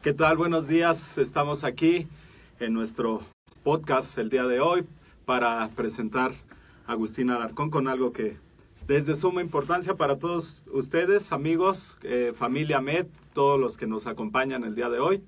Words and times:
¿Qué 0.00 0.12
tal? 0.12 0.36
Buenos 0.36 0.68
días. 0.68 1.18
Estamos 1.18 1.64
aquí 1.64 2.06
en 2.60 2.72
nuestro 2.72 3.20
podcast 3.64 4.16
el 4.16 4.30
día 4.30 4.44
de 4.44 4.60
hoy 4.60 4.84
para 5.24 5.68
presentar 5.70 6.34
a 6.86 6.92
Agustín 6.92 7.30
Alarcón 7.30 7.68
con 7.68 7.88
algo 7.88 8.12
que 8.12 8.36
desde 8.86 9.16
suma 9.16 9.42
importancia 9.42 9.94
para 9.94 10.16
todos 10.16 10.62
ustedes, 10.72 11.32
amigos, 11.32 11.96
eh, 12.04 12.32
familia 12.32 12.80
MED, 12.80 13.06
todos 13.34 13.58
los 13.58 13.76
que 13.76 13.88
nos 13.88 14.06
acompañan 14.06 14.62
el 14.62 14.76
día 14.76 14.88
de 14.88 15.00
hoy. 15.00 15.20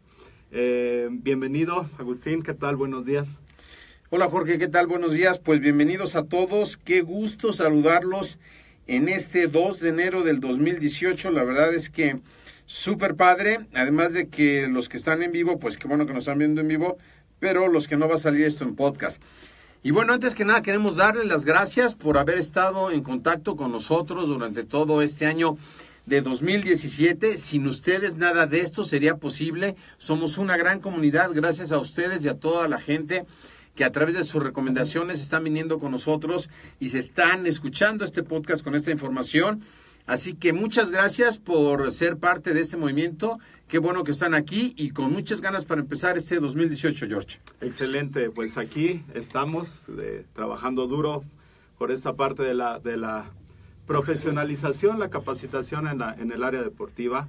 Eh, 0.53 1.09
bienvenido, 1.11 1.91
Agustín. 1.99 2.41
¿Qué 2.41 2.55
tal? 2.55 2.77
Buenos 2.77 3.05
días. 3.05 3.39
Hola 4.11 4.29
Jorge, 4.29 4.57
¿qué 4.57 4.69
tal? 4.69 4.87
Buenos 4.87 5.11
días. 5.11 5.41
Pues 5.41 5.59
bienvenidos 5.59 6.15
a 6.15 6.27
todos. 6.27 6.77
Qué 6.77 7.01
gusto 7.01 7.53
saludarlos 7.53 8.39
en 8.87 9.09
este 9.09 9.49
2 9.49 9.81
de 9.81 9.89
enero 9.89 10.23
del 10.23 10.39
2018. 10.39 11.33
La 11.33 11.43
verdad 11.43 11.75
es 11.75 11.91
que 11.91 12.21
súper 12.71 13.17
padre. 13.17 13.67
Además 13.75 14.13
de 14.13 14.29
que 14.29 14.69
los 14.69 14.89
que 14.89 14.97
están 14.97 15.23
en 15.25 15.33
vivo, 15.33 15.59
pues 15.59 15.77
qué 15.77 15.89
bueno 15.89 16.07
que 16.07 16.13
nos 16.13 16.23
están 16.23 16.39
viendo 16.39 16.61
en 16.61 16.69
vivo, 16.69 16.99
pero 17.41 17.67
los 17.67 17.89
que 17.89 17.97
no 17.97 18.09
va 18.09 18.15
a 18.15 18.19
salir 18.19 18.45
esto 18.45 18.65
en 18.65 18.77
podcast. 18.77 19.21
Y 19.83 19.91
bueno, 19.91 20.13
antes 20.13 20.35
que 20.35 20.45
nada 20.45 20.63
queremos 20.63 20.97
darles 20.97 21.27
las 21.27 21.45
gracias 21.45 21.95
por 21.97 22.17
haber 22.17 22.39
estado 22.39 22.93
en 22.93 23.03
contacto 23.03 23.57
con 23.57 23.73
nosotros 23.73 24.29
durante 24.29 24.63
todo 24.63 25.03
este 25.03 25.27
año 25.27 25.57
de 26.07 26.21
2017. 26.21 27.39
Sin 27.39 27.67
ustedes 27.67 28.15
nada 28.15 28.47
de 28.47 28.61
esto 28.61 28.85
sería 28.85 29.17
posible. 29.17 29.75
Somos 29.99 30.39
una 30.39 30.57
gran 30.57 30.79
comunidad 30.79 31.33
gracias 31.33 31.73
a 31.73 31.79
ustedes 31.79 32.25
y 32.25 32.29
a 32.29 32.39
toda 32.39 32.69
la 32.69 32.79
gente 32.79 33.25
que 33.75 33.85
a 33.85 33.91
través 33.91 34.15
de 34.15 34.25
sus 34.25 34.43
recomendaciones 34.43 35.21
están 35.21 35.43
viniendo 35.43 35.79
con 35.79 35.91
nosotros 35.91 36.51
y 36.79 36.91
se 36.91 36.99
están 36.99 37.47
escuchando 37.47 38.05
este 38.05 38.23
podcast 38.23 38.63
con 38.63 38.77
esta 38.77 38.93
información. 38.93 39.65
Así 40.07 40.35
que 40.35 40.53
muchas 40.53 40.91
gracias 40.91 41.39
por 41.39 41.93
ser 41.93 42.17
parte 42.17 42.53
de 42.53 42.61
este 42.61 42.77
movimiento. 42.77 43.39
Qué 43.69 43.79
bueno 43.79 44.03
que 44.03 44.11
están 44.11 44.35
aquí 44.35 44.75
y 44.77 44.91
con 44.91 45.13
muchas 45.13 45.41
ganas 45.41 45.65
para 45.65 45.81
empezar 45.81 46.19
este 46.19 46.41
2018, 46.41 47.07
George. 47.07 47.39
Excelente, 47.61 48.31
pues 48.31 48.59
aquí 48.59 49.03
estamos 49.15 49.83
eh, 49.99 50.25
trabajando 50.33 50.87
duro 50.87 51.23
por 51.79 51.93
esta 51.93 52.15
parte 52.15 52.43
de 52.43 52.55
la, 52.55 53.31
profesionalización, 53.87 54.99
la 54.99 55.11
capacitación 55.11 55.89
en 55.89 56.33
el 56.33 56.45
área 56.45 56.63
deportiva 56.63 57.27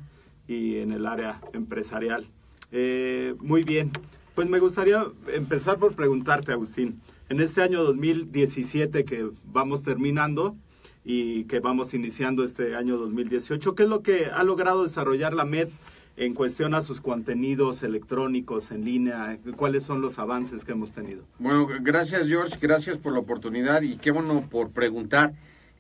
y 0.48 0.78
en 0.78 0.92
el 0.92 1.08
área 1.08 1.42
empresarial. 1.54 2.28
Eh, 2.72 3.36
muy 3.40 3.64
bien, 3.64 3.92
pues 4.36 4.48
me 4.48 4.60
gustaría 4.60 5.06
empezar 5.34 5.78
por 5.78 5.94
preguntarte, 5.94 6.52
Agustín, 6.52 7.02
en 7.30 7.40
este 7.40 7.62
año 7.62 7.84
2017 7.84 9.06
que 9.06 9.30
vamos 9.46 9.84
terminando, 9.84 10.56
y 11.03 11.45
que 11.45 11.59
vamos 11.59 11.94
iniciando 11.94 12.44
este 12.44 12.75
año 12.75 12.97
2018. 12.97 13.75
¿Qué 13.75 13.84
es 13.84 13.89
lo 13.89 14.01
que 14.01 14.28
ha 14.28 14.44
logrado 14.44 14.84
desarrollar 14.84 15.34
la 15.34 15.45
MED 15.45 15.69
en 16.17 16.34
cuestión 16.34 16.73
a 16.73 16.81
sus 16.81 17.01
contenidos 17.01 17.84
electrónicos 17.84 18.72
en 18.72 18.85
línea? 18.85 19.39
¿Cuáles 19.56 19.84
son 19.84 20.01
los 20.01 20.19
avances 20.19 20.63
que 20.63 20.73
hemos 20.73 20.91
tenido? 20.91 21.23
Bueno, 21.39 21.67
gracias 21.81 22.28
George, 22.28 22.57
gracias 22.62 22.97
por 22.97 23.13
la 23.13 23.19
oportunidad 23.19 23.81
y 23.81 23.97
qué 23.97 24.12
bueno 24.12 24.47
por 24.50 24.72
preguntar. 24.72 25.34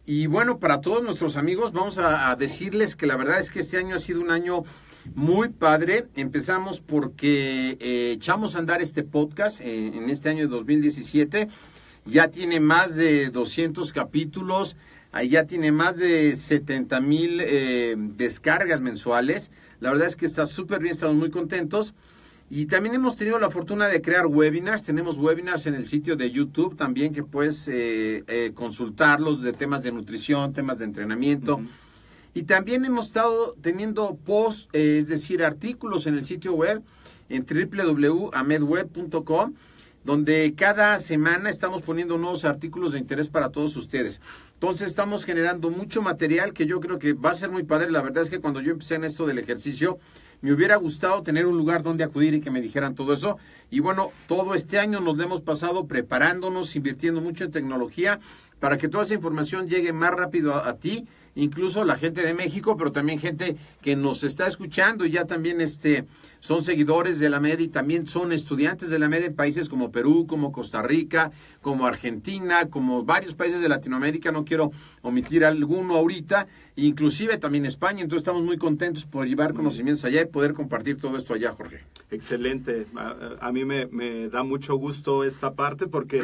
Y 0.05 0.25
bueno, 0.25 0.57
para 0.57 0.81
todos 0.81 1.03
nuestros 1.03 1.37
amigos, 1.37 1.73
vamos 1.73 1.99
a, 1.99 2.35
decirles 2.35 2.95
que 2.95 3.05
la 3.05 3.17
verdad 3.17 3.39
es 3.39 3.51
que 3.51 3.59
este 3.59 3.77
año 3.77 3.95
ha 3.95 3.99
sido 3.99 4.19
un 4.21 4.31
año 4.31 4.63
muy 5.13 5.49
padre. 5.49 6.07
Empezamos 6.15 6.81
porque 6.81 7.77
eh, 7.79 8.11
echamos 8.13 8.55
a 8.55 8.59
andar 8.59 8.81
este 8.81 9.03
podcast 9.03 9.61
eh, 9.61 9.91
en 9.93 10.09
este 10.09 10.29
año 10.29 10.41
de 10.41 10.47
2017. 10.47 11.47
Ya 12.05 12.29
tiene 12.29 12.59
más 12.59 12.95
de 12.95 13.29
200 13.29 13.93
capítulos. 13.93 14.75
Ahí 15.11 15.29
ya 15.29 15.45
tiene 15.45 15.71
más 15.71 15.97
de 15.97 16.35
70 16.35 17.01
mil 17.01 17.39
eh, 17.41 17.95
descargas 17.97 18.79
mensuales. 18.79 19.51
La 19.79 19.91
verdad 19.91 20.07
es 20.07 20.15
que 20.15 20.25
está 20.25 20.45
súper 20.45 20.79
bien, 20.79 20.93
estamos 20.93 21.15
muy 21.15 21.29
contentos. 21.29 21.93
Y 22.49 22.65
también 22.65 22.95
hemos 22.95 23.15
tenido 23.15 23.39
la 23.39 23.49
fortuna 23.49 23.87
de 23.87 24.01
crear 24.01 24.27
webinars. 24.27 24.83
Tenemos 24.83 25.17
webinars 25.17 25.65
en 25.67 25.75
el 25.75 25.87
sitio 25.87 26.15
de 26.15 26.31
YouTube 26.31 26.75
también 26.75 27.13
que 27.13 27.23
puedes 27.23 27.67
eh, 27.67 28.23
eh, 28.27 28.51
consultarlos 28.53 29.41
de 29.41 29.53
temas 29.53 29.83
de 29.83 29.91
nutrición, 29.91 30.53
temas 30.53 30.79
de 30.79 30.85
entrenamiento. 30.85 31.61
Y 32.33 32.43
también 32.43 32.85
hemos 32.85 33.07
estado 33.07 33.55
teniendo 33.61 34.15
posts, 34.15 34.69
es 34.71 35.07
decir, 35.07 35.43
artículos 35.43 36.07
en 36.07 36.17
el 36.17 36.25
sitio 36.25 36.53
web 36.53 36.81
en 37.29 37.45
www.amedweb.com 37.45 39.53
donde 40.03 40.53
cada 40.55 40.99
semana 40.99 41.49
estamos 41.49 41.83
poniendo 41.83 42.17
nuevos 42.17 42.45
artículos 42.45 42.93
de 42.93 42.99
interés 42.99 43.29
para 43.29 43.49
todos 43.49 43.75
ustedes. 43.77 44.19
Entonces 44.61 44.89
estamos 44.89 45.25
generando 45.25 45.71
mucho 45.71 46.03
material 46.03 46.53
que 46.53 46.67
yo 46.67 46.79
creo 46.79 46.99
que 46.99 47.13
va 47.13 47.31
a 47.31 47.35
ser 47.35 47.49
muy 47.49 47.63
padre. 47.63 47.89
La 47.89 48.03
verdad 48.03 48.21
es 48.21 48.29
que 48.29 48.39
cuando 48.39 48.61
yo 48.61 48.73
empecé 48.73 48.93
en 48.93 49.05
esto 49.05 49.25
del 49.25 49.39
ejercicio, 49.39 49.97
me 50.41 50.53
hubiera 50.53 50.75
gustado 50.75 51.23
tener 51.23 51.47
un 51.47 51.57
lugar 51.57 51.81
donde 51.81 52.03
acudir 52.03 52.35
y 52.35 52.41
que 52.41 52.51
me 52.51 52.61
dijeran 52.61 52.93
todo 52.93 53.11
eso. 53.11 53.39
Y 53.71 53.79
bueno, 53.79 54.11
todo 54.27 54.53
este 54.53 54.77
año 54.77 54.99
nos 54.99 55.17
lo 55.17 55.23
hemos 55.23 55.41
pasado 55.41 55.87
preparándonos, 55.87 56.75
invirtiendo 56.75 57.21
mucho 57.21 57.43
en 57.43 57.49
tecnología 57.49 58.19
para 58.59 58.77
que 58.77 58.87
toda 58.87 59.03
esa 59.03 59.15
información 59.15 59.67
llegue 59.67 59.93
más 59.93 60.11
rápido 60.11 60.53
a, 60.53 60.69
a 60.69 60.75
ti 60.75 61.07
incluso 61.35 61.83
la 61.85 61.95
gente 61.95 62.21
de 62.21 62.33
México, 62.33 62.77
pero 62.77 62.91
también 62.91 63.19
gente 63.19 63.55
que 63.81 63.95
nos 63.95 64.23
está 64.23 64.47
escuchando. 64.47 65.05
Y 65.05 65.11
ya 65.11 65.25
también 65.25 65.61
este, 65.61 66.05
son 66.39 66.63
seguidores 66.63 67.19
de 67.19 67.29
la 67.29 67.39
MED 67.39 67.59
y 67.59 67.67
también 67.67 68.07
son 68.07 68.31
estudiantes 68.31 68.89
de 68.89 68.99
la 68.99 69.09
MED 69.09 69.25
en 69.25 69.35
países 69.35 69.69
como 69.69 69.91
Perú, 69.91 70.25
como 70.27 70.51
Costa 70.51 70.81
Rica, 70.81 71.31
como 71.61 71.85
Argentina, 71.85 72.69
como 72.69 73.03
varios 73.03 73.35
países 73.35 73.61
de 73.61 73.69
Latinoamérica, 73.69 74.31
no 74.31 74.45
quiero 74.45 74.71
omitir 75.01 75.45
alguno 75.45 75.95
ahorita, 75.95 76.47
inclusive 76.75 77.37
también 77.37 77.65
España, 77.65 78.01
entonces 78.01 78.21
estamos 78.21 78.43
muy 78.43 78.57
contentos 78.57 79.05
por 79.05 79.27
llevar 79.27 79.53
conocimientos 79.53 80.03
allá 80.05 80.21
y 80.21 80.25
poder 80.25 80.53
compartir 80.53 80.97
todo 80.97 81.17
esto 81.17 81.33
allá, 81.33 81.51
Jorge. 81.51 81.81
Excelente, 82.09 82.87
a, 83.39 83.51
mí 83.51 83.63
me, 83.65 84.29
da 84.29 84.43
mucho 84.43 84.75
gusto 84.75 85.23
esta 85.23 85.53
parte 85.53 85.87
porque, 85.87 86.23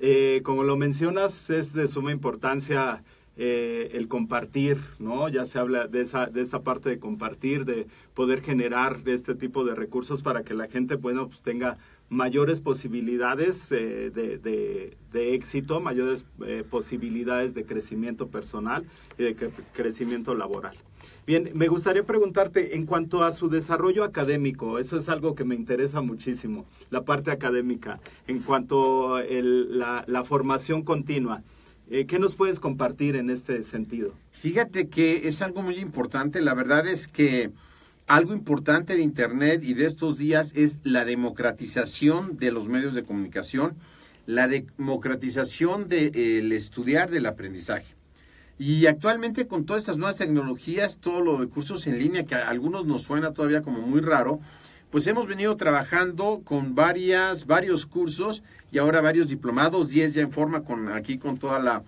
eh, 0.00 0.40
como 0.44 0.64
lo 0.64 0.76
mencionas, 0.76 1.50
es 1.50 1.72
de 1.72 1.86
suma 1.86 2.12
importancia 2.12 3.02
eh, 3.38 3.90
el 3.94 4.08
compartir, 4.08 4.78
¿no? 4.98 5.28
Ya 5.28 5.46
se 5.46 5.58
habla 5.58 5.86
de, 5.86 6.00
esa, 6.00 6.26
de 6.26 6.40
esta 6.40 6.62
parte 6.62 6.90
de 6.90 6.98
compartir, 6.98 7.64
de 7.64 7.86
poder 8.14 8.42
generar 8.42 8.98
este 9.06 9.34
tipo 9.36 9.64
de 9.64 9.74
recursos 9.74 10.22
para 10.22 10.42
que 10.42 10.54
la 10.54 10.66
gente, 10.66 10.96
bueno, 10.96 11.28
pues 11.28 11.42
tenga 11.42 11.78
mayores 12.10 12.60
posibilidades 12.60 13.68
de, 13.68 14.10
de, 14.10 15.34
éxito, 15.34 15.80
mayores 15.80 16.24
posibilidades 16.70 17.54
de 17.54 17.64
crecimiento 17.64 18.26
personal 18.26 18.84
y 19.18 19.22
de 19.24 19.36
crecimiento 19.72 20.34
laboral. 20.34 20.76
Bien, 21.28 21.50
me 21.52 21.68
gustaría 21.68 22.04
preguntarte 22.04 22.74
en 22.74 22.86
cuanto 22.86 23.22
a 23.22 23.32
su 23.32 23.50
desarrollo 23.50 24.02
académico, 24.02 24.78
eso 24.78 24.96
es 24.96 25.10
algo 25.10 25.34
que 25.34 25.44
me 25.44 25.54
interesa 25.54 26.00
muchísimo, 26.00 26.64
la 26.88 27.02
parte 27.02 27.30
académica, 27.30 28.00
en 28.26 28.38
cuanto 28.38 29.16
a 29.16 29.22
la, 29.22 30.04
la, 30.06 30.24
formación 30.24 30.82
continua. 30.82 31.42
Eh, 31.90 32.06
¿Qué 32.06 32.18
nos 32.18 32.34
puedes 32.34 32.60
compartir 32.60 33.16
en 33.16 33.30
este 33.30 33.62
sentido? 33.64 34.12
Fíjate 34.32 34.88
que 34.88 35.26
es 35.26 35.40
algo 35.40 35.62
muy 35.62 35.78
importante, 35.78 36.42
la 36.42 36.52
verdad 36.52 36.86
es 36.86 37.08
que 37.08 37.50
algo 38.06 38.32
importante 38.32 38.94
de 38.94 39.02
Internet 39.02 39.62
y 39.64 39.74
de 39.74 39.86
estos 39.86 40.18
días 40.18 40.52
es 40.54 40.80
la 40.84 41.04
democratización 41.04 42.36
de 42.36 42.50
los 42.50 42.68
medios 42.68 42.94
de 42.94 43.04
comunicación, 43.04 43.74
la 44.26 44.48
democratización 44.48 45.88
del 45.88 46.12
de, 46.12 46.56
estudiar 46.56 47.10
del 47.10 47.26
aprendizaje. 47.26 47.94
Y 48.58 48.86
actualmente 48.86 49.46
con 49.46 49.64
todas 49.64 49.82
estas 49.82 49.96
nuevas 49.96 50.16
tecnologías, 50.16 50.98
todo 50.98 51.22
lo 51.22 51.38
de 51.38 51.48
cursos 51.48 51.86
en 51.86 51.98
línea, 51.98 52.24
que 52.24 52.34
a 52.34 52.48
algunos 52.48 52.84
nos 52.86 53.02
suena 53.02 53.32
todavía 53.32 53.62
como 53.62 53.80
muy 53.80 54.00
raro, 54.00 54.40
pues 54.90 55.06
hemos 55.06 55.26
venido 55.26 55.56
trabajando 55.56 56.42
con 56.44 56.74
varias, 56.74 57.46
varios 57.46 57.86
cursos 57.86 58.42
y 58.72 58.78
ahora 58.78 59.00
varios 59.00 59.28
diplomados, 59.28 59.90
10 59.90 60.14
ya 60.14 60.22
en 60.22 60.32
forma 60.32 60.64
con 60.64 60.88
aquí 60.90 61.18
con 61.18 61.38
toda 61.38 61.58
la, 61.58 61.82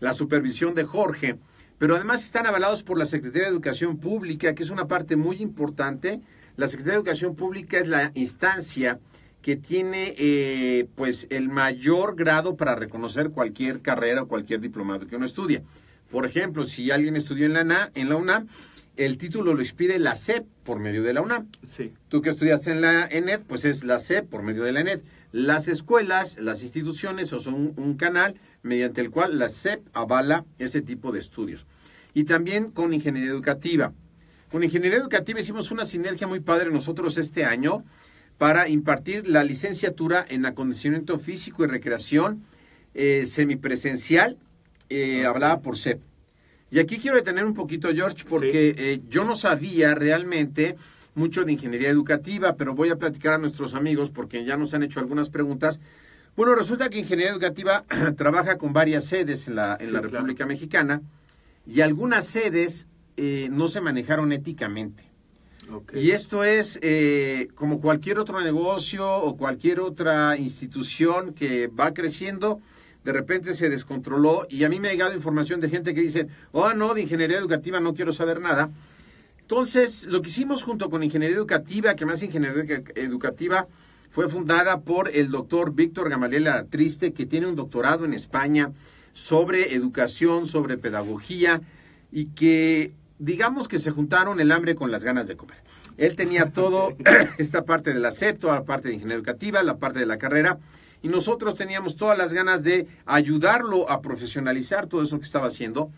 la 0.00 0.14
supervisión 0.14 0.74
de 0.74 0.84
Jorge. 0.84 1.38
Pero 1.78 1.96
además 1.96 2.24
están 2.24 2.46
avalados 2.46 2.82
por 2.82 2.98
la 2.98 3.06
Secretaría 3.06 3.48
de 3.48 3.54
Educación 3.54 3.98
Pública, 3.98 4.54
que 4.54 4.62
es 4.62 4.70
una 4.70 4.86
parte 4.86 5.16
muy 5.16 5.36
importante. 5.36 6.20
La 6.56 6.68
Secretaría 6.68 6.92
de 6.92 6.98
Educación 6.98 7.34
Pública 7.34 7.78
es 7.78 7.88
la 7.88 8.10
instancia 8.14 8.98
que 9.40 9.56
tiene 9.56 10.14
eh, 10.18 10.86
pues 10.94 11.26
el 11.30 11.48
mayor 11.48 12.14
grado 12.16 12.56
para 12.56 12.74
reconocer 12.74 13.30
cualquier 13.30 13.80
carrera 13.80 14.22
o 14.22 14.28
cualquier 14.28 14.60
diplomado 14.60 15.06
que 15.06 15.16
uno 15.16 15.24
estudia. 15.24 15.62
Por 16.10 16.26
ejemplo, 16.26 16.64
si 16.64 16.90
alguien 16.90 17.16
estudió 17.16 17.46
en 17.46 17.54
la, 17.54 17.90
en 17.94 18.08
la 18.08 18.16
UNAM, 18.16 18.48
el 19.00 19.16
título 19.16 19.54
lo 19.54 19.62
expide 19.62 19.98
la 19.98 20.14
SEP 20.14 20.44
por 20.62 20.78
medio 20.78 21.02
de 21.02 21.14
la 21.14 21.22
UNAM. 21.22 21.48
Sí. 21.66 21.90
Tú 22.08 22.20
que 22.20 22.28
estudiaste 22.28 22.70
en 22.70 22.82
la 22.82 23.06
ENED, 23.06 23.40
pues 23.46 23.64
es 23.64 23.82
la 23.82 23.98
SEP 23.98 24.28
por 24.28 24.42
medio 24.42 24.62
de 24.62 24.72
la 24.72 24.80
ENED. 24.80 25.00
Las 25.32 25.68
escuelas, 25.68 26.38
las 26.38 26.62
instituciones, 26.62 27.32
o 27.32 27.40
son 27.40 27.72
un, 27.76 27.96
canal 27.96 28.34
mediante 28.62 29.00
el 29.00 29.10
cual 29.10 29.38
la 29.38 29.48
SEP 29.48 29.80
avala 29.94 30.44
ese 30.58 30.82
tipo 30.82 31.12
de 31.12 31.18
estudios. 31.18 31.64
Y 32.12 32.24
también 32.24 32.70
con 32.70 32.92
ingeniería 32.92 33.30
educativa. 33.30 33.94
Con 34.52 34.64
ingeniería 34.64 34.98
educativa 34.98 35.40
hicimos 35.40 35.70
una 35.70 35.86
sinergia 35.86 36.26
muy 36.26 36.40
padre 36.40 36.70
nosotros 36.70 37.16
este 37.16 37.46
año 37.46 37.84
para 38.36 38.68
impartir 38.68 39.26
la 39.26 39.44
licenciatura 39.44 40.26
en 40.28 40.44
acondicionamiento 40.44 41.18
físico 41.18 41.64
y 41.64 41.68
recreación 41.68 42.44
eh, 42.92 43.24
semipresencial 43.26 44.36
eh, 44.90 45.24
hablaba 45.24 45.60
por 45.60 45.78
CEP. 45.78 46.02
Y 46.70 46.78
aquí 46.78 46.98
quiero 46.98 47.16
detener 47.16 47.44
un 47.44 47.54
poquito, 47.54 47.88
George, 47.92 48.24
porque 48.28 48.74
eh, 48.78 49.00
yo 49.08 49.24
no 49.24 49.34
sabía 49.34 49.94
realmente 49.94 50.76
mucho 51.14 51.44
de 51.44 51.52
ingeniería 51.52 51.88
educativa, 51.88 52.54
pero 52.54 52.74
voy 52.74 52.90
a 52.90 52.96
platicar 52.96 53.34
a 53.34 53.38
nuestros 53.38 53.74
amigos 53.74 54.10
porque 54.10 54.44
ya 54.44 54.56
nos 54.56 54.72
han 54.72 54.84
hecho 54.84 55.00
algunas 55.00 55.30
preguntas. 55.30 55.80
Bueno, 56.36 56.54
resulta 56.54 56.88
que 56.88 57.00
ingeniería 57.00 57.32
educativa 57.32 57.84
trabaja 58.16 58.56
con 58.56 58.72
varias 58.72 59.04
sedes 59.06 59.48
en 59.48 59.56
la, 59.56 59.76
en 59.80 59.92
la 59.92 60.00
República 60.00 60.46
Mexicana 60.46 61.02
y 61.66 61.80
algunas 61.80 62.28
sedes 62.28 62.86
eh, 63.16 63.48
no 63.50 63.66
se 63.66 63.80
manejaron 63.80 64.32
éticamente. 64.32 65.10
Y 65.94 66.10
esto 66.10 66.42
es 66.42 66.80
como 67.54 67.80
cualquier 67.80 68.18
otro 68.18 68.40
negocio 68.40 69.08
o 69.08 69.36
cualquier 69.36 69.78
otra 69.78 70.36
institución 70.36 71.32
que 71.32 71.68
va 71.68 71.94
creciendo, 71.94 72.60
de 73.04 73.12
repente 73.12 73.54
se 73.54 73.70
descontroló 73.70 74.46
y 74.48 74.64
a 74.64 74.68
mí 74.68 74.78
me 74.80 74.88
ha 74.88 74.92
llegado 74.92 75.14
información 75.14 75.60
de 75.60 75.70
gente 75.70 75.94
que 75.94 76.02
dice, 76.02 76.28
oh 76.52 76.74
no, 76.74 76.94
de 76.94 77.02
ingeniería 77.02 77.38
educativa 77.38 77.80
no 77.80 77.94
quiero 77.94 78.12
saber 78.12 78.40
nada. 78.40 78.70
Entonces, 79.40 80.06
lo 80.06 80.22
que 80.22 80.28
hicimos 80.28 80.62
junto 80.62 80.90
con 80.90 81.02
Ingeniería 81.02 81.36
Educativa, 81.36 81.96
que 81.96 82.06
más 82.06 82.22
Ingeniería 82.22 82.84
Educativa 82.94 83.66
fue 84.08 84.28
fundada 84.28 84.80
por 84.80 85.08
el 85.08 85.30
doctor 85.30 85.74
Víctor 85.74 86.08
Gamaliel 86.08 86.48
Triste, 86.70 87.12
que 87.12 87.26
tiene 87.26 87.48
un 87.48 87.56
doctorado 87.56 88.04
en 88.04 88.14
España 88.14 88.70
sobre 89.12 89.74
educación, 89.74 90.46
sobre 90.46 90.78
pedagogía, 90.78 91.62
y 92.12 92.26
que 92.26 92.92
digamos 93.18 93.66
que 93.66 93.80
se 93.80 93.90
juntaron 93.90 94.40
el 94.40 94.52
hambre 94.52 94.76
con 94.76 94.92
las 94.92 95.02
ganas 95.02 95.26
de 95.26 95.36
comer. 95.36 95.58
Él 95.96 96.16
tenía 96.16 96.52
todo, 96.52 96.96
esta 97.38 97.64
parte 97.64 97.92
del 97.92 98.04
acepto, 98.04 98.52
la 98.52 98.62
parte 98.62 98.88
de 98.88 98.94
ingeniería 98.94 99.18
educativa, 99.18 99.62
la 99.62 99.78
parte 99.78 99.98
de 99.98 100.06
la 100.06 100.18
carrera, 100.18 100.58
y 101.02 101.08
nosotros 101.08 101.54
teníamos 101.54 101.96
todas 101.96 102.16
las 102.16 102.32
ganas 102.32 102.62
de 102.62 102.86
ayudarlo 103.06 103.90
a 103.90 104.00
profesionalizar 104.00 104.86
todo 104.86 105.02
eso 105.02 105.18
que 105.18 105.26
estaba 105.26 105.48
haciendo 105.48 105.90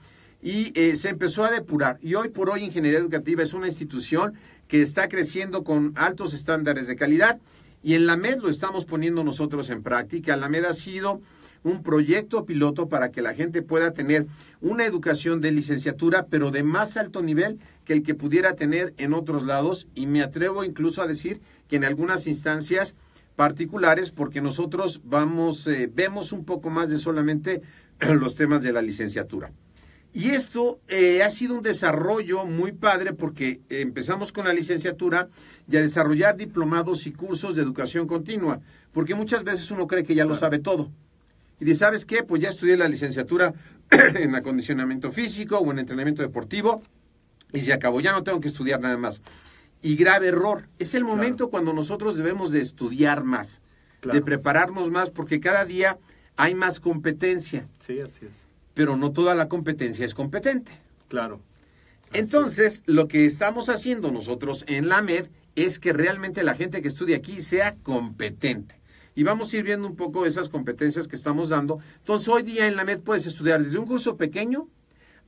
y 0.42 0.72
eh, 0.78 0.96
se 0.96 1.08
empezó 1.08 1.44
a 1.44 1.50
depurar. 1.50 1.98
Y 2.02 2.14
hoy 2.14 2.28
por 2.28 2.50
hoy 2.50 2.64
Ingeniería 2.64 2.98
Educativa 2.98 3.42
es 3.42 3.52
una 3.52 3.68
institución 3.68 4.34
que 4.68 4.82
está 4.82 5.08
creciendo 5.08 5.64
con 5.64 5.92
altos 5.96 6.34
estándares 6.34 6.86
de 6.86 6.96
calidad 6.96 7.38
y 7.82 7.94
en 7.94 8.06
la 8.06 8.16
MED 8.16 8.38
lo 8.38 8.48
estamos 8.48 8.84
poniendo 8.84 9.24
nosotros 9.24 9.70
en 9.70 9.82
práctica. 9.82 10.36
La 10.36 10.48
MED 10.48 10.64
ha 10.66 10.72
sido 10.72 11.20
un 11.64 11.82
proyecto 11.82 12.44
piloto 12.44 12.88
para 12.88 13.10
que 13.10 13.22
la 13.22 13.34
gente 13.34 13.62
pueda 13.62 13.92
tener 13.92 14.26
una 14.60 14.84
educación 14.84 15.40
de 15.40 15.52
licenciatura, 15.52 16.26
pero 16.28 16.50
de 16.50 16.62
más 16.62 16.96
alto 16.96 17.22
nivel 17.22 17.58
que 17.84 17.92
el 17.92 18.02
que 18.02 18.14
pudiera 18.14 18.54
tener 18.54 18.94
en 18.96 19.14
otros 19.14 19.44
lados. 19.44 19.86
Y 19.94 20.06
me 20.06 20.22
atrevo 20.22 20.64
incluso 20.64 21.02
a 21.02 21.06
decir 21.06 21.40
que 21.68 21.76
en 21.76 21.84
algunas 21.84 22.26
instancias 22.26 22.94
particulares 23.36 24.10
porque 24.10 24.40
nosotros 24.40 25.00
vamos, 25.04 25.66
eh, 25.66 25.90
vemos 25.92 26.32
un 26.32 26.44
poco 26.44 26.70
más 26.70 26.90
de 26.90 26.96
solamente 26.96 27.62
los 28.00 28.34
temas 28.34 28.62
de 28.62 28.72
la 28.72 28.82
licenciatura. 28.82 29.52
Y 30.14 30.30
esto 30.30 30.78
eh, 30.88 31.22
ha 31.22 31.30
sido 31.30 31.54
un 31.54 31.62
desarrollo 31.62 32.44
muy 32.44 32.72
padre 32.72 33.14
porque 33.14 33.60
empezamos 33.70 34.30
con 34.30 34.44
la 34.46 34.52
licenciatura 34.52 35.28
y 35.70 35.76
a 35.78 35.80
desarrollar 35.80 36.36
diplomados 36.36 37.06
y 37.06 37.12
cursos 37.12 37.56
de 37.56 37.62
educación 37.62 38.06
continua, 38.06 38.60
porque 38.92 39.14
muchas 39.14 39.42
veces 39.42 39.70
uno 39.70 39.86
cree 39.86 40.04
que 40.04 40.14
ya 40.14 40.26
lo 40.26 40.36
sabe 40.36 40.58
todo. 40.58 40.90
Y 41.60 41.64
dice, 41.64 41.78
¿sabes 41.78 42.04
qué? 42.04 42.24
Pues 42.24 42.42
ya 42.42 42.50
estudié 42.50 42.76
la 42.76 42.88
licenciatura 42.88 43.54
en 43.90 44.34
acondicionamiento 44.34 45.12
físico 45.12 45.58
o 45.58 45.70
en 45.70 45.78
entrenamiento 45.78 46.20
deportivo 46.20 46.82
y 47.52 47.60
se 47.60 47.72
acabó, 47.72 48.00
ya 48.00 48.12
no 48.12 48.22
tengo 48.22 48.40
que 48.40 48.48
estudiar 48.48 48.80
nada 48.80 48.96
más 48.96 49.20
y 49.82 49.96
grave 49.96 50.28
error. 50.28 50.68
Es 50.78 50.94
el 50.94 51.04
momento 51.04 51.50
cuando 51.50 51.72
nosotros 51.72 52.16
debemos 52.16 52.52
de 52.52 52.60
estudiar 52.60 53.24
más, 53.24 53.60
de 54.02 54.22
prepararnos 54.22 54.90
más, 54.90 55.10
porque 55.10 55.40
cada 55.40 55.64
día 55.64 55.98
hay 56.36 56.54
más 56.54 56.80
competencia. 56.80 57.68
Sí, 57.86 58.00
así 58.00 58.26
es. 58.26 58.32
Pero 58.74 58.96
no 58.96 59.12
toda 59.12 59.34
la 59.34 59.48
competencia 59.48 60.04
es 60.04 60.14
competente. 60.14 60.72
Claro. 61.08 61.40
Entonces, 62.12 62.82
lo 62.86 63.08
que 63.08 63.26
estamos 63.26 63.68
haciendo 63.68 64.12
nosotros 64.12 64.64
en 64.68 64.88
la 64.88 65.02
MED 65.02 65.26
es 65.56 65.78
que 65.78 65.92
realmente 65.92 66.44
la 66.44 66.54
gente 66.54 66.80
que 66.80 66.88
estudia 66.88 67.16
aquí 67.16 67.42
sea 67.42 67.74
competente. 67.82 68.80
Y 69.14 69.24
vamos 69.24 69.52
a 69.52 69.56
ir 69.58 69.64
viendo 69.64 69.86
un 69.86 69.96
poco 69.96 70.24
esas 70.24 70.48
competencias 70.48 71.06
que 71.06 71.16
estamos 71.16 71.50
dando. 71.50 71.80
Entonces, 71.98 72.28
hoy 72.28 72.42
día 72.42 72.66
en 72.66 72.76
la 72.76 72.84
MED 72.84 73.00
puedes 73.00 73.26
estudiar 73.26 73.62
desde 73.62 73.78
un 73.78 73.86
curso 73.86 74.16
pequeño 74.16 74.68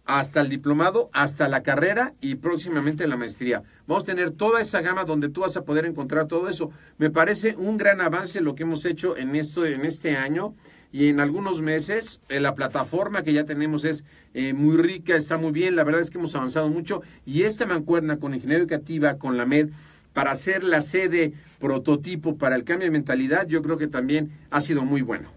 hasta 0.05 0.41
el 0.41 0.49
diplomado, 0.49 1.09
hasta 1.13 1.49
la 1.49 1.63
carrera 1.63 2.15
y 2.21 2.37
próximamente 2.37 3.07
la 3.07 3.17
maestría. 3.17 3.63
Vamos 3.87 4.05
a 4.05 4.07
tener 4.07 4.31
toda 4.31 4.61
esa 4.61 4.83
gama 4.83 5.05
donde 5.05 5.29
tú 5.29 5.41
vas 5.41 5.57
a 5.57 5.65
poder 5.65 5.87
encontrar 5.87 6.27
todo 6.27 6.49
eso. 6.49 6.71
Me 6.99 7.11
parece 7.11 7.57
un 7.57 7.79
gran 7.79 8.01
avance 8.01 8.41
lo 8.41 8.55
que 8.55 8.65
hemos 8.65 8.85
hecho 8.85 9.17
en 9.17 9.35
esto 9.35 9.65
en 9.65 9.85
este 9.85 10.17
año 10.17 10.55
y 10.93 11.09
en 11.09 11.21
algunos 11.21 11.63
meses. 11.63 12.21
Eh, 12.29 12.39
la 12.41 12.55
plataforma 12.55 13.23
que 13.23 13.33
ya 13.33 13.45
tenemos 13.45 13.85
es 13.85 14.05
eh, 14.35 14.53
muy 14.53 14.77
rica, 14.77 15.17
está 15.17 15.39
muy 15.39 15.53
bien. 15.53 15.75
La 15.75 15.85
verdad 15.85 16.03
es 16.03 16.11
que 16.11 16.19
hemos 16.19 16.35
avanzado 16.35 16.69
mucho 16.71 17.03
y 17.25 17.43
esta 17.43 17.67
mancuerna 17.67 18.19
con 18.19 18.35
Ingeniería 18.35 18.61
Educativa, 18.61 19.15
con 19.19 19.37
la 19.37 19.47
MED, 19.47 19.71
para 20.13 20.31
hacer 20.31 20.63
la 20.63 20.81
sede 20.81 21.33
prototipo 21.59 22.37
para 22.37 22.57
el 22.57 22.65
cambio 22.65 22.87
de 22.87 22.93
mentalidad, 22.93 23.47
yo 23.47 23.63
creo 23.63 23.79
que 23.79 23.89
también 23.89 24.31
ha 24.51 24.61
sido 24.61 24.85
muy 24.85 25.03
bueno. 25.03 25.34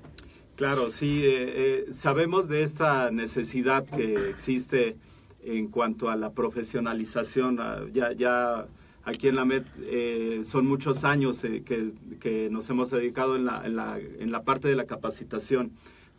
Claro, 0.57 0.89
sí, 0.89 1.21
eh, 1.23 1.85
eh, 1.85 1.93
sabemos 1.93 2.47
de 2.47 2.63
esta 2.63 3.11
necesidad 3.11 3.85
que 3.85 4.27
existe 4.31 4.97
en 5.43 5.67
cuanto 5.67 6.09
a 6.09 6.15
la 6.15 6.31
profesionalización. 6.31 7.59
Ah, 7.59 7.81
ya, 7.93 8.11
ya 8.13 8.65
aquí 9.03 9.27
en 9.27 9.35
la 9.35 9.45
MED 9.45 9.65
eh, 9.81 10.41
son 10.45 10.65
muchos 10.65 11.03
años 11.03 11.43
que, 11.43 12.49
nos 12.49 12.67
hemos 12.71 12.89
dedicado 12.89 13.35
en 13.35 13.45
la, 13.45 13.67
en, 13.67 13.75
la, 13.75 13.99
en 13.99 14.31
la 14.31 14.41
parte 14.41 14.67
de 14.67 14.75
la 14.75 14.85
capacitación 14.85 15.73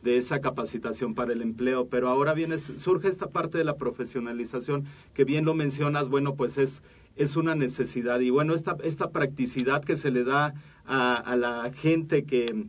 de 0.05 0.19
esa 0.19 0.41
capacitación 0.41 1.17
para 1.17 1.33
el 1.33 1.43
empleo, 1.43 1.89
pero 1.89 2.09
ahora 2.09 2.33
viene, 2.33 2.59
surge 2.59 3.09
esta 3.09 3.31
parte 3.31 3.59
de 3.59 3.65
la 3.65 3.75
profesionalización, 3.75 4.85
que 5.15 5.25
bien 5.25 5.47
lo 5.47 5.55
mencionas, 5.55 6.11
bueno, 6.11 6.37
pues 6.37 6.59
es, 6.59 6.81
es 7.17 7.35
una 7.35 7.57
necesidad. 7.57 8.21
Y 8.21 8.31
bueno, 8.31 8.55
esta, 8.55 8.77
esta 8.85 9.11
practicidad 9.11 9.83
que 9.83 9.97
se 9.97 10.13
le 10.13 10.23
da 10.23 10.55
a, 10.87 11.17
a 11.17 11.35
la 11.35 11.73
gente 11.73 12.23
que, 12.23 12.69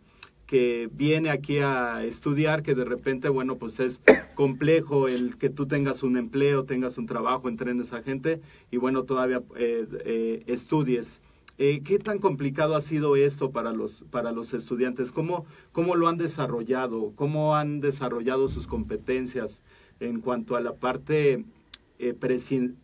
que 0.50 0.90
viene 0.92 1.30
aquí 1.30 1.60
a 1.60 2.04
estudiar, 2.04 2.64
que 2.64 2.74
de 2.74 2.84
repente, 2.84 3.30
bueno, 3.30 3.58
pues 3.58 3.80
es 3.80 4.02
complejo 4.34 5.08
el 5.08 5.38
que 5.38 5.52
tú 5.52 5.68
tengas 5.68 6.02
un 6.02 6.18
empleo, 6.18 6.64
tengas 6.64 6.98
un 6.98 7.06
trabajo, 7.06 7.50
entrenes 7.50 7.94
a 7.94 8.02
gente 8.02 8.42
y 8.72 8.78
bueno, 8.78 9.04
todavía 9.04 9.44
eh, 9.56 9.86
eh, 10.06 10.44
estudies 10.48 11.22
Eh, 11.62 11.82
¿Qué 11.84 12.00
tan 12.00 12.20
complicado 12.20 12.76
ha 12.76 12.82
sido 12.82 13.16
esto 13.18 13.52
para 13.52 13.74
los, 13.74 14.06
para 14.10 14.32
los 14.32 14.54
estudiantes? 14.54 15.12
¿Cómo, 15.12 15.46
¿Cómo 15.74 15.96
lo 15.96 16.08
han 16.08 16.18
desarrollado? 16.18 17.12
¿Cómo 17.16 17.54
han 17.56 17.82
desarrollado 17.82 18.48
sus 18.48 18.66
competencias 18.66 19.62
en 20.00 20.22
cuanto 20.22 20.56
a 20.56 20.62
la 20.62 20.74
parte 20.74 21.44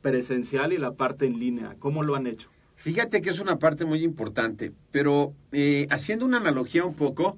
presencial 0.02 0.74
y 0.74 0.78
la 0.78 0.92
parte 0.92 1.26
en 1.26 1.40
línea? 1.40 1.78
¿Cómo 1.80 2.04
lo 2.04 2.16
han 2.16 2.28
hecho? 2.28 2.50
Fíjate 2.76 3.22
que 3.22 3.30
es 3.30 3.40
una 3.40 3.58
parte 3.58 3.86
muy 3.86 4.04
importante, 4.04 4.74
pero 4.92 5.34
haciendo 5.90 6.26
una 6.26 6.38
analogía 6.38 6.84
un 6.84 6.96
poco, 6.96 7.38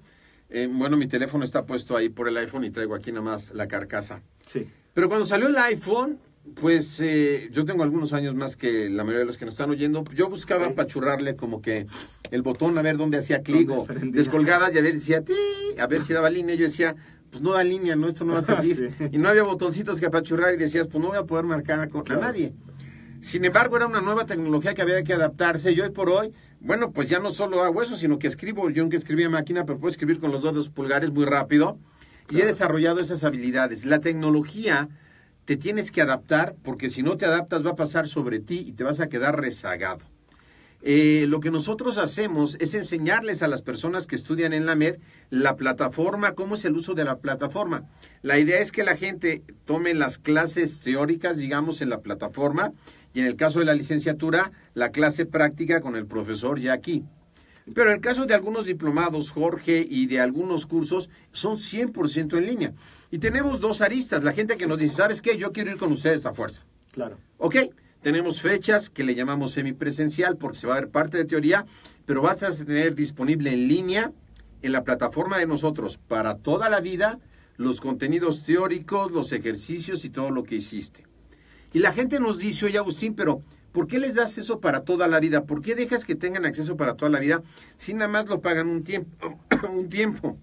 bueno, 0.70 0.98
mi 0.98 1.08
teléfono 1.08 1.44
está 1.44 1.66
puesto 1.66 1.96
ahí 1.96 2.10
por 2.10 2.28
el 2.28 2.38
iPhone 2.38 2.64
y 2.64 2.70
traigo 2.70 2.96
aquí 2.96 3.12
nada 3.12 3.26
más 3.26 3.52
la 3.54 3.68
carcasa. 3.68 4.22
Sí. 4.52 4.68
Pero 4.94 5.10
cuando 5.10 5.26
salió 5.26 5.48
el 5.48 5.58
iPhone, 5.58 6.20
pues 6.56 7.00
eh, 7.02 7.50
yo 7.52 7.66
tengo 7.66 7.84
algunos 7.84 8.14
años 8.14 8.36
más 8.36 8.56
que 8.56 8.90
la 8.90 9.04
mayoría 9.04 9.20
de 9.20 9.26
los 9.26 9.38
que 9.38 9.46
nos 9.46 9.54
están 9.54 9.70
oyendo. 9.70 10.04
Yo 10.16 10.30
buscaba 10.30 10.74
pachurrarle 10.74 11.36
como 11.36 11.62
que 11.62 11.86
el 12.32 12.42
botón 12.42 12.78
a 12.78 12.82
ver 12.82 12.98
dónde 12.98 13.18
hacía 13.18 13.42
clic 13.42 13.70
o 13.70 13.86
descolgadas 14.04 14.74
y 14.74 14.78
a 14.78 14.82
ver 14.82 14.94
si 14.94 15.14
decía, 15.14 15.24
a 15.80 15.88
ver 15.88 16.02
si 16.02 16.14
daba 16.14 16.30
línea. 16.30 16.56
Yo 16.56 16.66
decía, 16.66 16.96
pues 17.30 17.42
no 17.42 17.52
da 17.52 17.64
línea, 17.64 17.96
no, 17.96 18.08
esto 18.08 18.26
no 18.26 18.34
va 18.34 18.40
a 18.40 18.44
servir. 18.44 18.92
Y 19.12 19.18
no 19.18 19.30
había 19.30 19.44
botoncitos 19.44 20.00
que 20.00 20.06
apachurrar 20.06 20.54
y 20.54 20.58
decías, 20.58 20.88
pues 20.88 21.02
no 21.02 21.10
voy 21.10 21.18
a 21.18 21.24
poder 21.24 21.46
marcar 21.46 21.80
a, 21.80 22.16
nadie. 22.16 22.54
Sin 23.22 23.44
embargo, 23.46 23.78
era 23.78 23.88
una 23.88 24.02
nueva 24.02 24.26
tecnología 24.26 24.74
que 24.74 24.82
había 24.82 25.04
que 25.04 25.14
adaptarse 25.14 25.72
y 25.72 25.82
hoy 25.82 25.90
por 25.90 26.10
hoy, 26.10 26.34
bueno, 26.60 26.92
pues 26.92 27.10
ya 27.10 27.20
no 27.20 27.32
solo 27.32 27.64
hago 27.64 27.82
eso, 27.82 27.96
sino 27.96 28.20
que 28.20 28.28
escribo, 28.28 28.70
yo 28.70 28.84
aunque 28.84 28.98
escribía 28.98 29.30
máquina, 29.30 29.66
pero 29.66 29.80
puedo 29.80 29.92
escribir 29.92 30.20
con 30.20 30.32
los 30.32 30.42
dos 30.42 30.70
pulgares 30.70 31.12
muy 31.12 31.26
rápido 31.26 31.78
y 32.30 32.42
he 32.42 32.46
desarrollado 32.46 33.00
esas 33.00 33.24
habilidades. 33.24 33.86
La 33.86 34.00
tecnología 34.00 34.90
te 35.46 35.56
tienes 35.56 35.92
que 35.92 36.02
adaptar 36.02 36.56
porque 36.64 36.90
si 36.90 37.04
no 37.04 37.16
te 37.18 37.26
adaptas 37.26 37.66
va 37.66 37.72
a 37.72 37.76
pasar 37.76 38.08
sobre 38.08 38.40
ti 38.40 38.66
y 38.68 38.74
te 38.74 38.84
vas 38.84 39.00
a 39.00 39.08
quedar 39.08 39.40
rezagado. 39.40 40.00
Eh, 40.82 41.26
lo 41.28 41.40
que 41.40 41.52
nosotros 41.52 41.98
hacemos 41.98 42.56
es 42.60 42.74
enseñarles 42.76 43.42
a 43.42 43.48
las 43.48 43.62
personas 43.62 44.06
que 44.06 44.16
estudian 44.16 44.54
en 44.54 44.66
la 44.66 44.76
MED 44.76 44.98
la 45.30 45.56
plataforma, 45.56 46.34
cómo 46.34 46.56
es 46.56 46.66
el 46.66 46.76
uso 46.76 46.94
de 46.94 47.04
la 47.04 47.18
plataforma. 47.18 47.90
La 48.22 48.38
idea 48.38 48.60
es 48.60 48.72
que 48.72 48.84
la 48.84 48.96
gente 48.96 49.44
tome 49.66 49.94
las 49.94 50.18
clases 50.18 50.80
teóricas, 50.80 51.38
digamos, 51.38 51.82
en 51.82 51.90
la 51.90 52.02
plataforma 52.02 52.74
y 53.18 53.22
en 53.22 53.26
el 53.26 53.36
caso 53.36 53.58
de 53.58 53.66
la 53.66 53.74
licenciatura, 53.74 54.52
la 54.76 54.92
clase 54.92 55.26
práctica 55.26 55.82
con 55.82 55.96
el 55.96 56.06
profesor 56.06 56.60
ya 56.60 56.74
aquí. 56.74 57.04
Pero 57.74 57.90
en 57.90 57.96
el 57.96 58.00
caso 58.00 58.28
de 58.28 58.36
algunos 58.36 58.68
diplomados, 58.68 59.32
Jorge, 59.32 59.84
y 59.90 60.06
de 60.06 60.20
algunos 60.20 60.68
cursos, 60.68 61.10
son 61.32 61.58
100% 61.58 62.38
en 62.38 62.46
línea. 62.46 62.74
Y 63.10 63.18
tenemos 63.18 63.60
dos 63.60 63.82
aristas. 63.82 64.24
La 64.24 64.34
gente 64.34 64.56
que 64.56 64.68
nos 64.68 64.78
dice, 64.78 64.98
¿sabes 64.98 65.24
qué? 65.24 65.36
Yo 65.36 65.52
quiero 65.52 65.72
ir 65.72 65.78
con 65.78 65.92
ustedes 65.92 66.28
a 66.28 66.36
fuerza. 66.36 66.62
Claro. 66.92 67.18
Ok, 67.40 67.56
tenemos 68.04 68.40
fechas 68.40 68.92
que 68.92 69.04
le 69.04 69.16
llamamos 69.16 69.54
semipresencial 69.54 70.38
porque 70.38 70.60
se 70.60 70.68
va 70.68 70.76
a 70.76 70.82
ver 70.82 70.90
parte 70.90 71.18
de 71.18 71.26
teoría, 71.26 71.66
pero 72.06 72.22
vas 72.22 72.44
a 72.44 72.52
tener 72.52 72.94
disponible 72.94 73.52
en 73.52 73.68
línea 73.68 74.12
en 74.62 74.72
la 74.72 74.84
plataforma 74.84 75.40
de 75.40 75.48
nosotros 75.48 75.98
para 75.98 76.36
toda 76.36 76.70
la 76.70 76.82
vida 76.82 77.18
los 77.56 77.82
contenidos 77.82 78.44
teóricos, 78.44 79.12
los 79.12 79.32
ejercicios 79.32 80.06
y 80.06 80.12
todo 80.12 80.30
lo 80.30 80.44
que 80.44 80.58
hiciste. 80.58 81.07
Y 81.74 81.80
la 81.80 81.94
gente 81.94 82.20
nos 82.20 82.38
dice, 82.38 82.66
oye 82.66 82.78
Agustín, 82.78 83.14
pero 83.14 83.42
¿Por 83.78 83.86
qué 83.86 84.00
les 84.00 84.16
das 84.16 84.40
eso 84.40 84.60
para 84.60 84.86
toda 84.86 85.08
la 85.08 85.20
vida? 85.20 85.44
¿Por 85.44 85.62
qué 85.62 85.76
dejas 85.76 86.04
que 86.04 86.16
tengan 86.16 86.46
acceso 86.46 86.78
para 86.78 86.96
toda 86.96 87.12
la 87.12 87.20
vida 87.20 87.44
si 87.78 87.94
nada 87.94 88.08
más 88.08 88.26
lo 88.26 88.42
pagan 88.42 88.70
un 88.70 88.84
tiempo? 88.84 89.40
un 89.72 89.88
tiempo? 89.88 90.36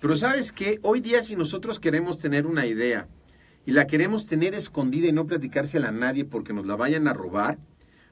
Pero 0.00 0.16
sabes 0.16 0.50
que 0.50 0.78
hoy 0.80 1.00
día 1.00 1.22
si 1.22 1.36
nosotros 1.36 1.78
queremos 1.78 2.18
tener 2.18 2.46
una 2.46 2.64
idea 2.64 3.06
y 3.66 3.72
la 3.72 3.86
queremos 3.86 4.24
tener 4.24 4.54
escondida 4.54 5.08
y 5.08 5.12
no 5.12 5.26
platicársela 5.26 5.88
a 5.88 5.92
nadie 5.92 6.24
porque 6.24 6.54
nos 6.54 6.64
la 6.64 6.74
vayan 6.74 7.06
a 7.06 7.12
robar, 7.12 7.58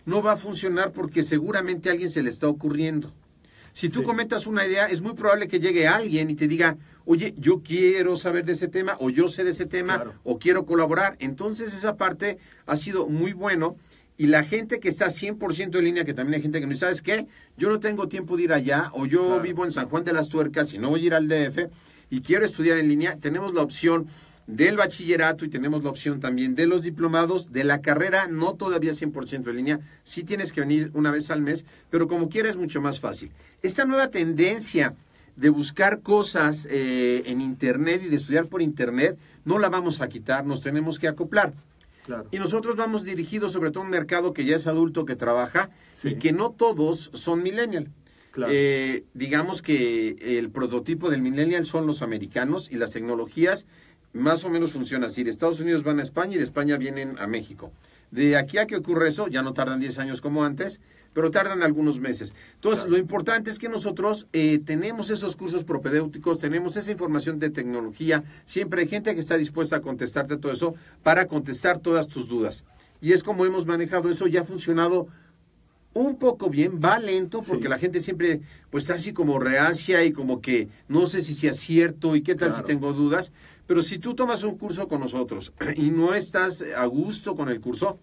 no 0.04 0.22
va 0.22 0.32
a 0.32 0.36
funcionar 0.36 0.92
porque 0.92 1.22
seguramente 1.22 1.88
a 1.88 1.92
alguien 1.92 2.10
se 2.10 2.22
le 2.22 2.28
está 2.28 2.46
ocurriendo. 2.46 3.10
Si 3.72 3.88
tú 3.88 4.02
comentas 4.02 4.46
una 4.46 4.66
idea, 4.66 4.86
es 4.86 5.00
muy 5.00 5.14
probable 5.14 5.48
que 5.48 5.58
llegue 5.58 5.88
alguien 5.88 6.30
y 6.30 6.34
te 6.34 6.46
diga, 6.46 6.76
oye, 7.06 7.34
yo 7.38 7.62
quiero 7.62 8.16
saber 8.16 8.44
de 8.44 8.52
ese 8.52 8.68
tema, 8.68 8.96
o 9.00 9.08
yo 9.08 9.28
sé 9.28 9.44
de 9.44 9.50
ese 9.50 9.66
tema, 9.66 10.04
o 10.24 10.38
quiero 10.38 10.66
colaborar. 10.66 11.16
Entonces 11.20 11.74
esa 11.74 11.96
parte 11.96 12.38
ha 12.66 12.76
sido 12.76 13.08
muy 13.08 13.32
bueno 13.32 13.76
y 14.18 14.26
la 14.26 14.44
gente 14.44 14.78
que 14.78 14.88
está 14.88 15.06
100% 15.06 15.78
en 15.78 15.84
línea, 15.84 16.04
que 16.04 16.14
también 16.14 16.36
hay 16.36 16.42
gente 16.42 16.60
que 16.60 16.66
no 16.66 16.76
¿sabes 16.76 17.00
qué? 17.00 17.26
Yo 17.56 17.70
no 17.70 17.80
tengo 17.80 18.08
tiempo 18.08 18.36
de 18.36 18.44
ir 18.44 18.52
allá, 18.52 18.90
o 18.92 19.06
yo 19.06 19.40
vivo 19.40 19.64
en 19.64 19.72
San 19.72 19.88
Juan 19.88 20.04
de 20.04 20.12
las 20.12 20.28
Tuercas 20.28 20.74
y 20.74 20.78
no 20.78 20.90
voy 20.90 21.02
a 21.02 21.06
ir 21.06 21.14
al 21.14 21.28
DF 21.28 21.70
y 22.10 22.20
quiero 22.20 22.44
estudiar 22.44 22.76
en 22.76 22.88
línea, 22.88 23.16
tenemos 23.16 23.54
la 23.54 23.62
opción 23.62 24.06
del 24.46 24.76
bachillerato 24.76 25.44
y 25.44 25.48
tenemos 25.48 25.84
la 25.84 25.90
opción 25.90 26.20
también 26.20 26.54
de 26.54 26.66
los 26.66 26.82
diplomados, 26.82 27.52
de 27.52 27.64
la 27.64 27.80
carrera, 27.80 28.26
no 28.28 28.54
todavía 28.54 28.92
100% 28.92 29.48
en 29.48 29.56
línea, 29.56 29.80
sí 30.04 30.24
tienes 30.24 30.52
que 30.52 30.60
venir 30.60 30.90
una 30.94 31.10
vez 31.10 31.30
al 31.30 31.42
mes, 31.42 31.64
pero 31.90 32.08
como 32.08 32.28
quieras 32.28 32.52
es 32.52 32.56
mucho 32.56 32.80
más 32.80 33.00
fácil. 33.00 33.30
Esta 33.62 33.84
nueva 33.84 34.08
tendencia 34.08 34.94
de 35.36 35.48
buscar 35.48 36.00
cosas 36.00 36.66
eh, 36.70 37.22
en 37.26 37.40
Internet 37.40 38.02
y 38.04 38.08
de 38.08 38.16
estudiar 38.16 38.46
por 38.46 38.62
Internet, 38.62 39.18
no 39.44 39.58
la 39.58 39.68
vamos 39.68 40.00
a 40.00 40.08
quitar, 40.08 40.44
nos 40.44 40.60
tenemos 40.60 40.98
que 40.98 41.08
acoplar. 41.08 41.54
Y 42.32 42.38
nosotros 42.38 42.76
vamos 42.76 43.04
dirigidos 43.04 43.52
sobre 43.52 43.70
todo 43.70 43.82
a 43.82 43.86
un 43.86 43.90
mercado 43.90 44.32
que 44.32 44.44
ya 44.44 44.56
es 44.56 44.66
adulto, 44.66 45.04
que 45.04 45.14
trabaja 45.14 45.70
y 46.02 46.16
que 46.16 46.32
no 46.32 46.50
todos 46.50 47.10
son 47.14 47.42
millennial. 47.42 47.88
Eh, 48.48 49.04
digamos 49.14 49.62
que 49.62 50.38
el 50.38 50.50
prototipo 50.50 51.10
del 51.10 51.22
millennial 51.22 51.66
son 51.66 51.86
los 51.86 52.02
americanos 52.02 52.70
y 52.72 52.76
las 52.76 52.92
tecnologías 52.92 53.66
más 54.12 54.44
o 54.44 54.50
menos 54.50 54.72
funcionan 54.72 55.10
así. 55.10 55.22
De 55.24 55.30
Estados 55.30 55.60
Unidos 55.60 55.82
van 55.82 55.98
a 55.98 56.02
España 56.02 56.34
y 56.34 56.38
de 56.38 56.44
España 56.44 56.76
vienen 56.76 57.18
a 57.18 57.26
México. 57.26 57.72
De 58.10 58.36
aquí 58.36 58.58
a 58.58 58.66
que 58.66 58.76
ocurre 58.76 59.08
eso, 59.08 59.28
ya 59.28 59.42
no 59.42 59.54
tardan 59.54 59.80
10 59.80 59.98
años 59.98 60.20
como 60.20 60.44
antes, 60.44 60.80
pero 61.14 61.30
tardan 61.30 61.62
algunos 61.62 62.00
meses. 62.00 62.34
Entonces, 62.54 62.86
lo 62.88 62.98
importante 62.98 63.50
es 63.50 63.58
que 63.58 63.68
nosotros 63.68 64.26
eh, 64.32 64.58
tenemos 64.64 65.10
esos 65.10 65.36
cursos 65.36 65.64
propedéuticos, 65.64 66.38
tenemos 66.38 66.76
esa 66.76 66.90
información 66.90 67.38
de 67.38 67.50
tecnología, 67.50 68.24
siempre 68.44 68.82
hay 68.82 68.88
gente 68.88 69.14
que 69.14 69.20
está 69.20 69.36
dispuesta 69.36 69.76
a 69.76 69.80
contestarte 69.80 70.36
todo 70.36 70.52
eso 70.52 70.74
para 71.02 71.26
contestar 71.26 71.78
todas 71.78 72.06
tus 72.06 72.28
dudas. 72.28 72.64
Y 73.00 73.12
es 73.12 73.22
como 73.22 73.44
hemos 73.44 73.66
manejado 73.66 74.10
eso, 74.10 74.26
ya 74.26 74.42
ha 74.42 74.44
funcionado 74.44 75.08
un 75.94 76.16
poco 76.16 76.48
bien, 76.48 76.80
va 76.82 76.98
lento 76.98 77.42
porque 77.42 77.68
la 77.68 77.78
gente 77.78 78.00
siempre 78.00 78.40
pues 78.70 78.84
está 78.84 78.94
así 78.94 79.12
como 79.12 79.38
reacia 79.38 80.04
y 80.04 80.12
como 80.12 80.40
que 80.40 80.68
no 80.88 81.06
sé 81.06 81.20
si 81.20 81.34
sea 81.34 81.52
cierto 81.52 82.16
y 82.16 82.22
qué 82.22 82.34
tal 82.34 82.54
si 82.54 82.62
tengo 82.62 82.92
dudas, 82.94 83.30
pero 83.66 83.82
si 83.82 83.98
tú 83.98 84.14
tomas 84.14 84.42
un 84.42 84.56
curso 84.56 84.88
con 84.88 85.00
nosotros 85.00 85.52
y 85.76 85.90
no 85.90 86.14
estás 86.14 86.64
a 86.76 86.84
gusto 86.86 87.34
con 87.34 87.48
el 87.48 87.60
curso, 87.60 87.98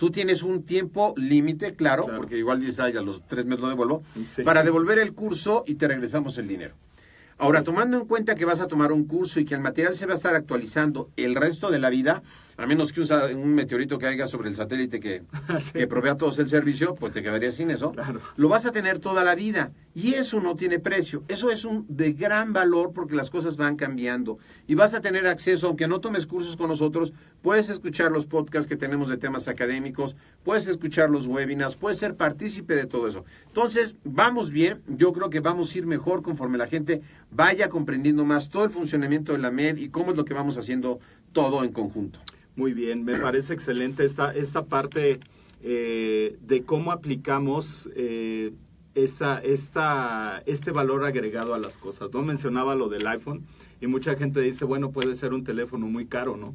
Tú 0.00 0.10
tienes 0.10 0.42
un 0.42 0.62
tiempo 0.62 1.12
límite, 1.18 1.74
claro, 1.74 2.06
porque 2.16 2.38
igual 2.38 2.58
dices, 2.58 2.80
ay, 2.80 2.96
a 2.96 3.02
los 3.02 3.20
tres 3.26 3.44
meses 3.44 3.60
lo 3.60 3.68
devuelvo, 3.68 4.02
para 4.46 4.62
devolver 4.62 4.98
el 4.98 5.12
curso 5.12 5.62
y 5.66 5.74
te 5.74 5.88
regresamos 5.88 6.38
el 6.38 6.48
dinero. 6.48 6.74
Ahora, 7.40 7.62
tomando 7.62 7.96
en 7.96 8.04
cuenta 8.04 8.34
que 8.34 8.44
vas 8.44 8.60
a 8.60 8.66
tomar 8.66 8.92
un 8.92 9.06
curso 9.06 9.40
y 9.40 9.46
que 9.46 9.54
el 9.54 9.62
material 9.62 9.94
se 9.94 10.04
va 10.04 10.12
a 10.12 10.16
estar 10.16 10.34
actualizando 10.34 11.08
el 11.16 11.34
resto 11.34 11.70
de 11.70 11.78
la 11.78 11.88
vida, 11.88 12.22
a 12.58 12.66
menos 12.66 12.92
que 12.92 13.00
usa 13.00 13.28
un 13.34 13.54
meteorito 13.54 13.98
que 13.98 14.06
haya 14.06 14.26
sobre 14.26 14.50
el 14.50 14.54
satélite 14.54 15.00
que, 15.00 15.22
que 15.72 15.86
provea 15.86 16.18
todos 16.18 16.38
el 16.38 16.50
servicio, 16.50 16.94
pues 16.94 17.12
te 17.12 17.22
quedarías 17.22 17.54
sin 17.54 17.70
eso. 17.70 17.94
Lo 18.36 18.50
vas 18.50 18.66
a 18.66 18.72
tener 18.72 18.98
toda 18.98 19.24
la 19.24 19.34
vida 19.34 19.72
y 19.94 20.12
eso 20.12 20.42
no 20.42 20.54
tiene 20.54 20.80
precio. 20.80 21.24
Eso 21.28 21.50
es 21.50 21.64
un 21.64 21.86
de 21.88 22.12
gran 22.12 22.52
valor 22.52 22.92
porque 22.92 23.14
las 23.14 23.30
cosas 23.30 23.56
van 23.56 23.76
cambiando 23.76 24.36
y 24.68 24.74
vas 24.74 24.92
a 24.92 25.00
tener 25.00 25.26
acceso, 25.26 25.68
aunque 25.68 25.88
no 25.88 26.00
tomes 26.00 26.26
cursos 26.26 26.58
con 26.58 26.68
nosotros, 26.68 27.14
puedes 27.40 27.70
escuchar 27.70 28.12
los 28.12 28.26
podcasts 28.26 28.68
que 28.68 28.76
tenemos 28.76 29.08
de 29.08 29.16
temas 29.16 29.48
académicos, 29.48 30.14
puedes 30.44 30.66
escuchar 30.66 31.08
los 31.08 31.26
webinars, 31.26 31.76
puedes 31.76 31.98
ser 31.98 32.16
partícipe 32.16 32.74
de 32.74 32.84
todo 32.84 33.08
eso. 33.08 33.24
Entonces, 33.46 33.96
vamos 34.04 34.50
bien, 34.50 34.82
yo 34.86 35.14
creo 35.14 35.30
que 35.30 35.40
vamos 35.40 35.74
a 35.74 35.78
ir 35.78 35.86
mejor 35.86 36.20
conforme 36.20 36.58
la 36.58 36.66
gente 36.66 37.00
vaya 37.30 37.68
comprendiendo 37.68 38.24
más 38.24 38.50
todo 38.50 38.64
el 38.64 38.70
funcionamiento 38.70 39.32
de 39.32 39.38
la 39.38 39.50
MED 39.50 39.76
y 39.78 39.88
cómo 39.88 40.10
es 40.10 40.16
lo 40.16 40.24
que 40.24 40.34
vamos 40.34 40.56
haciendo 40.56 41.00
todo 41.32 41.64
en 41.64 41.72
conjunto. 41.72 42.20
Muy 42.56 42.72
bien, 42.72 43.04
me 43.04 43.18
parece 43.18 43.54
excelente 43.54 44.04
esta, 44.04 44.34
esta 44.34 44.64
parte 44.64 45.20
eh, 45.62 46.36
de 46.40 46.62
cómo 46.64 46.92
aplicamos 46.92 47.88
eh, 47.94 48.52
esta, 48.94 49.40
esta, 49.40 50.42
este 50.46 50.70
valor 50.70 51.04
agregado 51.04 51.54
a 51.54 51.58
las 51.58 51.76
cosas. 51.76 52.10
No 52.12 52.22
mencionaba 52.22 52.74
lo 52.74 52.88
del 52.88 53.06
iPhone 53.06 53.44
y 53.80 53.86
mucha 53.86 54.16
gente 54.16 54.40
dice, 54.40 54.64
bueno, 54.64 54.90
puede 54.90 55.14
ser 55.14 55.32
un 55.32 55.44
teléfono 55.44 55.86
muy 55.86 56.06
caro, 56.06 56.36
¿no? 56.36 56.54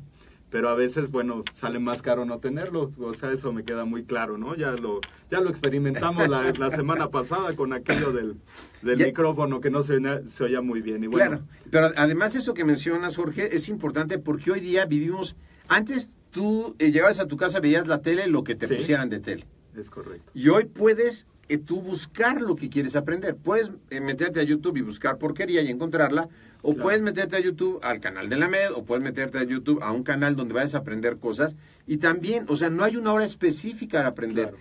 Pero 0.56 0.70
a 0.70 0.74
veces, 0.74 1.12
bueno, 1.12 1.44
sale 1.54 1.80
más 1.80 2.02
caro 2.02 2.24
no 2.24 2.40
tenerlo, 2.40 2.94
o 2.98 3.14
sea, 3.14 3.30
eso 3.34 3.52
me 3.52 3.66
queda 3.66 3.84
muy 3.84 4.06
claro, 4.06 4.38
¿no? 4.38 4.56
Ya 4.56 4.72
lo, 4.72 5.02
ya 5.30 5.42
lo 5.42 5.50
experimentamos 5.50 6.30
la, 6.30 6.50
la 6.54 6.72
semana 6.72 7.10
pasada 7.10 7.58
con 7.58 7.74
aquello 7.74 8.14
del, 8.14 8.38
del 8.82 9.06
micrófono 9.06 9.60
que 9.60 9.70
no 9.70 9.84
se, 9.84 10.00
se 10.30 10.44
oía 10.46 10.62
muy 10.62 10.80
bien. 10.80 11.04
Y 11.04 11.08
bueno, 11.08 11.42
claro, 11.42 11.46
pero 11.70 11.92
además 11.98 12.36
eso 12.36 12.54
que 12.54 12.64
mencionas, 12.64 13.18
Jorge, 13.18 13.54
es 13.54 13.68
importante 13.68 14.18
porque 14.18 14.52
hoy 14.52 14.62
día 14.62 14.86
vivimos, 14.86 15.36
antes 15.68 16.08
tú 16.32 16.74
eh, 16.80 16.90
llegabas 16.90 17.20
a 17.20 17.28
tu 17.28 17.36
casa, 17.36 17.60
veías 17.60 17.86
la 17.86 18.02
tele, 18.02 18.28
lo 18.28 18.46
que 18.46 18.56
te 18.56 18.70
pusieran 18.70 19.10
de 19.10 19.20
tele. 19.20 19.44
Es 19.76 19.90
correcto. 19.90 20.32
Y 20.34 20.48
hoy 20.48 20.64
puedes 20.64 21.28
eh, 21.50 21.58
tú 21.58 21.82
buscar 21.82 22.42
lo 22.42 22.56
que 22.56 22.70
quieres 22.70 22.96
aprender. 22.96 23.36
Puedes 23.36 23.72
eh, 23.90 24.00
meterte 24.00 24.40
a 24.40 24.44
YouTube 24.44 24.78
y 24.78 24.82
buscar 24.84 25.18
porquería 25.18 25.62
y 25.64 25.70
encontrarla, 25.70 26.30
o 26.68 26.74
puedes 26.74 27.00
meterte 27.00 27.36
a 27.36 27.40
YouTube 27.40 27.80
al 27.84 28.00
canal 28.00 28.28
de 28.28 28.38
la 28.38 28.48
MED, 28.48 28.72
o 28.74 28.84
puedes 28.84 29.04
meterte 29.04 29.38
a 29.38 29.44
YouTube 29.44 29.84
a 29.84 29.92
un 29.92 30.02
canal 30.02 30.36
donde 30.36 30.56
vayas 30.56 30.74
a 30.74 30.80
aprender 30.80 31.18
cosas. 31.18 31.56
Y 31.86 31.98
también, 31.98 32.46
o 32.48 32.56
sea, 32.56 32.72
no 32.72 32.84
hay 32.84 32.96
una 32.96 33.14
hora 33.14 33.24
específica 33.24 34.00
para 34.00 34.10
aprender. 34.10 34.56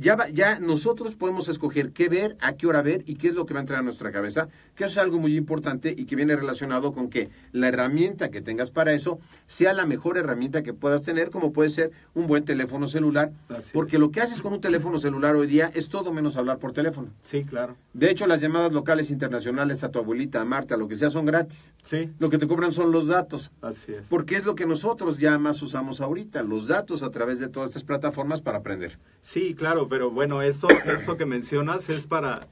Ya, 0.00 0.16
ya 0.32 0.58
nosotros 0.60 1.14
podemos 1.14 1.48
escoger 1.48 1.92
qué 1.92 2.08
ver, 2.08 2.36
a 2.40 2.54
qué 2.54 2.66
hora 2.66 2.80
ver 2.80 3.02
y 3.06 3.16
qué 3.16 3.28
es 3.28 3.34
lo 3.34 3.44
que 3.44 3.52
va 3.52 3.60
a 3.60 3.62
entrar 3.62 3.80
a 3.80 3.82
nuestra 3.82 4.10
cabeza, 4.10 4.48
que 4.74 4.84
eso 4.84 4.92
es 4.92 4.98
algo 4.98 5.18
muy 5.18 5.36
importante 5.36 5.94
y 5.96 6.06
que 6.06 6.16
viene 6.16 6.34
relacionado 6.34 6.94
con 6.94 7.10
que 7.10 7.28
la 7.52 7.68
herramienta 7.68 8.30
que 8.30 8.40
tengas 8.40 8.70
para 8.70 8.94
eso 8.94 9.20
sea 9.46 9.74
la 9.74 9.84
mejor 9.84 10.16
herramienta 10.16 10.62
que 10.62 10.72
puedas 10.72 11.02
tener, 11.02 11.30
como 11.30 11.52
puede 11.52 11.68
ser 11.68 11.90
un 12.14 12.26
buen 12.26 12.46
teléfono 12.46 12.88
celular, 12.88 13.30
porque 13.74 13.98
lo 13.98 14.10
que 14.10 14.22
haces 14.22 14.40
con 14.40 14.54
un 14.54 14.62
teléfono 14.62 14.98
celular 14.98 15.36
hoy 15.36 15.46
día 15.46 15.70
es 15.74 15.90
todo 15.90 16.12
menos 16.12 16.36
hablar 16.36 16.58
por 16.58 16.72
teléfono. 16.72 17.10
Sí, 17.20 17.44
claro. 17.44 17.76
De 17.92 18.10
hecho, 18.10 18.26
las 18.26 18.40
llamadas 18.40 18.72
locales 18.72 19.10
internacionales 19.10 19.84
a 19.84 19.90
tu 19.90 19.98
abuelita, 19.98 20.40
a 20.40 20.46
Marta, 20.46 20.78
lo 20.78 20.88
que 20.88 20.94
sea, 20.94 21.10
son 21.10 21.26
gratis. 21.26 21.74
Sí. 21.84 22.10
Lo 22.18 22.30
que 22.30 22.38
te 22.38 22.48
cobran 22.48 22.72
son 22.72 22.90
los 22.90 23.06
datos. 23.06 23.50
Así 23.60 23.92
es. 23.92 24.02
Porque 24.08 24.36
es 24.36 24.46
lo 24.46 24.54
que 24.54 24.64
nosotros 24.64 25.18
ya 25.18 25.38
más 25.38 25.60
usamos 25.60 26.00
ahorita, 26.00 26.42
los 26.42 26.68
datos 26.68 27.02
a 27.02 27.10
través 27.10 27.38
de 27.38 27.48
todas 27.48 27.68
estas 27.68 27.84
plataformas 27.84 28.40
para 28.40 28.58
aprender. 28.58 28.98
Sí, 29.22 29.54
claro, 29.54 29.89
pero 29.90 30.08
bueno, 30.08 30.40
esto, 30.40 30.68
esto 30.86 31.16
que 31.16 31.26
mencionas 31.26 31.90
es 31.90 32.06
para, 32.06 32.46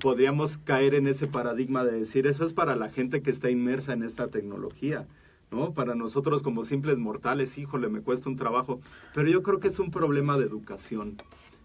podríamos 0.00 0.58
caer 0.58 0.94
en 0.94 1.08
ese 1.08 1.26
paradigma 1.26 1.84
de 1.84 1.98
decir, 1.98 2.26
eso 2.28 2.46
es 2.46 2.54
para 2.54 2.76
la 2.76 2.88
gente 2.88 3.20
que 3.20 3.30
está 3.30 3.50
inmersa 3.50 3.92
en 3.92 4.04
esta 4.04 4.28
tecnología, 4.28 5.08
¿no? 5.50 5.74
Para 5.74 5.96
nosotros 5.96 6.42
como 6.42 6.62
simples 6.62 6.96
mortales, 6.96 7.58
híjole, 7.58 7.88
me 7.88 8.00
cuesta 8.00 8.30
un 8.30 8.36
trabajo, 8.36 8.80
pero 9.12 9.28
yo 9.28 9.42
creo 9.42 9.58
que 9.58 9.68
es 9.68 9.80
un 9.80 9.90
problema 9.90 10.38
de 10.38 10.46
educación, 10.46 11.16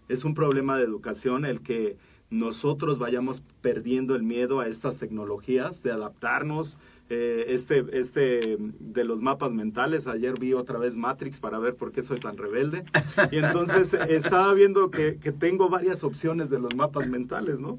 es 0.08 0.24
un 0.24 0.34
problema 0.34 0.76
de 0.76 0.84
educación 0.84 1.44
el 1.44 1.60
que 1.60 1.96
nosotros 2.30 2.98
vayamos 2.98 3.44
perdiendo 3.60 4.16
el 4.16 4.24
miedo 4.24 4.58
a 4.58 4.66
estas 4.66 4.98
tecnologías, 4.98 5.84
de 5.84 5.92
adaptarnos, 5.92 6.76
eh, 7.10 7.44
este, 7.48 7.84
este 7.92 8.56
de 8.58 9.04
los 9.04 9.20
mapas 9.20 9.52
mentales. 9.52 10.06
Ayer 10.06 10.38
vi 10.38 10.54
otra 10.54 10.78
vez 10.78 10.96
Matrix 10.96 11.38
para 11.38 11.58
ver 11.58 11.74
por 11.74 11.92
qué 11.92 12.02
soy 12.02 12.18
tan 12.18 12.38
rebelde. 12.38 12.84
Y 13.30 13.36
entonces 13.36 13.92
estaba 14.08 14.54
viendo 14.54 14.90
que, 14.90 15.12
tengo 15.38 15.68
varias 15.68 16.02
opciones 16.02 16.48
de 16.48 16.58
los 16.58 16.74
mapas 16.74 17.06
mentales, 17.06 17.60
¿no? 17.60 17.78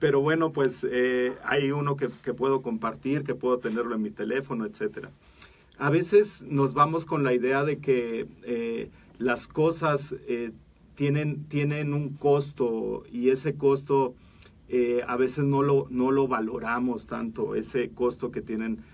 Pero 0.00 0.20
bueno, 0.20 0.52
pues 0.52 0.86
eh, 0.90 1.34
hay 1.44 1.70
uno 1.70 1.96
que, 1.96 2.08
puedo 2.08 2.60
compartir, 2.60 3.24
que 3.24 3.34
puedo 3.34 3.58
tenerlo 3.58 3.94
en 3.94 4.02
mi 4.02 4.10
teléfono, 4.10 4.66
etcétera. 4.66 5.10
A 5.78 5.88
veces 5.88 6.42
nos 6.42 6.74
vamos 6.74 7.06
con 7.06 7.24
la 7.24 7.32
idea 7.32 7.64
de 7.64 7.78
que 7.78 8.26
eh, 8.42 8.90
las 9.18 9.48
cosas 9.48 10.14
tienen, 10.94 11.44
tienen 11.44 11.94
un 11.94 12.10
costo 12.10 13.04
y 13.10 13.30
ese 13.30 13.54
costo 13.54 14.14
eh, 14.70 15.02
a 15.06 15.16
veces 15.16 15.44
no 15.44 15.62
lo, 15.62 15.86
no 15.88 16.10
lo 16.10 16.28
valoramos 16.28 17.06
tanto, 17.06 17.54
ese 17.54 17.88
costo 17.90 18.30
que 18.30 18.42
tienen 18.42 18.84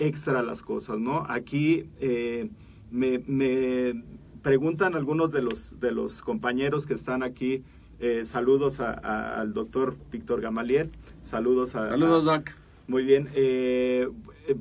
extra 0.00 0.42
las 0.42 0.62
cosas, 0.62 0.98
¿no? 0.98 1.24
Aquí 1.28 1.86
eh, 2.00 2.50
me, 2.90 3.20
me, 3.26 4.02
preguntan 4.42 4.96
algunos 4.96 5.30
de 5.30 5.42
los, 5.42 5.78
de 5.78 5.92
los 5.92 6.22
compañeros 6.22 6.86
que 6.86 6.94
están 6.94 7.22
aquí, 7.22 7.62
eh, 8.00 8.24
saludos 8.24 8.80
al 8.80 9.52
doctor 9.52 9.94
Víctor 10.10 10.40
Gamaliel, 10.40 10.90
saludos 11.22 11.76
a... 11.76 11.90
Saludos, 11.90 12.24
Doc. 12.24 12.50
Muy 12.88 13.04
bien, 13.04 13.28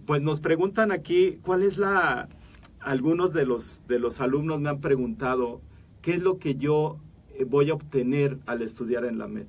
pues 0.05 0.21
nos 0.21 0.39
preguntan 0.39 0.91
aquí, 0.91 1.39
¿cuál 1.41 1.63
es 1.63 1.79
la... 1.79 2.29
Algunos 2.79 3.33
de 3.33 3.45
los, 3.45 3.81
de 3.87 3.97
los 3.97 4.21
alumnos 4.21 4.61
me 4.61 4.69
han 4.69 4.81
preguntado, 4.81 5.61
¿qué 6.03 6.13
es 6.13 6.21
lo 6.21 6.37
que 6.37 6.55
yo 6.55 6.97
voy 7.47 7.71
a 7.71 7.73
obtener 7.73 8.37
al 8.45 8.61
estudiar 8.61 9.03
en 9.05 9.17
la 9.17 9.27
MED? 9.27 9.47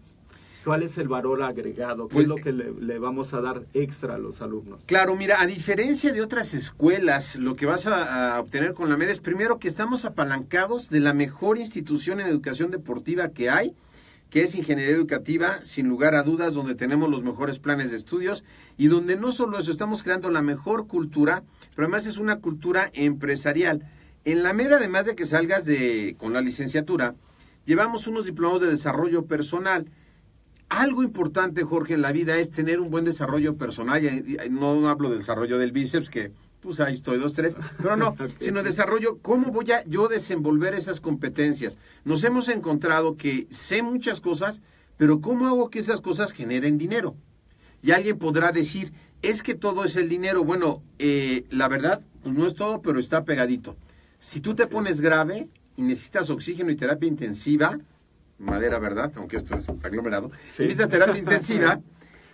¿Cuál 0.64 0.83
es 0.83 0.99
el 0.99 1.09
valor 1.09 1.43
agregado? 1.43 2.09
¿Qué 2.09 2.21
es 2.21 2.26
pues, 2.26 2.29
lo 2.29 2.37
que 2.37 2.52
le, 2.52 2.99
vamos 2.99 3.33
a 3.33 3.40
dar 3.40 3.62
extra 3.73 4.17
a 4.17 4.19
los 4.19 4.43
alumnos? 4.43 4.83
Claro, 4.87 5.17
mira, 5.17 5.40
a 5.40 5.47
diferencia 5.47 6.12
de 6.12 6.21
otras 6.21 6.52
escuelas, 6.52 7.37
lo 7.37 7.57
que 7.57 7.64
vas 7.64 7.87
a, 7.87 8.38
obtener 8.38 8.75
con 8.75 8.90
la 8.90 8.97
MED 8.97 9.09
es 9.09 9.21
primero 9.21 9.59
que 9.59 9.69
estamos 9.69 10.05
apalancados 10.05 10.90
de 10.90 11.00
la 11.00 11.14
mejor 11.14 11.57
institución 11.57 12.21
en 12.21 12.26
educación 12.26 12.71
deportiva 12.71 13.31
que 13.31 13.49
hay, 13.49 13.75
que 14.29 14.43
es 14.43 14.55
Ingeniería 14.55 14.95
Educativa, 14.95 15.64
sin 15.64 15.88
lugar 15.88 16.14
a 16.14 16.23
dudas, 16.23 16.52
donde 16.52 16.75
tenemos 16.75 17.09
los 17.09 17.23
mejores 17.23 17.59
planes 17.59 17.90
de 17.90 17.97
estudios 17.97 18.45
y 18.76 18.88
donde 18.88 19.17
no 19.17 19.33
solo 19.33 19.59
eso, 19.59 19.71
estamos 19.71 20.02
creando 20.02 20.31
la 20.31 20.43
mejor 20.43 20.87
cultura, 20.87 21.43
pero 21.75 21.87
además 21.87 22.07
es 22.07 22.19
una 22.19 22.37
cultura 22.37 22.90
empresarial. 22.93 23.90
En 24.25 24.43
la 24.43 24.52
MED, 24.52 24.75
además 24.75 25.07
de 25.07 25.14
que 25.14 25.26
salgas 25.26 25.64
de, 25.64 26.17
con 26.19 26.35
la 26.35 26.43
licenciatura, 26.43 27.14
llevamos 27.64 28.07
unos 28.07 28.26
diplomados 28.26 28.61
de 28.61 28.69
desarrollo 28.69 29.25
personal 29.25 29.87
algo 30.71 31.03
importante, 31.03 31.65
Jorge, 31.65 31.95
en 31.95 32.03
la 32.03 32.12
vida 32.12 32.39
es 32.39 32.50
tener 32.50 32.81
un 32.81 32.91
buen 32.91 33.05
desarrollo 33.05 33.57
personal. 33.57 34.00
No 34.50 34.89
hablo 34.89 35.11
del 35.11 35.19
desarrollo 35.19 35.59
del 35.59 35.73
bíceps, 35.73 36.09
que 36.09 36.33
pues 36.61 36.79
ahí 36.79 36.95
estoy, 36.95 37.19
dos, 37.19 37.33
tres, 37.33 37.55
pero 37.79 37.97
no, 37.97 38.15
sino 38.39 38.62
desarrollo, 38.62 39.19
¿cómo 39.19 39.50
voy 39.50 39.73
a 39.73 39.83
yo 39.87 40.09
desenvolver 40.09 40.75
esas 40.75 41.00
competencias? 41.00 41.76
Nos 42.04 42.23
hemos 42.23 42.49
encontrado 42.49 43.17
que 43.17 43.47
sé 43.50 43.83
muchas 43.83 44.21
cosas, 44.21 44.61
pero 44.97 45.21
¿cómo 45.21 45.49
hago 45.49 45.71
que 45.71 45.80
esas 45.80 46.00
cosas 46.00 46.33
generen 46.33 46.78
dinero? 46.78 47.17
Y 47.83 47.91
alguien 47.91 48.19
podrá 48.19 48.52
decir, 48.52 48.93
es 49.23 49.43
que 49.43 49.54
todo 49.54 49.85
es 49.85 49.97
el 49.97 50.09
dinero. 50.09 50.45
Bueno, 50.45 50.83
eh, 50.99 51.47
la 51.50 51.67
verdad, 51.69 52.02
pues 52.23 52.35
no 52.35 52.47
es 52.47 52.54
todo, 52.54 52.80
pero 52.83 53.00
está 53.00 53.25
pegadito. 53.25 53.76
Si 54.21 54.41
tú 54.41 54.54
te 54.54 54.67
pones 54.67 55.00
grave 55.00 55.49
y 55.76 55.83
necesitas 55.83 56.30
oxígeno 56.30 56.71
y 56.71 56.76
terapia 56.76 57.09
intensiva, 57.09 57.78
madera, 58.41 58.79
¿verdad? 58.79 59.13
Aunque 59.17 59.37
esto 59.37 59.55
es 59.55 59.69
aglomerado. 59.69 60.31
Sí. 60.57 60.65
Necesitas 60.65 60.89
terapia 60.89 61.19
intensiva. 61.19 61.81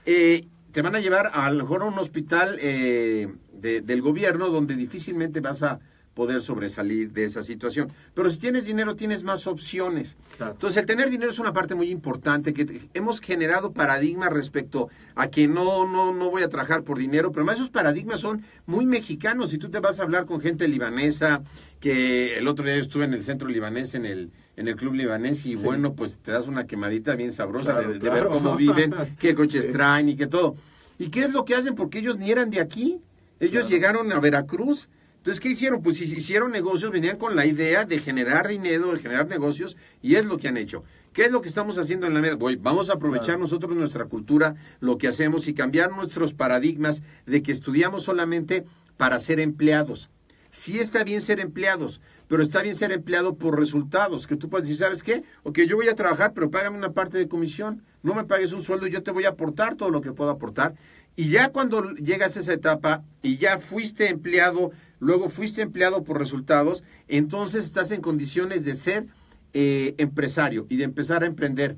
Eh, 0.06 0.46
te 0.72 0.82
van 0.82 0.94
a 0.94 1.00
llevar 1.00 1.30
a, 1.34 1.50
lo 1.50 1.64
mejor 1.64 1.82
a 1.82 1.86
un 1.86 1.98
hospital 1.98 2.58
eh, 2.60 3.28
del 3.52 4.02
gobierno 4.02 4.48
donde 4.48 4.76
difícilmente 4.76 5.40
vas 5.40 5.62
a 5.62 5.80
poder 6.16 6.40
sobresalir 6.40 7.12
de 7.12 7.24
esa 7.24 7.42
situación. 7.42 7.92
Pero 8.14 8.30
si 8.30 8.38
tienes 8.38 8.64
dinero, 8.64 8.96
tienes 8.96 9.22
más 9.22 9.46
opciones. 9.46 10.16
Entonces, 10.40 10.78
el 10.78 10.86
tener 10.86 11.10
dinero 11.10 11.30
es 11.30 11.38
una 11.38 11.52
parte 11.52 11.74
muy 11.74 11.90
importante, 11.90 12.54
que 12.54 12.88
hemos 12.94 13.20
generado 13.20 13.72
paradigmas 13.72 14.32
respecto 14.32 14.88
a 15.14 15.28
que 15.28 15.46
no, 15.46 15.86
no, 15.86 16.14
no 16.14 16.30
voy 16.30 16.42
a 16.42 16.48
trabajar 16.48 16.84
por 16.84 16.98
dinero, 16.98 17.32
pero 17.32 17.42
además 17.42 17.56
esos 17.56 17.68
paradigmas 17.68 18.20
son 18.20 18.42
muy 18.64 18.86
mexicanos. 18.86 19.50
Si 19.50 19.58
tú 19.58 19.68
te 19.68 19.78
vas 19.78 20.00
a 20.00 20.04
hablar 20.04 20.24
con 20.24 20.40
gente 20.40 20.66
libanesa, 20.68 21.42
que 21.80 22.38
el 22.38 22.48
otro 22.48 22.64
día 22.64 22.76
estuve 22.76 23.04
en 23.04 23.12
el 23.12 23.22
centro 23.22 23.48
libanés, 23.48 23.94
en 23.94 24.06
el 24.06 24.30
en 24.56 24.68
el 24.68 24.76
club 24.76 24.94
libanés 24.94 25.44
y 25.44 25.54
bueno, 25.54 25.92
pues 25.92 26.16
te 26.16 26.32
das 26.32 26.46
una 26.46 26.66
quemadita 26.66 27.14
bien 27.14 27.30
sabrosa 27.30 27.78
de, 27.78 27.98
ver 27.98 28.26
cómo 28.26 28.56
viven, 28.56 28.94
qué 29.18 29.34
coches 29.34 29.70
traen 29.70 30.08
y 30.08 30.16
qué 30.16 30.26
todo. 30.26 30.56
¿Y 30.98 31.10
qué 31.10 31.24
es 31.24 31.34
lo 31.34 31.44
que 31.44 31.54
hacen? 31.54 31.74
Porque 31.74 31.98
ellos 31.98 32.16
ni 32.16 32.30
eran 32.30 32.48
de 32.48 32.60
aquí. 32.60 33.02
Ellos 33.38 33.68
llegaron 33.68 34.10
a 34.12 34.18
Veracruz. 34.18 34.88
Entonces, 35.26 35.40
¿qué 35.40 35.48
hicieron? 35.48 35.82
Pues 35.82 36.00
hicieron 36.00 36.52
negocios, 36.52 36.92
venían 36.92 37.16
con 37.16 37.34
la 37.34 37.46
idea 37.46 37.84
de 37.84 37.98
generar 37.98 38.46
dinero, 38.46 38.92
de 38.92 39.00
generar 39.00 39.26
negocios, 39.26 39.76
y 40.00 40.14
es 40.14 40.24
lo 40.24 40.38
que 40.38 40.46
han 40.46 40.56
hecho. 40.56 40.84
¿Qué 41.12 41.24
es 41.24 41.32
lo 41.32 41.42
que 41.42 41.48
estamos 41.48 41.78
haciendo 41.78 42.06
en 42.06 42.14
la 42.14 42.20
mesa? 42.20 42.36
vamos 42.60 42.90
a 42.90 42.92
aprovechar 42.92 43.36
nosotros 43.36 43.74
nuestra 43.74 44.04
cultura, 44.04 44.54
lo 44.78 44.98
que 44.98 45.08
hacemos, 45.08 45.48
y 45.48 45.52
cambiar 45.52 45.90
nuestros 45.90 46.32
paradigmas 46.32 47.02
de 47.26 47.42
que 47.42 47.50
estudiamos 47.50 48.04
solamente 48.04 48.66
para 48.96 49.18
ser 49.18 49.40
empleados. 49.40 50.10
Sí 50.50 50.78
está 50.78 51.02
bien 51.02 51.20
ser 51.20 51.40
empleados, 51.40 52.00
pero 52.28 52.40
está 52.40 52.62
bien 52.62 52.76
ser 52.76 52.92
empleado 52.92 53.34
por 53.34 53.58
resultados, 53.58 54.28
que 54.28 54.36
tú 54.36 54.48
puedes 54.48 54.68
decir, 54.68 54.78
¿sabes 54.78 55.02
qué? 55.02 55.24
Ok, 55.42 55.58
yo 55.62 55.74
voy 55.74 55.88
a 55.88 55.96
trabajar, 55.96 56.34
pero 56.34 56.52
págame 56.52 56.78
una 56.78 56.92
parte 56.92 57.18
de 57.18 57.26
comisión, 57.26 57.82
no 58.04 58.14
me 58.14 58.22
pagues 58.22 58.52
un 58.52 58.62
sueldo, 58.62 58.86
yo 58.86 59.02
te 59.02 59.10
voy 59.10 59.24
a 59.24 59.30
aportar 59.30 59.74
todo 59.74 59.90
lo 59.90 60.02
que 60.02 60.12
puedo 60.12 60.30
aportar. 60.30 60.76
Y 61.18 61.30
ya 61.30 61.48
cuando 61.48 61.94
llegas 61.94 62.36
a 62.36 62.40
esa 62.40 62.52
etapa 62.52 63.02
y 63.22 63.38
ya 63.38 63.58
fuiste 63.58 64.10
empleado, 64.10 64.70
luego 64.98 65.28
fuiste 65.28 65.62
empleado 65.62 66.04
por 66.04 66.18
resultados, 66.18 66.82
entonces 67.08 67.64
estás 67.64 67.90
en 67.90 68.00
condiciones 68.00 68.64
de 68.64 68.74
ser 68.74 69.06
eh, 69.52 69.94
empresario 69.98 70.66
y 70.68 70.76
de 70.76 70.84
empezar 70.84 71.22
a 71.22 71.26
emprender 71.26 71.76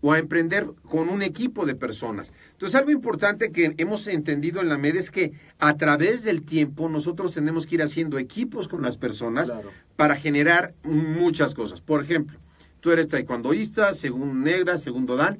o 0.00 0.12
a 0.12 0.18
emprender 0.18 0.66
con 0.88 1.08
un 1.08 1.22
equipo 1.22 1.66
de 1.66 1.74
personas. 1.74 2.32
Entonces, 2.52 2.74
algo 2.74 2.90
importante 2.90 3.52
que 3.52 3.74
hemos 3.76 4.06
entendido 4.06 4.60
en 4.60 4.68
la 4.68 4.78
MED 4.78 4.96
es 4.96 5.10
que 5.10 5.32
a 5.58 5.76
través 5.76 6.24
del 6.24 6.42
tiempo 6.42 6.88
nosotros 6.88 7.34
tenemos 7.34 7.66
que 7.66 7.76
ir 7.76 7.82
haciendo 7.82 8.18
equipos 8.18 8.66
con 8.66 8.82
las 8.82 8.96
personas 8.96 9.52
para 9.96 10.16
generar 10.16 10.74
muchas 10.82 11.54
cosas. 11.54 11.80
Por 11.80 12.02
ejemplo, 12.02 12.38
tú 12.80 12.90
eres 12.90 13.08
taekwondoísta, 13.08 13.92
según 13.94 14.42
Negra, 14.42 14.78
segundo 14.78 15.16
Dan, 15.16 15.38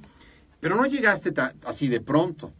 pero 0.60 0.76
no 0.76 0.84
llegaste 0.84 1.32
así 1.64 1.88
de 1.88 2.00
pronto. 2.00 2.52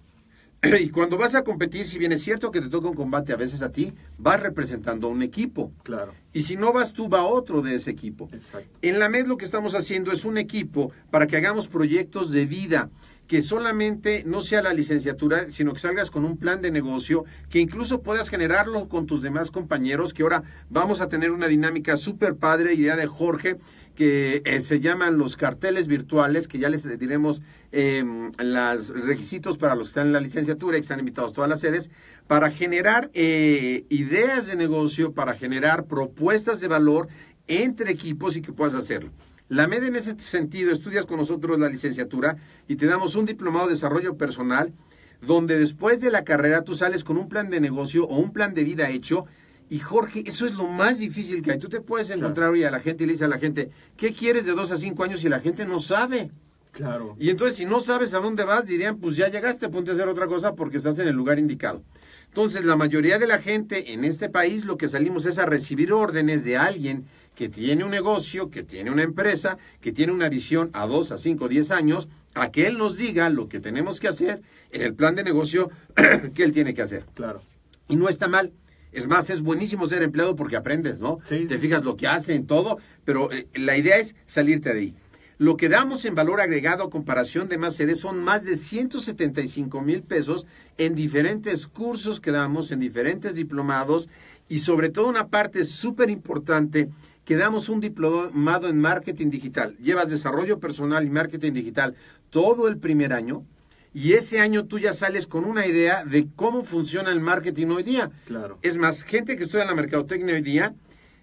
Y 0.81 0.90
cuando 0.90 1.16
vas 1.16 1.35
a 1.35 1.42
competir, 1.42 1.87
si 1.87 1.99
bien 1.99 2.12
es 2.12 2.23
cierto 2.23 2.51
que 2.51 2.61
te 2.61 2.68
toca 2.68 2.88
un 2.88 2.94
combate 2.94 3.33
a 3.33 3.37
veces 3.37 3.62
a 3.62 3.73
ti, 3.73 3.94
vas 4.18 4.40
representando 4.42 5.09
a 5.09 5.11
un 5.11 5.23
equipo. 5.23 5.73
Claro. 5.83 6.12
Y 6.33 6.42
si 6.42 6.57
no 6.57 6.73
vas 6.73 6.92
tú, 6.92 7.09
va 7.09 7.25
otro 7.25 7.62
de 7.62 7.77
ese 7.77 7.90
equipo. 7.90 8.29
Exacto. 8.33 8.68
En 8.83 8.99
la 8.99 9.09
MED 9.09 9.27
lo 9.27 9.37
que 9.37 9.44
estamos 9.44 9.75
haciendo 9.75 10.12
es 10.12 10.25
un 10.25 10.38
equipo 10.38 10.92
para 11.11 11.27
que 11.27 11.37
hagamos 11.37 11.68
proyectos 11.68 12.31
de 12.31 12.46
vida 12.46 12.90
que 13.31 13.42
solamente 13.42 14.25
no 14.27 14.40
sea 14.40 14.61
la 14.61 14.75
licenciatura, 14.75 15.53
sino 15.53 15.73
que 15.73 15.79
salgas 15.79 16.11
con 16.11 16.25
un 16.25 16.37
plan 16.37 16.62
de 16.62 16.73
negocio, 16.73 17.25
que 17.49 17.61
incluso 17.61 18.03
puedas 18.03 18.29
generarlo 18.29 18.88
con 18.88 19.07
tus 19.07 19.23
demás 19.23 19.53
compañeros, 19.53 20.12
que 20.12 20.25
ahora 20.25 20.42
vamos 20.68 21.01
a 21.01 21.09
tener 21.09 21.31
una 21.31 21.46
dinámica 21.46 21.96
súper 21.96 22.35
padre, 22.35 22.75
idea 22.75 22.96
de 22.96 23.07
Jorge, 23.07 23.57
que 24.00 24.40
eh, 24.46 24.62
se 24.62 24.80
llaman 24.80 25.18
los 25.18 25.36
carteles 25.36 25.86
virtuales, 25.86 26.48
que 26.48 26.58
ya 26.58 26.70
les 26.70 26.98
diremos 26.98 27.42
eh, 27.70 28.02
los 28.38 28.88
requisitos 28.88 29.58
para 29.58 29.74
los 29.74 29.88
que 29.88 29.90
están 29.90 30.06
en 30.06 30.14
la 30.14 30.20
licenciatura 30.20 30.78
y 30.78 30.80
que 30.80 30.84
están 30.84 31.00
invitados 31.00 31.32
a 31.32 31.34
todas 31.34 31.50
las 31.50 31.60
sedes, 31.60 31.90
para 32.26 32.50
generar 32.50 33.10
eh, 33.12 33.84
ideas 33.90 34.46
de 34.46 34.56
negocio, 34.56 35.12
para 35.12 35.34
generar 35.34 35.84
propuestas 35.84 36.62
de 36.62 36.68
valor 36.68 37.08
entre 37.46 37.90
equipos 37.90 38.38
y 38.38 38.40
que 38.40 38.54
puedas 38.54 38.72
hacerlo. 38.72 39.12
La 39.50 39.68
MED 39.68 39.84
en 39.84 39.96
ese 39.96 40.18
sentido, 40.18 40.72
estudias 40.72 41.04
con 41.04 41.18
nosotros 41.18 41.58
la 41.58 41.68
licenciatura 41.68 42.38
y 42.68 42.76
te 42.76 42.86
damos 42.86 43.16
un 43.16 43.26
diplomado 43.26 43.66
de 43.66 43.74
desarrollo 43.74 44.16
personal, 44.16 44.72
donde 45.20 45.58
después 45.58 46.00
de 46.00 46.10
la 46.10 46.24
carrera 46.24 46.64
tú 46.64 46.74
sales 46.74 47.04
con 47.04 47.18
un 47.18 47.28
plan 47.28 47.50
de 47.50 47.60
negocio 47.60 48.06
o 48.06 48.16
un 48.16 48.32
plan 48.32 48.54
de 48.54 48.64
vida 48.64 48.88
hecho. 48.88 49.26
Y 49.70 49.78
Jorge, 49.78 50.24
eso 50.26 50.46
es 50.46 50.54
lo 50.56 50.66
más 50.66 50.98
difícil 50.98 51.42
que 51.42 51.52
hay. 51.52 51.59
Tú 51.59 51.68
te 51.68 51.80
puedes 51.80 52.11
encontrar 52.11 52.50
hoy 52.50 52.64
a 52.64 52.72
la 52.72 52.80
gente 52.80 53.04
y 53.04 53.06
le 53.06 53.12
dices 53.12 53.26
a 53.26 53.30
la 53.30 53.38
gente, 53.38 53.70
¿qué 53.96 54.12
quieres 54.12 54.44
de 54.44 54.50
dos 54.50 54.72
a 54.72 54.76
cinco 54.76 55.04
años? 55.04 55.22
Y 55.22 55.28
la 55.28 55.38
gente 55.38 55.64
no 55.64 55.78
sabe. 55.78 56.33
Claro. 56.72 57.14
Y 57.20 57.30
entonces, 57.30 57.56
si 57.56 57.66
no 57.66 57.78
sabes 57.78 58.12
a 58.12 58.18
dónde 58.18 58.42
vas, 58.42 58.66
dirían, 58.66 58.98
pues 58.98 59.14
ya 59.14 59.28
llegaste, 59.28 59.68
ponte 59.68 59.92
a 59.92 59.94
hacer 59.94 60.09
otra 60.09 60.26
cosa 60.26 60.56
porque 60.56 60.78
estás 60.78 60.98
en 60.98 61.06
el 61.06 61.14
lugar 61.14 61.38
indicado. 61.38 61.85
Entonces, 62.26 62.64
la 62.64 62.74
mayoría 62.74 63.20
de 63.20 63.28
la 63.28 63.38
gente 63.38 63.92
en 63.92 64.04
este 64.04 64.28
país 64.28 64.64
lo 64.64 64.76
que 64.76 64.88
salimos 64.88 65.24
es 65.24 65.38
a 65.38 65.46
recibir 65.46 65.92
órdenes 65.92 66.42
de 66.44 66.56
alguien 66.56 67.06
que 67.37 67.48
tiene 67.48 67.85
un 67.85 67.92
negocio, 67.92 68.50
que 68.50 68.64
tiene 68.64 68.90
una 68.90 69.04
empresa, 69.04 69.56
que 69.80 69.92
tiene 69.92 70.12
una 70.12 70.28
visión 70.28 70.70
a 70.72 70.87
dos, 70.87 71.12
a 71.12 71.18
cinco, 71.18 71.46
diez 71.48 71.70
años, 71.70 72.09
a 72.35 72.50
que 72.50 72.66
él 72.66 72.76
nos 72.76 72.96
diga 72.96 73.30
lo 73.30 73.48
que 73.48 73.61
tenemos 73.61 74.00
que 74.00 74.09
hacer 74.09 74.42
en 74.72 74.83
el 74.83 74.94
plan 74.94 75.14
de 75.14 75.22
negocio 75.22 75.70
que 76.35 76.42
él 76.42 76.50
tiene 76.50 76.74
que 76.74 76.83
hacer. 76.83 77.04
Claro. 77.14 77.42
Y 77.88 77.94
no 77.94 78.09
está 78.09 78.26
mal. 78.26 78.52
Es 78.92 79.07
más, 79.07 79.31
es 79.31 79.42
buenísimo 79.42 79.87
ser 79.87 80.03
empleado 80.03 80.37
porque 80.37 80.57
aprendes, 80.57 81.00
¿no? 81.00 81.18
Sí. 81.29 81.46
Te 81.46 81.59
fijas 81.59 81.85
lo 81.85 81.96
que 81.96 82.09
hacen, 82.09 82.46
todo, 82.46 82.79
pero 83.05 83.31
eh, 83.33 83.46
la 83.55 83.76
idea 83.76 83.98
es 83.98 84.14
salirte 84.26 84.72
de 84.72 84.81
ahí. 84.81 84.94
Lo 85.38 85.57
que 85.57 85.70
damos 85.70 86.05
en 86.05 86.14
valor 86.14 86.40
agregado 86.40 86.85
a 86.85 86.90
comparación 86.90 87.48
de 87.48 87.57
más 87.57 87.74
sedes 87.74 88.00
son 88.00 88.22
más 88.22 88.44
de 88.44 88.59
175 88.59 89.81
mil 89.81 90.03
pesos 90.03 90.44
en 90.76 90.94
diferentes 90.94 91.66
cursos 91.66 92.20
que 92.20 92.31
damos, 92.31 92.70
en 92.72 92.81
diferentes 92.81 93.35
diplomados 93.35 94.11
y 94.50 94.59
sobre 94.59 94.90
todo 94.90 95.09
una 95.09 95.29
parte 95.29 95.64
súper 95.64 96.11
importante 96.11 96.90
que 97.24 97.37
damos 97.37 97.70
un 97.70 97.81
diplomado 97.81 98.68
en 98.68 98.79
marketing 98.79 99.31
digital. 99.31 99.76
Llevas 99.79 100.11
desarrollo 100.11 100.59
personal 100.59 101.07
y 101.07 101.11
marketing 101.11 101.53
digital 101.53 101.94
todo 102.29 102.68
el 102.68 102.76
primer 102.76 103.14
año 103.14 103.46
y 103.92 104.12
ese 104.12 104.40
año 104.40 104.66
tú 104.66 104.79
ya 104.79 104.92
sales 104.92 105.26
con 105.26 105.44
una 105.44 105.66
idea 105.66 106.05
de 106.05 106.29
cómo 106.37 106.64
funciona 106.64 107.11
el 107.11 107.20
marketing 107.20 107.66
hoy 107.68 107.83
día. 107.83 108.11
Claro. 108.26 108.59
Es 108.62 108.76
más, 108.76 109.03
gente 109.03 109.37
que 109.37 109.44
estudia 109.44 109.64
la 109.64 109.74
mercadotecnia 109.74 110.35
hoy 110.35 110.42
día 110.42 110.74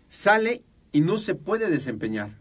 sale 0.10 0.63
y 0.91 1.01
no 1.01 1.17
se 1.17 1.36
puede 1.36 1.69
desempeñar. 1.69 2.38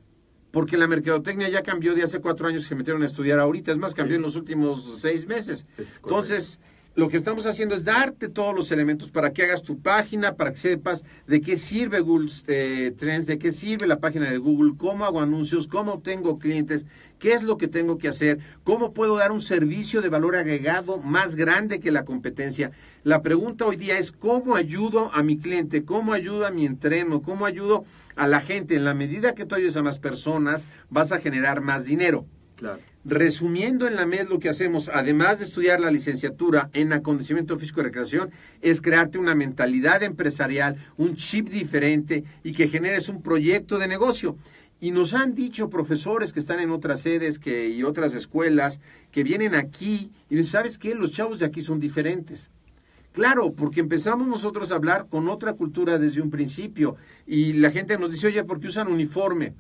Porque 0.51 0.77
la 0.79 0.87
mercadotecnia 0.87 1.49
ya 1.49 1.62
cambió 1.62 1.95
de 1.95 2.03
hace 2.03 2.21
cuatro 2.21 2.47
años 2.49 2.62
que 2.62 2.69
se 2.71 2.75
metieron 2.75 3.03
a 3.03 3.07
estudiar 3.07 3.39
ahorita. 3.39 3.73
Es 3.73 3.79
más, 3.79 3.93
cambió 3.95 4.15
Sí. 4.15 4.17
en 4.17 4.23
los 4.23 4.37
últimos 4.37 4.99
seis 5.01 5.27
meses. 5.27 5.67
Entonces, 6.03 6.59
lo 6.97 7.09
que 7.11 7.19
estamos 7.19 7.45
haciendo 7.45 7.75
es 7.75 7.85
darte 7.85 8.29
todos 8.29 8.55
los 8.57 8.73
elementos 8.73 9.11
para 9.11 9.31
que 9.35 9.43
hagas 9.43 9.63
tu 9.63 9.79
página, 9.79 10.35
para 10.35 10.53
que 10.53 10.59
sepas 10.59 11.05
de 11.27 11.43
qué 11.43 11.59
sirve 11.59 12.01
Google 12.01 12.33
eh, 12.47 12.91
Trends, 12.97 13.27
de 13.27 13.39
qué 13.39 13.53
sirve 13.53 13.87
la 13.87 14.01
página 14.01 14.31
de 14.31 14.39
Google, 14.39 14.73
cómo 14.79 15.05
hago 15.05 15.21
anuncios, 15.21 15.67
cómo 15.67 15.93
obtengo 15.93 16.39
clientes, 16.39 16.87
qué 17.19 17.35
es 17.35 17.43
lo 17.43 17.59
que 17.59 17.69
tengo 17.69 17.99
que 17.99 18.09
hacer, 18.09 18.39
cómo 18.65 18.95
puedo 18.95 19.19
dar 19.19 19.31
un 19.31 19.43
servicio 19.43 20.01
de 20.01 20.09
valor 20.09 20.37
agregado 20.37 20.97
más 20.97 21.37
grande 21.37 21.81
que 21.81 21.93
la 21.93 22.07
competencia. 22.07 22.71
La 23.05 23.21
pregunta 23.21 23.67
hoy 23.67 23.77
día 23.77 23.99
es 23.99 24.11
cómo 24.11 24.57
ayudo 24.57 25.11
a 25.13 25.23
mi 25.23 25.37
cliente, 25.37 25.85
cómo 25.85 26.15
ayudo 26.15 26.47
a 26.47 26.51
mi 26.51 26.65
entreno, 26.65 27.21
cómo 27.21 27.45
ayudo 27.45 27.85
a 28.17 28.27
la 28.27 28.41
gente. 28.41 28.75
En 28.75 28.87
la 28.87 28.95
medida 28.95 29.35
que 29.35 29.45
tú 29.45 29.55
ayudes 29.55 29.77
a 29.77 29.83
más 29.83 29.99
personas, 29.99 30.67
vas 30.89 31.13
a 31.13 31.19
generar 31.19 31.61
más 31.61 31.85
dinero. 31.85 32.25
Claro. 32.57 32.81
Resumiendo 33.09 33.87
en 33.87 33.95
la 33.95 34.05
MED 34.05 34.27
lo 34.29 34.40
que 34.40 34.49
hacemos, 34.49 34.90
además 34.92 35.38
de 35.38 35.45
estudiar 35.45 35.79
la 35.79 35.92
licenciatura 35.92 36.71
en 36.73 36.92
acondicionamiento 36.92 37.57
físico 37.57 37.81
y 37.81 37.85
recreación, 37.85 38.33
es 38.62 38.81
crearte 38.81 39.16
una 39.16 39.37
mentalidad 39.37 40.03
empresarial, 40.03 40.75
un 40.97 41.14
chip 41.14 41.49
diferente 41.49 42.25
y 42.42 42.53
que 42.53 42.66
generes 42.66 43.09
un 43.09 43.23
proyecto 43.23 43.79
de 43.79 43.87
negocio. 43.87 44.37
Y 44.81 44.90
nos 44.90 45.14
han 45.14 45.37
dicho 45.37 45.71
profesores 45.71 46.33
que 46.33 46.40
están 46.40 46.59
en 46.59 46.73
otras 46.73 47.01
sedes 47.01 47.38
que, 47.38 47.69
y 47.69 47.85
otras 47.85 48.12
escuelas 48.12 48.81
que 49.12 49.23
vienen 49.23 49.55
aquí 49.55 50.11
y 50.29 50.35
dicen, 50.35 50.51
¿sabes 50.51 50.77
qué? 50.77 50.97
Los 50.97 51.12
chavos 51.12 51.38
de 51.38 51.47
aquí 51.47 51.61
son 51.61 51.79
diferentes. 51.79 52.51
Claro, 53.12 53.53
porque 53.53 53.79
empezamos 53.79 54.27
nosotros 54.27 54.73
a 54.73 54.75
hablar 54.75 55.07
con 55.09 55.29
otra 55.29 55.53
cultura 55.53 56.01
desde 56.01 56.23
un 56.23 56.31
principio 56.31 56.97
y 57.25 57.53
la 57.53 57.71
gente 57.71 57.97
nos 57.99 58.11
dice, 58.11 58.27
oye, 58.27 58.42
¿por 58.42 58.59
qué 58.59 58.66
usan 58.66 58.88
uniforme? 58.88 59.55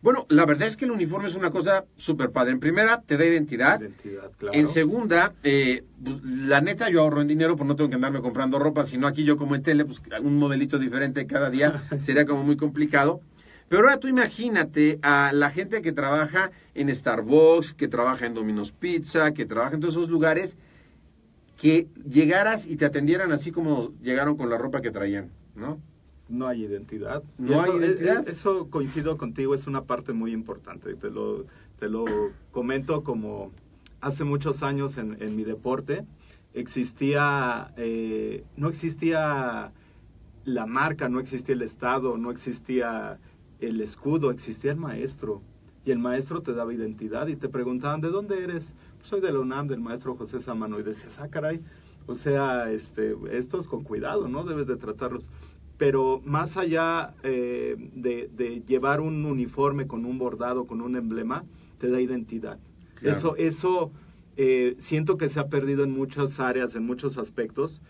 Bueno, 0.00 0.26
la 0.28 0.46
verdad 0.46 0.68
es 0.68 0.76
que 0.76 0.84
el 0.84 0.92
uniforme 0.92 1.28
es 1.28 1.34
una 1.34 1.50
cosa 1.50 1.84
súper 1.96 2.30
padre. 2.30 2.52
En 2.52 2.60
primera, 2.60 3.02
te 3.02 3.16
da 3.16 3.24
identidad. 3.24 3.80
Identidad, 3.80 4.30
claro. 4.38 4.56
En 4.56 4.68
segunda, 4.68 5.34
eh, 5.42 5.84
pues, 6.02 6.22
la 6.22 6.60
neta 6.60 6.88
yo 6.88 7.00
ahorro 7.00 7.20
en 7.20 7.26
dinero, 7.26 7.56
pues 7.56 7.66
no 7.66 7.74
tengo 7.74 7.90
que 7.90 7.96
andarme 7.96 8.20
comprando 8.20 8.60
ropa, 8.60 8.84
sino 8.84 9.08
aquí 9.08 9.24
yo 9.24 9.36
como 9.36 9.56
en 9.56 9.62
tele, 9.62 9.84
pues 9.84 10.00
un 10.22 10.38
modelito 10.38 10.78
diferente 10.78 11.26
cada 11.26 11.50
día 11.50 11.82
sería 12.02 12.26
como 12.26 12.44
muy 12.44 12.56
complicado. 12.56 13.20
Pero 13.68 13.82
ahora 13.82 13.98
tú 13.98 14.08
imagínate 14.08 14.98
a 15.02 15.32
la 15.32 15.50
gente 15.50 15.82
que 15.82 15.92
trabaja 15.92 16.52
en 16.74 16.94
Starbucks, 16.94 17.74
que 17.74 17.88
trabaja 17.88 18.24
en 18.26 18.34
Domino's 18.34 18.72
Pizza, 18.72 19.34
que 19.34 19.46
trabaja 19.46 19.74
en 19.74 19.80
todos 19.80 19.94
esos 19.94 20.08
lugares, 20.08 20.56
que 21.60 21.88
llegaras 22.08 22.66
y 22.66 22.76
te 22.76 22.86
atendieran 22.86 23.32
así 23.32 23.50
como 23.50 23.92
llegaron 24.00 24.36
con 24.36 24.48
la 24.48 24.56
ropa 24.56 24.80
que 24.80 24.90
traían, 24.90 25.32
¿no? 25.54 25.80
No 26.28 26.46
hay 26.46 26.64
identidad. 26.64 27.22
No 27.38 27.62
eso, 27.62 27.72
hay 27.72 27.78
identidad. 27.78 28.28
eh, 28.28 28.30
Eso 28.30 28.68
coincido 28.70 29.16
contigo, 29.16 29.54
es 29.54 29.66
una 29.66 29.84
parte 29.84 30.12
muy 30.12 30.32
importante. 30.32 30.94
Te 30.94 31.10
lo, 31.10 31.46
te 31.78 31.88
lo 31.88 32.04
comento 32.50 33.02
como 33.02 33.50
hace 34.00 34.24
muchos 34.24 34.62
años 34.62 34.96
en, 34.98 35.16
en 35.22 35.34
mi 35.36 35.44
deporte 35.44 36.04
existía, 36.54 37.72
eh, 37.76 38.44
no 38.56 38.68
existía 38.68 39.72
la 40.44 40.66
marca, 40.66 41.08
no 41.08 41.20
existía 41.20 41.54
el 41.54 41.62
estado, 41.62 42.16
no 42.18 42.30
existía 42.30 43.18
el 43.60 43.80
escudo, 43.80 44.30
existía 44.30 44.72
el 44.72 44.78
maestro. 44.78 45.42
Y 45.84 45.90
el 45.90 45.98
maestro 45.98 46.42
te 46.42 46.52
daba 46.52 46.72
identidad 46.74 47.26
y 47.28 47.36
te 47.36 47.48
preguntaban, 47.48 48.00
¿de 48.00 48.10
dónde 48.10 48.42
eres? 48.44 48.72
"Pues 48.98 49.08
soy 49.08 49.20
de 49.20 49.32
la 49.32 49.40
UNAM, 49.40 49.68
del 49.68 49.80
maestro 49.80 50.14
José 50.16 50.40
Samano. 50.40 50.78
Y 50.78 50.82
decías, 50.82 51.18
ah, 51.20 51.28
caray, 51.28 51.60
o 52.06 52.14
sea, 52.14 52.70
este, 52.70 53.14
estos 53.32 53.66
con 53.68 53.82
cuidado, 53.84 54.28
¿no? 54.28 54.44
Debes 54.44 54.66
de 54.66 54.76
tratarlos. 54.76 55.26
Pero 55.78 56.20
más 56.24 56.56
allá 56.56 57.14
eh, 57.22 57.76
de, 57.94 58.28
de 58.36 58.62
llevar 58.66 59.00
un 59.00 59.24
uniforme 59.24 59.86
con 59.86 60.04
un 60.04 60.18
bordado, 60.18 60.66
con 60.66 60.80
un 60.80 60.96
emblema, 60.96 61.44
te 61.78 61.88
da 61.88 62.00
identidad. 62.00 62.58
Claro. 62.96 63.16
Eso, 63.16 63.36
eso 63.36 63.92
eh, 64.36 64.74
siento 64.78 65.16
que 65.16 65.28
se 65.28 65.38
ha 65.40 65.48
perdido 65.48 65.84
en 65.84 65.92
muchas 65.92 66.40
áreas, 66.40 66.74
en 66.74 66.84
muchos 66.84 67.16
aspectos, 67.16 67.80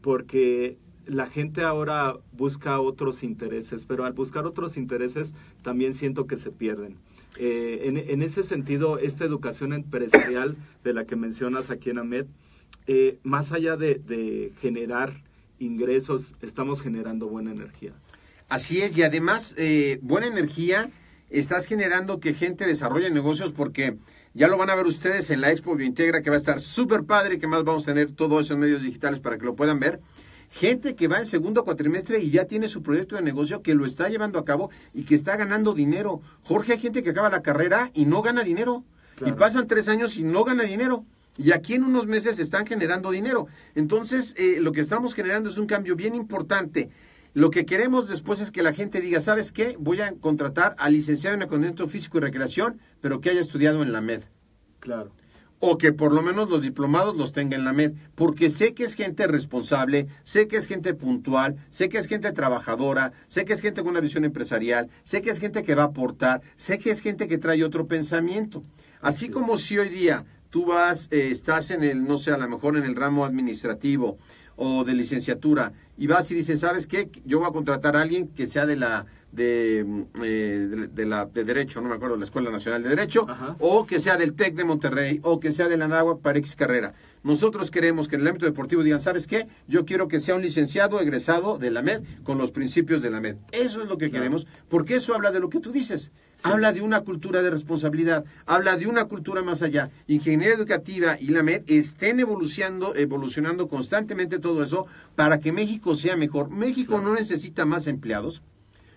porque 0.00 0.78
la 1.06 1.26
gente 1.26 1.62
ahora 1.62 2.18
busca 2.32 2.80
otros 2.80 3.22
intereses, 3.22 3.86
pero 3.86 4.04
al 4.04 4.12
buscar 4.12 4.44
otros 4.44 4.76
intereses 4.76 5.34
también 5.62 5.94
siento 5.94 6.26
que 6.26 6.36
se 6.36 6.50
pierden. 6.50 6.96
Eh, 7.38 7.82
en, 7.84 7.96
en 7.96 8.22
ese 8.22 8.42
sentido, 8.42 8.98
esta 8.98 9.24
educación 9.24 9.72
empresarial 9.72 10.56
de 10.82 10.92
la 10.92 11.04
que 11.04 11.14
mencionas 11.14 11.70
aquí 11.70 11.90
en 11.90 11.98
AMED, 11.98 12.26
eh, 12.88 13.18
más 13.22 13.52
allá 13.52 13.76
de, 13.76 13.94
de 13.94 14.52
generar 14.60 15.22
ingresos, 15.58 16.34
estamos 16.42 16.80
generando 16.80 17.28
buena 17.28 17.52
energía. 17.52 17.92
Así 18.48 18.80
es, 18.80 18.96
y 18.96 19.02
además, 19.02 19.54
eh, 19.58 19.98
buena 20.02 20.26
energía, 20.26 20.90
estás 21.30 21.66
generando 21.66 22.20
que 22.20 22.34
gente 22.34 22.66
desarrolle 22.66 23.10
negocios 23.10 23.52
porque 23.52 23.98
ya 24.34 24.48
lo 24.48 24.56
van 24.56 24.70
a 24.70 24.74
ver 24.74 24.86
ustedes 24.86 25.30
en 25.30 25.40
la 25.40 25.50
Expo 25.50 25.74
Biointegra, 25.74 26.22
que 26.22 26.30
va 26.30 26.36
a 26.36 26.38
estar 26.38 26.60
súper 26.60 27.04
padre, 27.04 27.38
que 27.38 27.46
más 27.46 27.64
vamos 27.64 27.82
a 27.82 27.92
tener 27.92 28.12
todo 28.12 28.40
eso 28.40 28.54
en 28.54 28.60
medios 28.60 28.82
digitales 28.82 29.20
para 29.20 29.36
que 29.36 29.44
lo 29.44 29.54
puedan 29.54 29.80
ver. 29.80 30.00
Gente 30.50 30.94
que 30.94 31.08
va 31.08 31.18
en 31.18 31.26
segundo 31.26 31.64
cuatrimestre 31.64 32.20
y 32.20 32.30
ya 32.30 32.46
tiene 32.46 32.68
su 32.68 32.82
proyecto 32.82 33.16
de 33.16 33.22
negocio 33.22 33.62
que 33.62 33.74
lo 33.74 33.84
está 33.84 34.08
llevando 34.08 34.38
a 34.38 34.44
cabo 34.44 34.70
y 34.94 35.02
que 35.02 35.14
está 35.14 35.36
ganando 35.36 35.74
dinero. 35.74 36.22
Jorge, 36.42 36.72
hay 36.72 36.78
gente 36.78 37.02
que 37.02 37.10
acaba 37.10 37.28
la 37.28 37.42
carrera 37.42 37.90
y 37.92 38.06
no 38.06 38.22
gana 38.22 38.42
dinero. 38.44 38.84
Claro. 39.16 39.34
Y 39.34 39.38
pasan 39.38 39.66
tres 39.66 39.88
años 39.88 40.16
y 40.16 40.22
no 40.22 40.44
gana 40.44 40.62
dinero. 40.62 41.04
Y 41.38 41.52
aquí 41.52 41.74
en 41.74 41.84
unos 41.84 42.08
meses 42.08 42.40
están 42.40 42.66
generando 42.66 43.12
dinero. 43.12 43.46
Entonces, 43.76 44.34
eh, 44.36 44.58
lo 44.60 44.72
que 44.72 44.80
estamos 44.80 45.14
generando 45.14 45.48
es 45.48 45.56
un 45.56 45.66
cambio 45.66 45.94
bien 45.94 46.16
importante. 46.16 46.90
Lo 47.32 47.50
que 47.50 47.64
queremos 47.64 48.08
después 48.08 48.40
es 48.40 48.50
que 48.50 48.62
la 48.62 48.72
gente 48.72 49.00
diga, 49.00 49.20
¿sabes 49.20 49.52
qué? 49.52 49.76
Voy 49.78 50.00
a 50.00 50.12
contratar 50.12 50.74
al 50.78 50.94
licenciado 50.94 51.36
en 51.36 51.42
Acondicionamiento 51.42 51.86
Físico 51.86 52.18
y 52.18 52.22
Recreación, 52.22 52.80
pero 53.00 53.20
que 53.20 53.30
haya 53.30 53.40
estudiado 53.40 53.82
en 53.82 53.92
la 53.92 54.00
MED. 54.00 54.22
Claro. 54.80 55.12
O 55.60 55.78
que 55.78 55.92
por 55.92 56.12
lo 56.12 56.22
menos 56.22 56.48
los 56.48 56.62
diplomados 56.62 57.16
los 57.16 57.32
tenga 57.32 57.56
en 57.56 57.64
la 57.64 57.72
MED, 57.72 57.92
porque 58.16 58.50
sé 58.50 58.74
que 58.74 58.84
es 58.84 58.94
gente 58.94 59.26
responsable, 59.28 60.08
sé 60.24 60.48
que 60.48 60.56
es 60.56 60.66
gente 60.66 60.94
puntual, 60.94 61.56
sé 61.70 61.88
que 61.88 61.98
es 61.98 62.06
gente 62.06 62.32
trabajadora, 62.32 63.12
sé 63.28 63.44
que 63.44 63.52
es 63.52 63.60
gente 63.60 63.82
con 63.82 63.90
una 63.90 64.00
visión 64.00 64.24
empresarial, 64.24 64.88
sé 65.04 65.20
que 65.20 65.30
es 65.30 65.38
gente 65.38 65.62
que 65.62 65.76
va 65.76 65.82
a 65.82 65.86
aportar, 65.86 66.42
sé 66.56 66.78
que 66.78 66.90
es 66.90 67.00
gente 67.00 67.28
que 67.28 67.38
trae 67.38 67.62
otro 67.62 67.86
pensamiento. 67.86 68.64
Así 69.00 69.28
como 69.28 69.58
si 69.58 69.78
hoy 69.78 69.90
día 69.90 70.24
tú 70.50 70.66
vas, 70.66 71.08
eh, 71.10 71.28
estás 71.30 71.70
en 71.70 71.82
el, 71.84 72.04
no 72.06 72.16
sé, 72.18 72.30
a 72.32 72.38
lo 72.38 72.48
mejor 72.48 72.76
en 72.76 72.84
el 72.84 72.96
ramo 72.96 73.24
administrativo 73.24 74.18
o 74.56 74.82
de 74.84 74.94
licenciatura 74.94 75.72
y 75.96 76.06
vas 76.08 76.30
y 76.30 76.34
dices, 76.34 76.60
¿sabes 76.60 76.86
qué? 76.86 77.08
Yo 77.24 77.38
voy 77.40 77.48
a 77.48 77.52
contratar 77.52 77.96
a 77.96 78.02
alguien 78.02 78.28
que 78.28 78.46
sea 78.46 78.66
de 78.66 78.76
la 78.76 79.06
de, 79.30 79.84
mm, 79.86 80.02
eh, 80.24 80.66
de, 80.70 80.86
de 80.88 81.06
la 81.06 81.26
de 81.26 81.44
derecho, 81.44 81.80
no 81.82 81.88
me 81.88 81.94
acuerdo, 81.96 82.14
de 82.14 82.20
la 82.20 82.24
Escuela 82.24 82.50
Nacional 82.50 82.82
de 82.82 82.88
Derecho, 82.88 83.26
Ajá. 83.28 83.56
o 83.60 83.84
que 83.84 84.00
sea 84.00 84.16
del 84.16 84.32
TEC 84.34 84.54
de 84.54 84.64
Monterrey, 84.64 85.20
o 85.22 85.38
que 85.38 85.52
sea 85.52 85.68
de 85.68 85.76
la 85.76 85.86
Nagua 85.86 86.18
para 86.20 86.38
X 86.38 86.56
carrera. 86.56 86.94
Nosotros 87.22 87.70
queremos 87.70 88.08
que 88.08 88.16
en 88.16 88.22
el 88.22 88.28
ámbito 88.28 88.46
deportivo 88.46 88.82
digan, 88.82 89.00
¿sabes 89.02 89.26
qué? 89.26 89.46
Yo 89.68 89.84
quiero 89.84 90.08
que 90.08 90.18
sea 90.18 90.34
un 90.34 90.40
licenciado 90.42 90.98
egresado 91.00 91.58
de 91.58 91.70
la 91.70 91.82
MED 91.82 92.00
con 92.24 92.38
los 92.38 92.50
principios 92.52 93.02
de 93.02 93.10
la 93.10 93.20
MED. 93.20 93.36
Eso 93.52 93.82
es 93.82 93.88
lo 93.88 93.98
que 93.98 94.08
Claro. 94.08 94.22
queremos, 94.24 94.46
porque 94.68 94.96
eso 94.96 95.14
habla 95.14 95.30
de 95.30 95.40
lo 95.40 95.50
que 95.50 95.60
tú 95.60 95.72
dices. 95.72 96.10
Habla 96.42 96.72
de 96.72 96.82
una 96.82 97.00
cultura 97.00 97.42
de 97.42 97.50
responsabilidad, 97.50 98.24
habla 98.46 98.76
de 98.76 98.86
una 98.86 99.06
cultura 99.06 99.42
más 99.42 99.62
allá. 99.62 99.90
Ingeniería 100.06 100.54
educativa 100.54 101.18
y 101.18 101.28
la 101.28 101.42
MED 101.42 101.62
estén 101.66 102.20
evolucionando, 102.20 102.94
evolucionando 102.94 103.66
constantemente 103.68 104.38
todo 104.38 104.62
eso 104.62 104.86
para 105.16 105.40
que 105.40 105.52
México 105.52 105.96
sea 105.96 106.16
mejor. 106.16 106.50
México 106.50 107.00
no 107.00 107.14
necesita 107.14 107.66
más 107.66 107.88
empleados. 107.88 108.42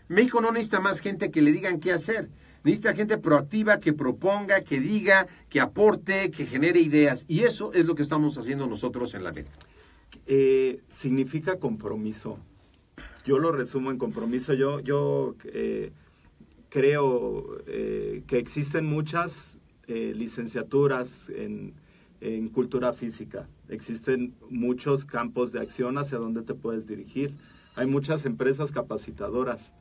México 0.08 0.40
no 0.42 0.52
necesita 0.52 0.82
más 0.82 1.00
gente 1.00 1.32
que 1.32 1.42
le 1.42 1.52
digan 1.52 1.80
qué 1.80 1.94
hacer. 1.94 2.30
Necesita 2.64 2.94
gente 2.94 3.18
proactiva 3.18 3.80
que 3.80 3.92
proponga, 3.92 4.62
que 4.62 4.80
diga, 4.80 5.26
que 5.50 5.60
aporte, 5.60 6.30
que 6.30 6.46
genere 6.46 6.80
ideas. 6.80 7.26
Y 7.28 7.40
eso 7.40 7.74
es 7.74 7.86
lo 7.86 7.96
que 7.96 8.04
estamos 8.04 8.38
haciendo 8.38 8.68
nosotros 8.68 9.16
en 9.16 9.24
la 9.24 9.32
MED. 9.32 9.46
Eh, 10.28 10.82
significa 10.90 11.58
compromiso. 11.58 12.38
Yo 13.26 13.40
lo 13.40 13.52
resumo 13.52 13.90
en 13.90 13.98
compromiso. 13.98 14.54
Yo, 14.54 14.80
yo 14.80 15.36
eh, 15.46 15.92
creo 16.72 17.58
eh, 17.68 18.24
que 18.28 18.40
existen 18.40 18.86
muchas 18.86 19.60
eh, 19.88 20.14
licenciaturas 20.16 21.30
en, 21.30 21.80
cultura 22.54 22.94
física. 22.94 23.48
Existen 23.68 24.36
muchos 24.48 25.06
campos 25.06 25.52
de 25.52 25.60
acción 25.60 25.98
hacia 25.98 26.20
donde 26.20 26.44
te 26.44 26.54
puedes 26.54 26.86
dirigir. 26.86 27.34
Hay 27.74 27.88
muchas 27.88 28.28
empresas 28.28 28.72
capacitadoras. 28.72 29.74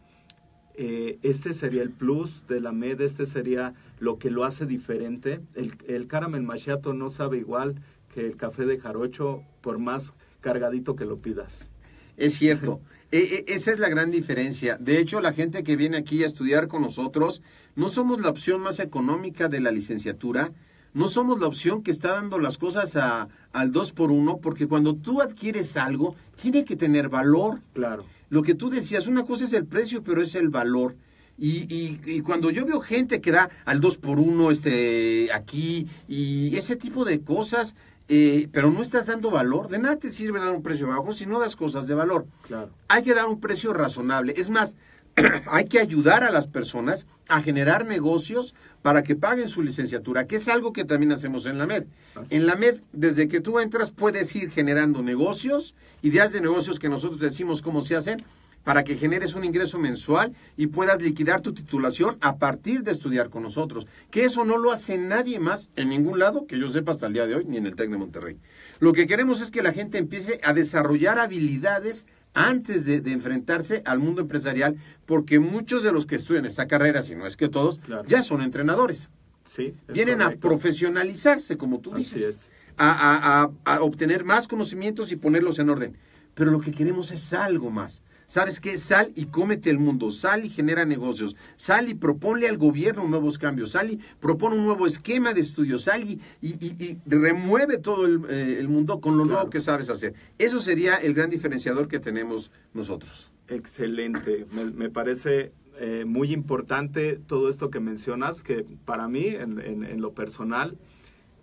Eh, 0.75 1.19
este 1.23 1.53
sería 1.53 1.83
el 1.83 1.91
plus 1.91 2.47
de 2.47 2.61
la 2.61 2.73
MED, 2.73 3.03
este 3.03 3.27
sería 3.27 3.75
lo 3.99 4.19
que 4.19 4.31
lo 4.31 4.45
hace 4.45 4.65
diferente. 4.65 5.43
El, 5.55 5.75
el 5.87 6.07
caramel 6.07 6.43
machiato 6.43 6.95
no 6.95 7.11
sabe 7.11 7.37
igual 7.37 7.75
que 8.15 8.25
el 8.25 8.37
café 8.39 8.65
de 8.65 8.79
jarocho, 8.79 9.43
por 9.61 9.79
más 9.79 10.15
cargadito 10.41 10.97
que 10.97 11.05
lo 11.05 11.19
pidas. 11.19 11.69
Es 12.17 12.37
cierto. 12.37 12.81
E, 13.13 13.45
e, 13.49 13.55
esa 13.55 13.73
es 13.73 13.79
la 13.79 13.89
gran 13.89 14.11
diferencia. 14.11 14.77
De 14.79 14.99
hecho, 14.99 15.21
la 15.21 15.33
gente 15.33 15.65
que 15.65 15.77
viene 15.77 15.97
aquí 15.97 16.23
a 16.23 16.27
estudiar 16.27 16.69
con 16.69 16.83
nosotros, 16.83 17.43
no 17.75 17.89
somos 17.89 18.21
la 18.21 18.31
opción 18.31 18.61
más 18.61 18.79
económica 18.79 19.49
de 19.49 19.61
la 19.61 19.73
licenciatura, 19.73 20.53
no 20.93 21.09
somos 21.09 21.41
la 21.41 21.47
opción 21.47 21.83
que 21.83 21.91
está 21.91 22.13
dando 22.13 22.39
las 22.39 22.59
cosas 22.59 22.97
a, 22.97 23.29
al 23.53 23.73
dos 23.73 23.93
por 23.93 24.11
uno, 24.11 24.39
porque 24.39 24.67
cuando 24.67 24.95
tú 24.95 25.23
adquieres 25.23 25.77
algo, 25.77 26.15
tiene 26.41 26.65
que 26.65 26.77
tener 26.77 27.09
valor. 27.09 27.61
Claro. 27.75 28.05
Lo 28.29 28.43
que 28.43 28.55
tú 28.55 28.71
decías, 28.71 29.07
una 29.07 29.25
cosa 29.25 29.45
es 29.45 29.53
el 29.53 29.67
precio, 29.67 30.03
pero 30.03 30.23
es 30.23 30.35
el 30.35 30.49
valor. 30.49 30.97
Y, 31.39 31.73
y, 31.75 32.01
y, 32.05 32.21
cuando 32.21 32.51
yo 32.51 32.67
veo 32.67 32.81
gente 32.81 33.23
que 33.23 33.31
da 33.31 33.49
al 33.65 33.81
dos 33.81 33.97
por 33.97 34.21
uno 34.21 34.51
este, 34.51 35.33
aquí 35.33 35.87
y 36.07 36.55
ese 36.55 36.77
tipo 36.77 37.07
de 37.07 37.23
cosas, 37.23 37.75
eh, 38.13 38.49
pero 38.51 38.73
no 38.73 38.83
estás 38.83 39.07
dando 39.07 39.31
valor. 39.31 39.69
De 39.69 39.79
nada 39.79 39.95
te 39.95 40.11
sirve 40.11 40.41
dar 40.41 40.53
un 40.53 40.65
precio 40.65 40.89
bajo 40.89 41.13
si 41.13 41.27
no 41.27 41.39
das 41.39 41.55
cosas 41.55 41.87
de 41.87 41.95
valor. 41.95 42.27
Claro. 42.43 42.71
Hay 42.89 43.05
que 43.05 43.15
dar 43.15 43.27
un 43.27 43.39
precio 43.39 43.73
razonable. 43.73 44.35
Es 44.37 44.51
más, 44.51 44.75
hay 45.47 45.67
que 45.67 45.79
ayudar 45.79 46.25
a 46.25 46.33
las 46.33 46.49
personas 46.49 47.07
a 47.29 47.41
generar 47.41 47.87
negocios 47.87 48.57
para 48.83 49.05
que 49.05 49.15
paguen 49.15 49.49
su 49.49 49.63
licenciatura, 49.63 50.27
que 50.27 50.37
es 50.37 50.49
algo 50.49 50.73
que 50.73 50.85
también 50.85 51.13
hacemos 51.13 51.47
en 51.47 51.59
la 51.59 51.67
MED. 51.67 51.85
En 52.31 52.47
la 52.47 52.57
MED, 52.57 52.81
desde 52.93 53.29
que 53.29 53.41
tú 53.41 53.61
entras, 53.61 53.93
puedes 53.93 54.35
ir 54.35 54.51
generando 54.51 55.05
negocios, 55.05 55.77
ideas 56.03 56.33
de 56.33 56.41
negocios 56.41 56.81
que 56.81 56.89
nosotros 56.89 57.21
decimos 57.21 57.63
cómo 57.63 57.83
se 57.83 57.95
hacen, 57.95 58.25
para 58.65 58.85
que 58.85 58.97
generes 58.97 59.35
un 59.35 59.45
ingreso 59.45 59.79
mensual 59.79 60.35
y 60.57 60.67
puedas 60.67 61.01
liquidar 61.01 61.41
tu 61.41 61.53
titulación 61.53 62.19
a 62.21 62.37
partir 62.37 62.83
de 62.83 62.93
estudiar 62.93 63.31
con 63.31 63.43
nosotros. 63.43 63.87
Que 64.11 64.25
eso 64.25 64.45
no 64.45 64.59
lo 64.59 64.71
hace 64.71 64.99
nadie 64.99 65.41
más 65.41 65.71
en 65.77 65.89
ningún 65.89 66.19
lado, 66.19 66.47
que 66.47 66.59
yo 66.59 66.71
sepa 66.71 66.93
hasta 66.93 67.07
el 67.07 67.15
día 67.15 67.27
de 67.27 67.37
hoy, 67.37 67.45
ni 67.47 67.57
en 67.57 67.67
el 67.67 67.77
TEC 67.77 67.91
de 67.91 67.97
Monterrey. 67.97 68.37
Lo 68.79 68.93
que 68.93 69.07
queremos 69.07 69.41
es 69.41 69.51
que 69.51 69.63
la 69.63 69.73
gente 69.73 69.99
empiece 69.99 70.41
a 70.43 70.53
desarrollar 70.53 71.19
habilidades 71.19 72.07
antes 72.33 72.85
de, 72.85 72.97
enfrentarse 73.11 73.83
al 73.85 73.99
mundo 73.99 74.21
empresarial, 74.21 74.77
porque 75.07 75.41
muchos 75.41 75.83
de 75.83 75.93
los 75.93 76.07
que 76.07 76.17
estudian 76.17 76.47
esta 76.47 76.69
carrera, 76.69 77.03
si 77.03 77.15
no 77.15 77.27
es 77.27 77.37
que 77.37 77.49
todos, 77.49 77.81
ya 78.07 78.23
son 78.23 78.43
entrenadores. 78.43 79.09
Sí, 79.53 79.75
Vienen 79.89 80.23
a 80.23 80.31
profesionalizarse, 80.31 81.57
como 81.57 81.81
tú 81.81 81.93
dices, 81.95 82.37
a 82.77 83.51
obtener 83.81 84.25
más 84.25 84.47
conocimientos 84.47 85.11
y 85.11 85.17
ponerlos 85.17 85.59
en 85.59 85.71
orden. 85.71 85.97
Pero 86.35 86.53
lo 86.53 86.61
que 86.61 86.71
queremos 86.71 87.11
es 87.11 87.33
algo 87.33 87.71
más 87.71 88.03
¿Sabes 88.31 88.61
qué? 88.61 88.79
Sal 88.79 89.11
y 89.17 89.25
cómete 89.25 89.71
el 89.71 89.81
mundo, 89.81 90.13
sal 90.13 90.45
y 90.45 90.51
genera 90.51 90.85
negocios, 90.85 91.35
sal 91.57 91.89
y 91.89 91.95
proponle 91.95 92.49
al 92.49 92.59
gobierno 92.59 93.09
nuevos 93.09 93.39
cambios, 93.39 93.73
sal 93.73 93.91
y 93.91 93.99
propone 94.21 94.55
un 94.55 94.65
nuevo 94.65 94.87
esquema 94.87 95.35
de 95.35 95.41
estudio, 95.41 95.81
sal 95.81 96.05
y, 96.05 96.21
y, 96.41 96.97
remueve 97.07 97.79
todo 97.79 98.07
el, 98.07 98.23
eh, 98.29 98.65
mundo 98.69 99.01
con 99.01 99.19
lo 99.19 99.25
nuevo 99.25 99.51
que 99.51 99.61
sabes 99.61 99.91
hacer. 99.91 100.15
Eso 100.39 100.61
sería 100.61 100.95
el 100.95 101.13
gran 101.13 101.29
diferenciador 101.29 101.89
que 101.89 101.99
tenemos 101.99 102.53
nosotros. 102.73 103.33
Excelente, 103.49 104.47
me, 104.77 104.91
parece 104.91 105.51
eh, 105.81 106.05
muy 106.07 106.33
importante 106.33 107.19
todo 107.27 107.49
esto 107.49 107.69
que 107.69 107.81
mencionas, 107.81 108.45
que 108.45 108.65
para 108.85 109.09
mí, 109.09 109.27
en, 109.27 110.01
lo 110.01 110.13
personal, 110.13 110.79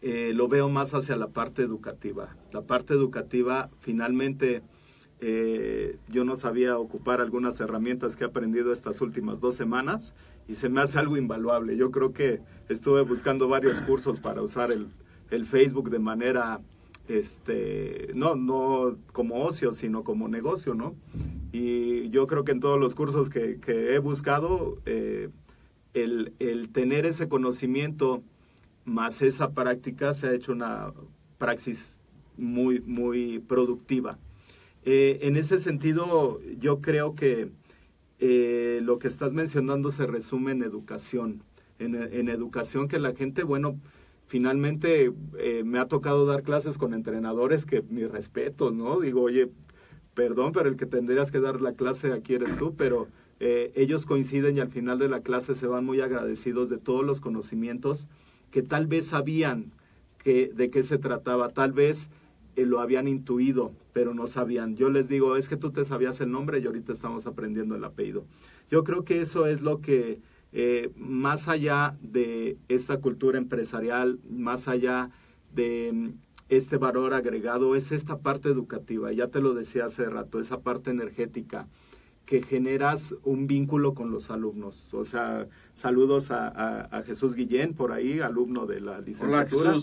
eh, 0.01 0.31
lo 0.33 0.47
veo 0.47 0.69
más 0.69 0.93
hacia 0.93 1.17
la 1.17 1.27
parte 1.27 1.63
educativa. 1.63 2.37
La 2.53 2.61
parte 2.61 2.93
educativa 2.93 3.69
finalmente 3.81 4.61
eh, 5.19 5.97
yo 6.09 6.23
no 6.23 6.35
sabía 6.35 6.77
ocupar 6.77 7.21
algunas 7.21 7.59
herramientas 7.59 8.15
que 8.15 8.23
he 8.23 8.27
aprendido 8.27 8.71
estas 8.71 9.01
últimas 9.01 9.39
dos 9.39 9.55
semanas 9.55 10.13
y 10.47 10.55
se 10.55 10.69
me 10.69 10.81
hace 10.81 10.99
algo 10.99 11.17
invaluable. 11.17 11.75
Yo 11.75 11.91
creo 11.91 12.13
que 12.13 12.39
estuve 12.69 13.01
buscando 13.01 13.47
varios 13.47 13.81
cursos 13.81 14.19
para 14.19 14.41
usar 14.41 14.71
el, 14.71 14.87
el 15.31 15.45
Facebook 15.45 15.89
de 15.89 15.99
manera, 15.99 16.59
este, 17.07 18.11
no, 18.13 18.35
no 18.35 18.97
como 19.11 19.43
ocio, 19.43 19.73
sino 19.73 20.03
como 20.03 20.27
negocio, 20.27 20.75
¿no? 20.75 20.95
Y 21.51 22.09
yo 22.09 22.27
creo 22.27 22.43
que 22.43 22.51
en 22.51 22.59
todos 22.59 22.79
los 22.79 22.93
cursos 22.93 23.29
que, 23.29 23.59
he 23.67 23.99
buscado, 23.99 24.77
eh, 24.85 25.29
el, 25.93 26.33
el 26.39 26.69
tener 26.69 27.05
ese 27.05 27.27
conocimiento 27.27 28.21
más 28.85 29.21
esa 29.21 29.51
práctica 29.51 30.13
se 30.13 30.27
ha 30.27 30.33
hecho 30.33 30.51
una 30.51 30.93
praxis 31.37 31.97
muy, 32.37 32.79
muy 32.81 33.39
productiva. 33.39 34.17
Eh, 34.89 35.27
en 35.27 35.35
ese 35.35 35.57
sentido, 35.57 36.39
yo 36.59 36.79
creo 36.79 37.13
que 37.13 37.49
eh, 38.19 38.79
lo 38.81 38.99
que 38.99 39.09
estás 39.09 39.33
mencionando 39.33 39.91
se 39.91 40.07
resume 40.07 40.53
en 40.53 40.63
educación. 40.63 41.43
En, 41.77 42.29
educación 42.29 42.87
que 42.87 42.97
la 42.97 43.13
gente, 43.13 43.43
bueno, 43.43 43.77
finalmente 44.27 45.11
eh, 45.37 45.63
me 45.65 45.79
ha 45.79 45.89
tocado 45.89 46.25
dar 46.25 46.41
clases 46.41 46.77
con 46.77 46.93
entrenadores 46.93 47.65
que 47.65 47.81
mi 47.81 48.05
respeto, 48.05 48.71
¿no? 48.71 49.01
Digo, 49.01 49.23
oye, 49.23 49.49
perdón, 50.13 50.53
pero 50.53 50.69
el 50.69 50.77
que 50.77 50.85
tendrías 50.85 51.33
que 51.33 51.41
dar 51.41 51.59
la 51.59 51.73
clase 51.73 52.13
aquí 52.13 52.35
eres 52.35 52.55
tú, 52.57 52.73
pero 52.73 53.09
ellos 53.39 54.05
coinciden 54.05 54.55
y 54.55 54.61
al 54.61 54.69
final 54.69 54.99
de 54.99 55.09
la 55.09 55.19
clase 55.19 55.53
se 55.53 55.67
van 55.67 55.83
muy 55.83 55.99
agradecidos 55.99 56.69
de 56.69 56.77
todos 56.77 57.05
los 57.05 57.19
conocimientos 57.19 58.07
que 58.51 58.63
tal 58.63 58.87
vez 58.87 59.07
sabían 59.07 59.73
que, 60.17 60.49
de 60.55 60.69
qué 60.69 60.81
se 60.81 60.97
trataba, 60.97 61.49
tal 61.49 61.73
vez 61.73 62.09
lo 62.55 62.79
habían 62.79 63.07
intuido, 63.07 63.73
pero 63.97 64.13
no 64.13 64.27
sabían. 64.27 64.75
Yo 64.75 64.91
les 64.91 65.07
digo, 65.07 65.37
es 65.37 65.49
que 65.49 65.57
tú 65.57 65.71
te 65.71 65.83
sabías 65.83 66.21
el 66.21 66.29
nombre 66.29 66.59
y 66.59 66.67
ahorita 66.67 66.93
estamos 66.93 67.25
aprendiendo 67.25 67.75
el 67.75 67.83
apellido. 67.83 68.25
Yo 68.69 68.83
creo 68.83 69.03
que 69.03 69.21
eso 69.21 69.47
es 69.47 69.61
lo 69.61 69.81
que, 69.81 70.19
eh, 70.53 70.91
más 70.95 71.47
allá 71.47 71.97
de 71.99 72.57
esta 72.67 72.99
cultura 72.99 73.39
empresarial, 73.39 74.19
más 74.29 74.67
allá 74.67 75.09
de 75.55 75.89
mm, 75.91 76.09
este 76.49 76.77
valor 76.77 77.15
agregado, 77.15 77.75
es 77.75 77.91
esta 77.91 78.19
parte 78.19 78.49
educativa. 78.49 79.11
Ya 79.13 79.29
te 79.29 79.41
lo 79.41 79.55
decía 79.55 79.85
hace 79.85 80.05
rato, 80.05 80.39
esa 80.39 80.59
parte 80.59 80.91
energética 80.91 81.67
que 82.27 82.43
generas 82.43 83.15
un 83.23 83.47
vínculo 83.47 83.95
con 83.95 84.11
los 84.11 84.29
alumnos. 84.29 84.93
O 84.93 85.05
sea, 85.05 85.47
saludos 85.73 86.29
a, 86.29 87.01
Jesús 87.07 87.33
Guillén, 87.33 87.73
por 87.73 87.91
ahí, 87.91 88.19
alumno 88.19 88.67
de 88.67 88.79
la 88.79 89.01
licenciatura. 89.01 89.73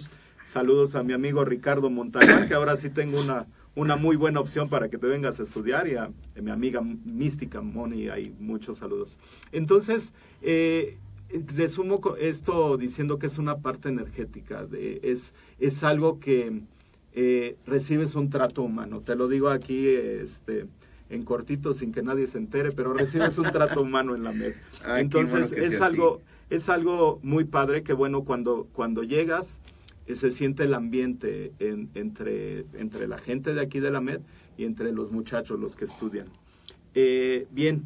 Saludos 0.45 0.95
a 0.95 1.03
mi 1.03 1.15
amigo 1.15 1.45
Ricardo 1.45 1.91
Montaña, 1.91 2.47
que 2.47 2.55
ahora 2.55 2.77
sí 2.77 2.91
tengo 2.91 3.21
una, 3.21 3.47
una 3.75 3.97
muy 3.97 4.17
buena 4.17 4.41
opción 4.41 4.69
para 4.69 4.89
que 4.89 4.99
te 4.99 5.07
vengas 5.07 5.41
a 5.41 5.43
estudiar, 5.43 5.89
y 5.89 5.97
a, 5.97 6.11
mi 6.41 6.51
amiga 6.51 6.81
mística 6.81 7.61
Moni, 7.61 8.09
hay 8.09 8.35
muchos 8.39 8.79
saludos. 8.79 9.19
Entonces, 9.53 10.13
eh, 10.43 10.97
resumo 11.57 12.01
esto 12.19 12.77
diciendo 12.77 13.19
que 13.19 13.27
es 13.27 13.39
una 13.39 13.59
parte 13.59 13.89
energética, 13.89 14.65
de, 14.65 15.01
es, 15.03 15.35
es 15.59 15.83
algo 15.83 16.21
que 16.21 16.63
eh, 17.13 17.57
recibes 17.67 18.15
un 18.15 18.31
trato 18.31 18.63
humano. 18.63 19.01
Te 19.01 19.17
lo 19.17 19.29
digo 19.29 19.49
aquí 19.49 19.89
este, 19.89 20.67
en 21.11 21.25
cortito 21.25 21.75
sin 21.75 21.93
que 21.93 22.03
nadie 22.03 22.27
se 22.27 22.39
entere, 22.39 22.73
pero 22.73 22.93
recibes 22.93 23.39
un 23.39 23.51
trato 23.51 23.83
humano 23.83 24.15
en 24.15 24.23
la 24.23 24.33
MED. 24.33 24.55
Entonces, 24.97 25.51
es 25.53 25.81
algo, 25.81 26.21
es 26.51 26.69
algo 26.69 27.19
muy 27.23 27.45
padre 27.45 27.83
que 27.83 27.93
bueno, 27.93 28.25
cuando, 28.25 28.69
cuando 28.73 29.03
llegas 29.03 29.61
se 30.13 30.31
siente 30.31 30.65
el 30.65 30.75
ambiente 30.75 31.53
entre, 31.59 32.67
entre 32.75 33.09
la 33.09 33.19
gente 33.19 33.55
de 33.55 33.61
aquí 33.61 33.81
de 33.81 33.91
la 33.91 34.01
MED 34.01 34.21
y 34.57 34.65
entre 34.65 34.93
los 34.93 35.11
muchachos, 35.11 35.59
los 35.59 35.77
que 35.77 35.85
estudian. 35.85 36.27
Eh, 36.95 37.47
bien, 37.51 37.85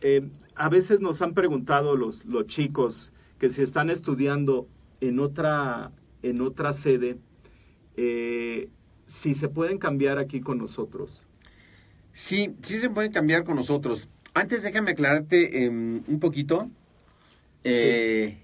eh, 0.00 0.28
a 0.54 0.68
veces 0.68 1.00
nos 1.00 1.22
han 1.22 1.34
preguntado 1.34 1.96
los, 1.96 2.24
los 2.24 2.46
chicos 2.46 3.12
que 3.38 3.48
si 3.48 3.62
están 3.62 3.90
estudiando 3.90 4.68
en 5.00 5.18
otra, 5.18 5.90
en 6.22 6.40
otra 6.40 6.72
sede, 6.72 7.18
eh, 7.96 8.68
si 9.06 9.34
se 9.34 9.48
pueden 9.48 9.78
cambiar 9.78 10.18
aquí 10.18 10.40
con 10.40 10.58
nosotros. 10.58 11.26
Sí, 12.12 12.54
sí 12.62 12.78
se 12.78 12.90
pueden 12.90 13.12
cambiar 13.12 13.44
con 13.44 13.56
nosotros. 13.56 14.08
Antes 14.34 14.62
déjame 14.62 14.92
aclararte 14.92 15.64
em, 15.64 16.02
un 16.06 16.20
poquito. 16.20 16.70
eh, 17.64 18.43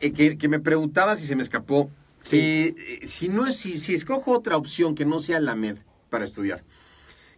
eh, 0.00 0.12
que, 0.12 0.36
que 0.38 0.48
me 0.48 0.60
preguntaba 0.60 1.16
si 1.16 1.26
se 1.26 1.36
me 1.36 1.42
escapó. 1.42 1.90
Sí. 2.24 2.30
que, 2.38 2.98
eh, 3.02 3.06
si 3.06 3.28
no 3.28 3.50
si, 3.52 3.78
si 3.78 3.94
escojo 3.94 4.32
otra 4.32 4.56
opción 4.56 4.94
que 4.96 5.04
no 5.04 5.20
sea 5.20 5.38
la 5.38 5.54
MED 5.54 5.76
para 6.10 6.24
estudiar, 6.24 6.64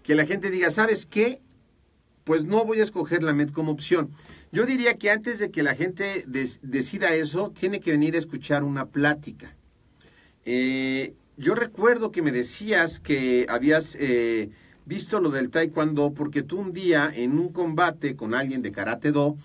que 0.02 0.14
la 0.14 0.24
gente 0.24 0.50
diga, 0.50 0.70
¿sabes 0.70 1.04
qué? 1.04 1.40
Pues 2.24 2.44
no 2.46 2.64
voy 2.64 2.80
a 2.80 2.84
escoger 2.84 3.22
la 3.22 3.34
MED 3.34 3.50
como 3.50 3.70
opción. 3.72 4.10
Yo 4.50 4.64
diría 4.64 4.94
que 4.94 5.10
antes 5.10 5.38
de 5.38 5.50
que 5.50 5.62
la 5.62 5.74
gente 5.74 6.24
des- 6.26 6.60
decida 6.62 7.12
eso, 7.14 7.50
tiene 7.50 7.80
que 7.80 7.90
venir 7.90 8.14
a 8.14 8.18
escuchar 8.18 8.64
una 8.64 8.86
plática. 8.86 9.54
Eh, 10.46 11.14
yo 11.36 11.54
recuerdo 11.54 12.10
que 12.10 12.22
me 12.22 12.32
decías 12.32 12.98
que 12.98 13.44
habías 13.50 13.94
eh, 14.00 14.48
visto 14.86 15.20
lo 15.20 15.28
del 15.30 15.50
taekwondo 15.50 16.14
porque 16.14 16.42
tú 16.42 16.58
un 16.60 16.72
día 16.72 17.12
en 17.14 17.38
un 17.38 17.50
combate 17.52 18.16
con 18.16 18.32
alguien 18.34 18.62
de 18.62 18.72
karate 18.72 19.12
do 19.12 19.36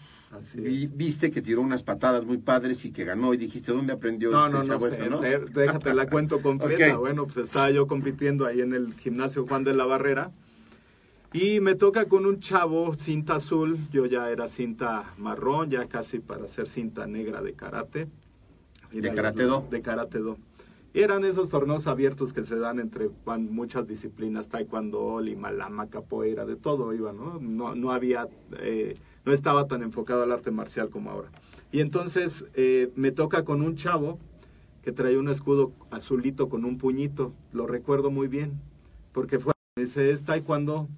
vi- 0.56 0.88
viste 0.88 1.32
que 1.32 1.42
tiró 1.42 1.62
unas 1.62 1.84
patadas 1.84 2.26
muy 2.26 2.38
padres 2.38 2.84
y 2.86 2.92
que 2.92 3.04
ganó 3.06 3.34
y 3.34 3.38
dijiste 3.38 3.72
dónde 3.72 3.94
aprendió 3.94 4.32
No, 4.32 4.46
este 4.46 4.52
no, 4.52 4.64
no, 4.80 4.88
esto, 4.88 5.10
¿no? 5.10 5.20
te- 5.20 5.40
déjate 5.62 5.94
la 5.94 6.08
cuento 6.10 6.42
completa. 6.42 6.98
Bueno, 6.98 7.26
pues 7.26 7.48
estaba 7.48 7.70
yo 7.72 7.88
compitiendo 7.88 8.46
ahí 8.46 8.62
en 8.62 8.74
el 8.74 8.94
gimnasio 8.96 9.46
Juan 9.48 9.64
de 9.64 9.74
la 9.74 9.86
Barrera 9.86 10.32
y 11.34 11.60
me 11.60 11.76
toca 11.76 12.06
con 12.06 12.26
un 12.26 12.40
chavo 12.40 12.96
cinta 12.98 13.36
azul, 13.36 13.78
yo 13.92 14.06
ya 14.06 14.30
era 14.30 14.48
cinta 14.48 15.04
marrón, 15.18 15.70
ya 15.72 15.88
casi 15.88 16.20
para 16.20 16.48
ser 16.48 16.70
cinta 16.70 17.08
negra 17.08 17.42
de 17.42 17.54
karate. 17.54 18.08
¿De 18.92 19.12
karate 19.12 19.44
do? 19.44 19.68
De 19.72 19.82
karate 19.82 20.20
do. 20.20 20.38
Y 20.94 21.00
eran 21.00 21.26
esos 21.26 21.50
torneos 21.50 21.88
abiertos 21.88 22.34
que 22.34 22.44
se 22.44 22.56
dan 22.56 22.78
entre 22.80 23.10
van 23.26 23.52
muchas 23.52 23.88
disciplinas, 23.88 24.50
taekwondo, 24.50 25.20
limalama, 25.22 25.88
capoeira, 25.88 26.46
de 26.46 26.56
todo 26.56 26.94
iba, 26.94 27.12
¿no? 27.14 27.40
No, 27.42 27.74
no 27.74 27.92
había, 27.92 28.28
eh, 28.60 28.96
no 29.26 29.32
estaba 29.34 29.68
tan 29.68 29.84
enfocado 29.84 30.24
al 30.24 30.32
arte 30.32 30.52
marcial 30.52 30.90
como 30.90 31.10
ahora. 31.10 31.30
Y 31.72 31.80
entonces 31.80 32.46
eh, 32.54 32.92
me 32.96 33.12
toca 33.12 33.44
con 33.44 33.62
un 33.62 33.76
chavo 33.76 34.20
que 34.84 34.92
traía 34.92 35.18
un 35.18 35.30
escudo 35.30 35.72
azulito 35.92 36.50
con 36.50 36.66
un 36.66 36.78
puñito, 36.78 37.34
lo 37.54 37.66
recuerdo 37.66 38.12
muy 38.12 38.28
bien, 38.28 38.60
porque 39.14 39.40
fue, 39.40 39.54
me 39.78 39.84
dice, 39.84 40.12
es 40.12 40.24
taekwondo, 40.24 40.90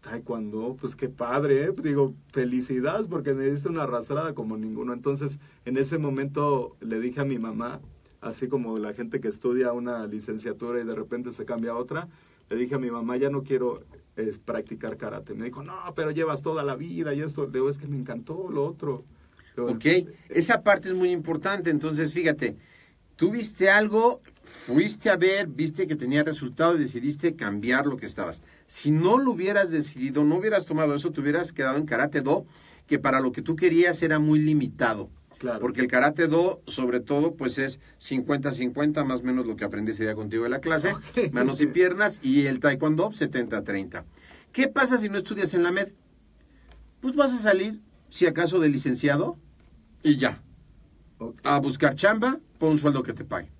taekwondo, 0.00 0.76
pues 0.80 0.96
qué 0.96 1.08
padre, 1.08 1.64
¿eh? 1.64 1.74
digo, 1.82 2.14
felicidades 2.32 3.06
porque 3.08 3.34
me 3.34 3.50
diste 3.50 3.68
una 3.68 3.82
arrastrada 3.82 4.34
como 4.34 4.56
ninguno. 4.56 4.94
Entonces, 4.94 5.38
en 5.66 5.76
ese 5.76 5.98
momento 5.98 6.76
le 6.80 6.98
dije 6.98 7.20
a 7.20 7.24
mi 7.24 7.38
mamá, 7.38 7.80
así 8.22 8.48
como 8.48 8.78
la 8.78 8.94
gente 8.94 9.20
que 9.20 9.28
estudia 9.28 9.72
una 9.72 10.06
licenciatura 10.06 10.80
y 10.80 10.84
de 10.84 10.94
repente 10.94 11.32
se 11.32 11.44
cambia 11.44 11.72
a 11.72 11.76
otra, 11.76 12.08
le 12.48 12.56
dije 12.56 12.74
a 12.74 12.78
mi 12.78 12.90
mamá, 12.90 13.16
ya 13.16 13.30
no 13.30 13.42
quiero 13.42 13.82
eh, 14.20 14.34
practicar 14.44 14.96
karate. 14.96 15.34
Me 15.34 15.46
dijo, 15.46 15.62
no, 15.62 15.74
pero 15.94 16.10
llevas 16.10 16.42
toda 16.42 16.62
la 16.62 16.76
vida 16.76 17.14
y 17.14 17.22
esto, 17.22 17.46
le 17.46 17.52
digo, 17.52 17.70
es 17.70 17.78
que 17.78 17.86
me 17.86 17.96
encantó 17.96 18.50
lo 18.50 18.64
otro. 18.64 19.04
Digo, 19.56 19.70
Ok, 19.70 19.84
esa 20.28 20.62
parte 20.62 20.88
es 20.88 20.94
muy 20.94 21.10
importante. 21.10 21.70
Entonces, 21.70 22.12
fíjate, 22.12 22.56
tú 23.16 23.30
viste 23.30 23.70
algo, 23.70 24.22
fuiste 24.42 25.10
a 25.10 25.16
ver, 25.16 25.46
viste 25.46 25.86
que 25.86 25.96
tenía 25.96 26.22
resultado 26.22 26.76
y 26.76 26.80
decidiste 26.80 27.36
cambiar 27.36 27.86
lo 27.86 27.96
que 27.96 28.06
estabas. 28.06 28.42
Si 28.66 28.90
no 28.90 29.18
lo 29.18 29.32
hubieras 29.32 29.70
decidido, 29.70 30.24
no 30.24 30.36
hubieras 30.36 30.64
tomado 30.64 30.94
eso, 30.94 31.10
te 31.10 31.20
hubieras 31.20 31.52
quedado 31.52 31.76
en 31.76 31.86
Karate 31.86 32.20
Do, 32.20 32.46
que 32.86 32.98
para 32.98 33.20
lo 33.20 33.32
que 33.32 33.42
tú 33.42 33.56
querías 33.56 34.02
era 34.02 34.18
muy 34.18 34.38
limitado. 34.38 35.10
Claro. 35.40 35.58
Porque 35.58 35.80
el 35.80 35.86
Karate 35.86 36.28
Do, 36.28 36.60
sobre 36.66 37.00
todo, 37.00 37.34
pues 37.34 37.56
es 37.56 37.80
50-50, 37.98 39.06
más 39.06 39.20
o 39.20 39.22
menos 39.22 39.46
lo 39.46 39.56
que 39.56 39.64
aprendí 39.64 39.92
ese 39.92 40.02
día 40.02 40.14
contigo 40.14 40.44
en 40.44 40.50
la 40.50 40.60
clase, 40.60 40.94
manos 41.32 41.62
y 41.62 41.66
piernas, 41.66 42.20
y 42.22 42.44
el 42.44 42.60
Taekwondo 42.60 43.08
70-30. 43.08 44.04
¿Qué 44.52 44.68
pasa 44.68 44.98
si 44.98 45.08
no 45.08 45.16
estudias 45.16 45.54
en 45.54 45.62
la 45.62 45.72
MED? 45.72 45.88
Pues 47.00 47.16
vas 47.16 47.32
a 47.32 47.38
salir, 47.38 47.80
si 48.10 48.26
acaso, 48.26 48.60
de 48.60 48.68
licenciado, 48.68 49.38
y 50.02 50.18
ya 50.18 50.42
a 51.42 51.58
buscar 51.58 51.94
chamba 51.94 52.38
por 52.58 52.70
un 52.70 52.78
sueldo 52.78 53.02
que 53.02 53.14
te 53.14 53.24
pague. 53.24 53.50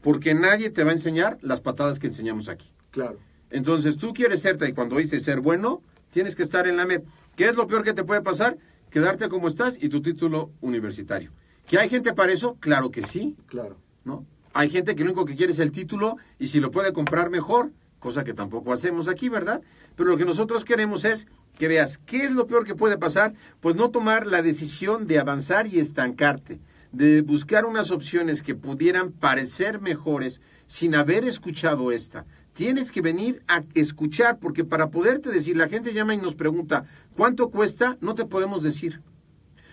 Porque 0.00 0.34
nadie 0.34 0.70
te 0.70 0.82
va 0.82 0.90
a 0.90 0.94
enseñar 0.94 1.38
las 1.42 1.60
patadas 1.60 2.00
que 2.00 2.08
enseñamos 2.08 2.48
aquí. 2.48 2.74
Claro. 2.90 3.20
Entonces, 3.50 3.96
tú 3.96 4.12
quieres 4.14 4.42
ser 4.42 4.58
y 4.68 4.72
cuando 4.72 4.96
dices 4.96 5.22
ser 5.22 5.40
bueno, 5.40 5.80
tienes 6.10 6.34
que 6.34 6.42
estar 6.42 6.66
en 6.66 6.76
la 6.76 6.86
MED. 6.86 7.02
¿Qué 7.36 7.44
es 7.44 7.54
lo 7.54 7.68
peor 7.68 7.84
que 7.84 7.92
te 7.92 8.02
puede 8.02 8.20
pasar? 8.20 8.58
Quedarte 8.90 9.28
como 9.28 9.48
estás 9.48 9.76
y 9.80 9.88
tu 9.88 10.02
título 10.02 10.50
universitario. 10.60 11.32
¿Que 11.66 11.78
hay 11.78 11.88
gente 11.88 12.12
para 12.12 12.32
eso? 12.32 12.56
Claro 12.60 12.90
que 12.90 13.06
sí, 13.06 13.36
Claro. 13.46 13.76
¿no? 14.04 14.26
Hay 14.52 14.68
gente 14.68 14.96
que 14.96 15.04
lo 15.04 15.10
único 15.10 15.24
que 15.24 15.36
quiere 15.36 15.52
es 15.52 15.60
el 15.60 15.70
título 15.70 16.16
y 16.38 16.48
si 16.48 16.58
lo 16.58 16.72
puede 16.72 16.92
comprar 16.92 17.30
mejor, 17.30 17.70
cosa 18.00 18.24
que 18.24 18.34
tampoco 18.34 18.72
hacemos 18.72 19.06
aquí, 19.06 19.28
¿verdad? 19.28 19.60
Pero 19.94 20.08
lo 20.08 20.16
que 20.16 20.24
nosotros 20.24 20.64
queremos 20.64 21.04
es 21.04 21.26
que 21.56 21.68
veas 21.68 21.98
qué 21.98 22.24
es 22.24 22.32
lo 22.32 22.48
peor 22.48 22.64
que 22.64 22.74
puede 22.74 22.98
pasar, 22.98 23.34
pues 23.60 23.76
no 23.76 23.90
tomar 23.90 24.26
la 24.26 24.42
decisión 24.42 25.06
de 25.06 25.20
avanzar 25.20 25.68
y 25.68 25.78
estancarte, 25.78 26.58
de 26.90 27.22
buscar 27.22 27.64
unas 27.64 27.92
opciones 27.92 28.42
que 28.42 28.56
pudieran 28.56 29.12
parecer 29.12 29.80
mejores 29.80 30.40
sin 30.66 30.96
haber 30.96 31.22
escuchado 31.24 31.92
esta. 31.92 32.24
Tienes 32.54 32.90
que 32.90 33.00
venir 33.00 33.42
a 33.48 33.62
escuchar 33.74 34.38
porque 34.38 34.64
para 34.64 34.90
poderte 34.90 35.30
decir, 35.30 35.56
la 35.56 35.68
gente 35.68 35.92
llama 35.94 36.14
y 36.14 36.18
nos 36.18 36.34
pregunta, 36.34 36.84
¿cuánto 37.16 37.48
cuesta? 37.50 37.96
No 38.00 38.14
te 38.14 38.24
podemos 38.26 38.62
decir. 38.62 39.00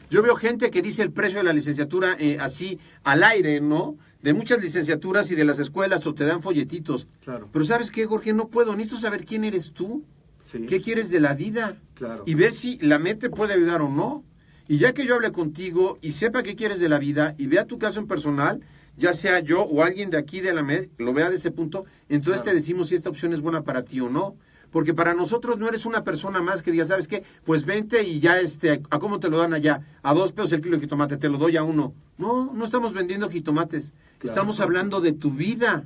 Yo 0.10 0.22
veo 0.24 0.36
gente 0.36 0.70
que 0.72 0.82
dice 0.82 1.02
el 1.02 1.12
precio 1.12 1.40
de 1.40 1.44
la 1.44 1.54
licenciatura 1.54 2.16
eh, 2.20 2.38
así 2.40 2.80
al 3.04 3.24
aire, 3.24 3.60
¿no? 3.60 3.98
De 4.22 4.34
muchas 4.34 4.62
licenciaturas 4.62 5.30
y 5.32 5.36
de 5.36 5.44
las 5.44 5.60
escuelas 5.60 6.08
o 6.08 6.13
te 6.13 6.24
dan 6.24 6.42
folletitos. 6.42 7.08
Claro. 7.26 7.50
Pero 7.52 7.66
¿sabes 7.66 7.92
qué, 7.92 8.06
Jorge? 8.06 8.32
No 8.34 8.48
puedo. 8.48 8.74
Necesito 8.76 8.98
saber 9.02 9.26
quién 9.26 9.44
eres 9.44 9.72
tú, 9.74 10.04
Sí. 10.50 10.60
qué 10.68 10.80
quieres 10.82 11.10
de 11.10 11.20
la 11.20 11.34
vida 11.34 11.76
Claro. 11.96 12.24
y 12.26 12.36
ver 12.36 12.54
si 12.54 12.78
la 12.78 13.00
MED 13.00 13.18
te 13.18 13.30
puede 13.30 13.54
ayudar 13.56 13.82
o 13.82 13.90
no. 13.90 14.24
Y 14.70 14.78
ya 14.78 14.94
que 14.94 15.06
yo 15.06 15.16
hable 15.16 15.32
contigo 15.34 15.98
y 16.02 16.13
sepa 16.13 16.42
qué 16.44 16.56
quieres 16.56 16.80
de 16.80 16.88
la 16.90 17.00
vida 17.00 17.36
y 17.38 17.48
vea 17.48 17.66
tu 17.66 17.78
caso 17.78 18.00
en 18.00 18.08
personal, 18.08 18.62
ya 18.98 19.14
sea 19.14 19.40
yo 19.40 19.62
o 19.64 19.84
alguien 19.84 20.10
de 20.10 20.18
aquí 20.18 20.42
de 20.42 20.54
la 20.54 20.64
MED, 20.64 20.90
lo 20.98 21.14
vea 21.14 21.30
de 21.30 21.38
ese 21.38 21.52
punto, 21.52 21.86
entonces 22.10 22.42
Claro. 22.42 22.56
te 22.56 22.62
decimos 22.62 22.90
si 22.90 22.96
esta 22.96 23.10
opción 23.10 23.34
es 23.34 23.42
buena 23.42 23.64
para 23.64 23.84
ti 23.84 24.00
o 24.02 24.10
no. 24.10 24.36
Porque 24.70 24.94
para 24.94 25.14
nosotros 25.14 25.58
no 25.58 25.68
eres 25.70 25.86
una 25.86 26.04
persona 26.04 26.42
más 26.42 26.62
que 26.62 26.72
diga, 26.72 26.84
¿sabes 26.84 27.08
qué? 27.08 27.24
Pues 27.46 27.64
vente 27.66 28.04
y 28.04 28.20
ya, 28.20 28.38
este, 28.40 28.82
¿a 28.90 29.00
cómo 29.00 29.18
te 29.20 29.30
lo 29.30 29.38
dan 29.38 29.54
allá? 29.54 29.82
A 30.04 30.14
dos 30.14 30.34
pesos 30.34 30.52
el 30.52 30.62
kilo 30.62 30.76
de 30.76 30.82
jitomate, 30.82 31.16
te 31.16 31.30
lo 31.30 31.38
doy 31.38 31.56
a 31.56 31.64
uno. 31.64 31.94
No, 32.18 32.52
no 32.54 32.66
estamos 32.66 32.94
vendiendo 32.94 33.30
jitomates. 33.30 33.94
Claro. 34.20 34.34
Estamos 34.34 34.60
hablando 34.60 35.00
de 35.00 35.14
tu 35.14 35.32
vida. 35.32 35.86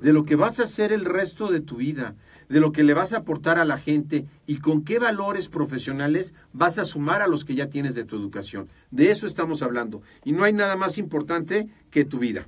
De 0.00 0.12
lo 0.12 0.24
que 0.24 0.36
vas 0.36 0.60
a 0.60 0.64
hacer 0.64 0.92
el 0.92 1.04
resto 1.04 1.50
de 1.50 1.60
tu 1.60 1.76
vida, 1.76 2.14
de 2.48 2.60
lo 2.60 2.70
que 2.72 2.84
le 2.84 2.94
vas 2.94 3.12
a 3.12 3.18
aportar 3.18 3.58
a 3.58 3.64
la 3.64 3.76
gente 3.78 4.26
y 4.46 4.58
con 4.58 4.84
qué 4.84 4.98
valores 4.98 5.48
profesionales 5.48 6.32
vas 6.52 6.78
a 6.78 6.84
sumar 6.84 7.20
a 7.22 7.26
los 7.26 7.44
que 7.44 7.54
ya 7.54 7.68
tienes 7.68 7.94
de 7.94 8.04
tu 8.04 8.16
educación. 8.16 8.68
De 8.90 9.10
eso 9.10 9.26
estamos 9.26 9.62
hablando. 9.62 10.02
Y 10.24 10.32
no 10.32 10.44
hay 10.44 10.52
nada 10.52 10.76
más 10.76 10.98
importante 10.98 11.68
que 11.90 12.04
tu 12.04 12.18
vida. 12.18 12.46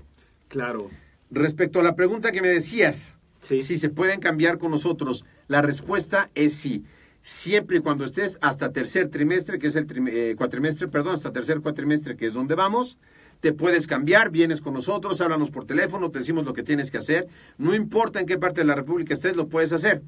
Claro. 0.49 0.91
Respecto 1.31 1.81
a 1.81 1.83
la 1.83 1.95
pregunta 1.97 2.31
que 2.33 2.41
me 2.43 2.49
decías, 2.49 3.15
Sí. 3.41 3.61
si 3.61 3.79
se 3.79 3.89
pueden 3.89 4.21
cambiar 4.21 4.59
con 4.59 4.71
nosotros, 4.71 5.25
la 5.49 5.63
respuesta 5.63 6.31
es 6.35 6.55
sí. 6.55 6.85
Siempre 7.23 7.79
y 7.79 7.81
cuando 7.81 8.05
estés 8.05 8.39
hasta 8.41 8.73
tercer 8.73 9.09
trimestre, 9.09 9.59
que 9.59 9.67
es 9.67 9.77
el 9.77 9.87
trim- 9.87 10.09
eh, 10.09 10.35
cuatrimestre, 10.39 10.89
perdón, 10.89 11.17
hasta 11.17 11.33
tercer 11.33 11.61
cuatrimestre, 11.61 12.17
que 12.17 12.27
es 12.27 12.35
donde 12.35 12.55
vamos, 12.55 12.97
te 13.41 13.53
puedes 13.53 13.87
cambiar, 13.87 14.31
vienes 14.31 14.61
con 14.61 14.75
nosotros, 14.75 15.21
háblanos 15.21 15.51
por 15.51 15.65
teléfono, 15.65 16.11
te 16.11 16.19
decimos 16.19 16.45
lo 16.45 16.55
que 16.55 16.63
tienes 16.63 16.91
que 16.91 16.99
hacer. 16.99 17.29
No 17.57 17.75
importa 17.75 18.21
en 18.21 18.27
qué 18.27 18.39
parte 18.39 18.61
de 18.61 18.67
la 18.67 18.75
República 18.75 19.15
estés, 19.15 19.37
lo 19.37 19.49
puedes 19.49 19.73
hacer. 19.73 20.03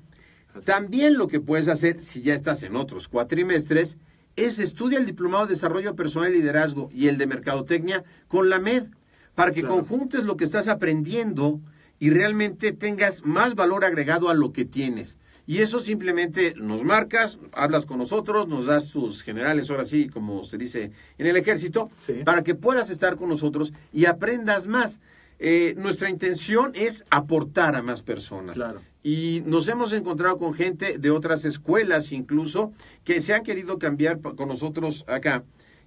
También 0.64 1.16
lo 1.16 1.28
que 1.28 1.40
puedes 1.40 1.68
hacer, 1.68 2.00
si 2.00 2.22
ya 2.22 2.34
estás 2.34 2.62
en 2.64 2.74
otros 2.74 3.06
cuatrimestres, 3.08 3.98
es 4.36 4.58
estudia 4.58 4.98
el 4.98 5.06
Diplomado 5.06 5.46
de 5.46 5.54
Desarrollo 5.54 5.94
Personal 5.94 6.34
y 6.34 6.38
Liderazgo 6.38 6.88
y 6.92 7.08
el 7.08 7.18
de 7.18 7.26
Mercadotecnia 7.26 8.04
con 8.26 8.48
la 8.48 8.58
MED, 8.58 8.86
para 9.34 9.52
que 9.52 9.60
Claro. 9.60 9.76
conjuntes 9.76 10.24
lo 10.24 10.36
que 10.36 10.44
estás 10.44 10.66
aprendiendo 10.66 11.60
y 12.00 12.10
realmente 12.10 12.72
tengas 12.72 13.24
más 13.24 13.54
valor 13.54 13.84
agregado 13.84 14.28
a 14.28 14.34
lo 14.34 14.52
que 14.52 14.64
tienes. 14.64 15.16
Y 15.50 15.62
eso 15.62 15.80
simplemente 15.80 16.54
nos 16.56 16.84
marcas, 16.84 17.40
hablas 17.50 17.84
con 17.84 17.98
nosotros, 17.98 18.46
nos 18.46 18.66
das 18.66 18.88
tus 18.90 19.22
generales, 19.24 19.68
ahora 19.68 19.82
sí, 19.82 20.08
como 20.08 20.44
se 20.44 20.56
dice 20.58 20.92
en 21.18 21.26
el 21.26 21.36
ejército, 21.36 21.90
Sí. 22.06 22.12
para 22.24 22.44
que 22.44 22.54
puedas 22.54 22.88
estar 22.88 23.16
con 23.16 23.28
nosotros 23.30 23.72
y 23.92 24.04
aprendas 24.04 24.68
más. 24.68 25.00
Eh, 25.40 25.74
nuestra 25.76 26.08
intención 26.08 26.70
es 26.76 27.04
aportar 27.10 27.74
a 27.74 27.82
más 27.82 28.02
personas. 28.02 28.54
Claro. 28.54 28.80
Y 29.02 29.42
nos 29.44 29.66
hemos 29.66 29.92
encontrado 29.92 30.38
con 30.38 30.54
gente 30.54 30.98
de 30.98 31.10
otras 31.10 31.44
escuelas 31.44 32.12
incluso 32.12 32.72
que 33.02 33.20
se 33.20 33.34
han 33.34 33.42
querido 33.42 33.76
cambiar 33.80 34.20
con 34.20 34.46
nosotros 34.46 35.04
acá 35.08 35.42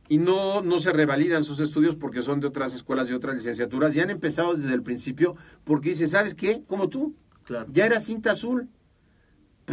y 0.10 0.18
no, 0.18 0.62
no 0.62 0.80
se 0.82 0.92
revalidan 0.92 1.46
sus 1.46 1.62
estudios 1.62 1.96
porque 1.96 2.22
son 2.22 2.42
de 2.42 2.48
otras 2.48 2.74
escuelas 2.74 3.10
y 3.10 3.14
otras 3.14 3.36
licenciaturas 3.36 3.96
y 3.96 4.02
han 4.02 4.10
empezado 4.10 4.56
desde 4.56 4.74
el 4.74 4.84
principio 4.84 5.38
porque 5.64 5.92
dice, 5.92 6.08
¿sabes 6.08 6.36
qué? 6.36 6.64
Como 6.68 6.90
tú, 6.90 7.16
Claro. 7.46 7.68
ya 7.72 7.86
era 7.86 8.02
cinta 8.02 8.32
azul, 8.32 8.68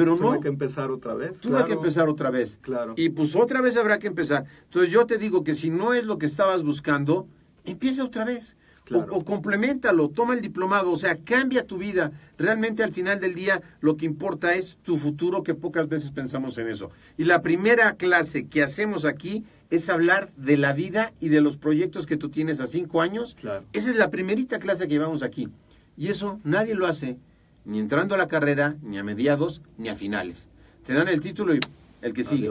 pero 0.00 0.16
Tuve 0.16 0.30
no, 0.36 0.40
que 0.40 0.48
empezar 0.48 0.90
otra 0.90 1.12
vez. 1.12 1.38
tuve 1.40 1.52
claro. 1.52 1.66
que 1.66 1.72
empezar 1.74 2.08
otra 2.08 2.30
vez. 2.30 2.58
Claro. 2.62 2.94
Y 2.96 3.10
pues 3.10 3.36
otra 3.36 3.60
vez 3.60 3.76
habrá 3.76 3.98
que 3.98 4.06
empezar. 4.06 4.46
Entonces 4.64 4.90
yo 4.90 5.04
te 5.04 5.18
digo 5.18 5.44
que 5.44 5.54
si 5.54 5.68
no 5.68 5.92
es 5.92 6.04
lo 6.04 6.16
que 6.16 6.24
estabas 6.24 6.62
buscando, 6.62 7.28
empieza 7.66 8.02
otra 8.02 8.24
vez. 8.24 8.56
o, 8.92 9.22
complementalo, 9.26 10.08
toma 10.08 10.32
el 10.32 10.40
diplomado, 10.40 10.90
o 10.90 10.96
sea, 10.96 11.16
cambia 11.16 11.66
tu 11.66 11.76
vida. 11.76 12.12
Realmente 12.38 12.82
al 12.82 12.92
final 12.94 13.20
del 13.20 13.34
día 13.34 13.60
lo 13.80 13.98
que 13.98 14.06
importa 14.06 14.54
es 14.54 14.78
tu 14.82 14.96
futuro, 14.96 15.42
que 15.42 15.52
pocas 15.52 15.86
veces 15.86 16.12
pensamos 16.12 16.56
en 16.56 16.68
eso. 16.68 16.90
Y 17.18 17.24
la 17.24 17.42
primera 17.42 17.92
clase 17.96 18.46
que 18.46 18.62
hacemos 18.62 19.04
aquí 19.04 19.44
es 19.68 19.90
hablar 19.90 20.32
de 20.38 20.56
la 20.56 20.72
vida 20.72 21.12
y 21.20 21.28
de 21.28 21.42
los 21.42 21.58
proyectos 21.58 22.06
que 22.06 22.16
tú 22.16 22.30
tienes 22.30 22.58
a 22.58 22.66
cinco 22.66 23.02
años. 23.02 23.36
Esa 23.74 23.90
es 23.90 23.96
la 23.96 24.10
primerita 24.10 24.60
clase 24.60 24.88
que 24.88 24.94
llevamos 24.94 25.22
aquí. 25.22 25.50
Y 25.98 26.08
eso 26.08 26.40
nadie 26.42 26.74
lo 26.74 26.86
hace, 26.86 27.18
ni 27.64 27.78
entrando 27.78 28.14
a 28.14 28.18
la 28.18 28.28
carrera, 28.28 28.76
ni 28.82 28.98
a 28.98 29.04
mediados, 29.04 29.62
ni 29.78 29.88
a 29.88 29.96
finales. 29.96 30.48
Te 30.86 30.94
dan 30.94 31.08
el 31.08 31.20
título 31.20 31.54
y 31.54 31.60
el 32.02 32.12
que 32.12 32.24
sigue. 32.24 32.50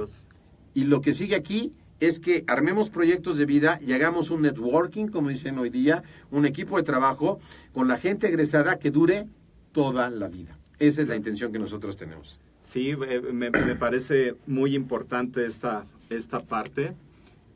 Y 0.73 0.83
lo 0.83 1.01
que 1.01 1.13
sigue 1.13 1.35
aquí 1.35 1.73
es 1.99 2.19
que 2.19 2.43
armemos 2.47 2.89
proyectos 2.89 3.37
de 3.37 3.45
vida 3.45 3.79
y 3.85 3.93
hagamos 3.93 4.29
un 4.29 4.41
networking, 4.41 5.07
como 5.07 5.29
dicen 5.29 5.57
hoy 5.57 5.69
día, 5.69 6.03
un 6.31 6.45
equipo 6.45 6.77
de 6.77 6.83
trabajo 6.83 7.39
con 7.73 7.87
la 7.87 7.97
gente 7.97 8.27
egresada 8.27 8.79
que 8.79 8.91
dure 8.91 9.27
toda 9.71 10.09
la 10.09 10.27
vida. 10.27 10.57
Esa 10.79 11.01
es 11.01 11.07
la 11.07 11.15
intención 11.15 11.51
que 11.51 11.59
nosotros 11.59 11.97
tenemos. 11.97 12.39
Sí, 12.61 12.95
me, 12.95 13.51
parece 13.51 14.35
muy 14.47 14.75
importante 14.75 15.45
esta, 15.45 15.85
esta 16.09 16.41
parte. 16.41 16.93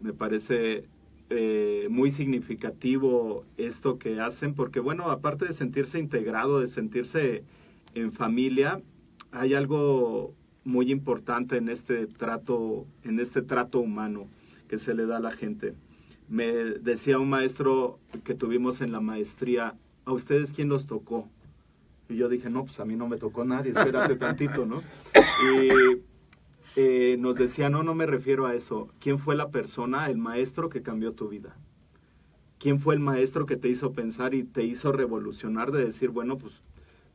Me 0.02 0.12
parece 0.12 0.86
eh, 1.36 1.88
muy 1.90 2.12
significativo 2.12 3.46
esto 3.58 3.98
que 3.98 4.20
hacen, 4.20 4.54
porque 4.54 4.80
bueno, 4.80 5.10
aparte 5.10 5.46
de 5.46 5.54
sentirse 5.54 5.98
integrado, 5.98 6.60
de 6.60 6.68
sentirse 6.68 7.44
en 7.96 8.12
familia, 8.12 8.82
hay 9.32 9.54
algo 9.54 10.34
muy 10.64 10.92
importante 10.92 11.58
en 11.58 11.70
este 11.70 12.06
trato, 12.08 12.86
en 13.04 13.20
este 13.20 13.42
trato 13.42 13.80
humano 13.80 14.28
que 14.68 14.78
se 14.78 14.94
le 14.94 15.06
da 15.06 15.18
a 15.18 15.22
la 15.22 15.32
gente. 15.32 15.74
Me 16.30 16.46
decía 16.54 17.20
un 17.20 17.30
maestro 17.30 18.00
que 18.24 18.36
tuvimos 18.36 18.82
en 18.82 18.92
la 18.92 19.02
maestría, 19.02 19.76
¿a 20.06 20.14
ustedes 20.14 20.54
quién 20.54 20.70
los 20.70 20.86
tocó? 20.86 21.28
Y 22.10 22.16
yo 22.16 22.30
dije, 22.30 22.50
no, 22.50 22.66
pues 22.66 22.80
a 22.80 22.86
mí 22.86 22.96
no 22.96 23.08
me 23.08 23.18
tocó 23.18 23.44
nadie, 23.44 23.72
espérate 23.72 24.16
tantito, 24.18 24.66
¿no? 24.66 24.82
Y 25.44 26.13
eh, 26.76 27.18
nos 27.20 27.36
decía, 27.36 27.70
no, 27.70 27.84
no 27.84 27.94
me 27.94 28.06
refiero 28.06 28.46
a 28.46 28.56
eso. 28.56 28.90
¿Quién 29.00 29.20
fue 29.20 29.36
la 29.36 29.50
persona, 29.50 30.10
el 30.10 30.18
maestro 30.18 30.70
que 30.70 30.82
cambió 30.82 31.14
tu 31.14 31.30
vida? 31.30 31.56
¿Quién 32.58 32.80
fue 32.80 32.96
el 32.96 33.00
maestro 33.00 33.46
que 33.46 33.58
te 33.58 33.68
hizo 33.68 33.92
pensar 33.92 34.34
y 34.34 34.44
te 34.44 34.64
hizo 34.64 34.92
revolucionar 34.92 35.72
de 35.72 35.86
decir, 35.86 36.10
bueno, 36.10 36.38
pues 36.38 36.62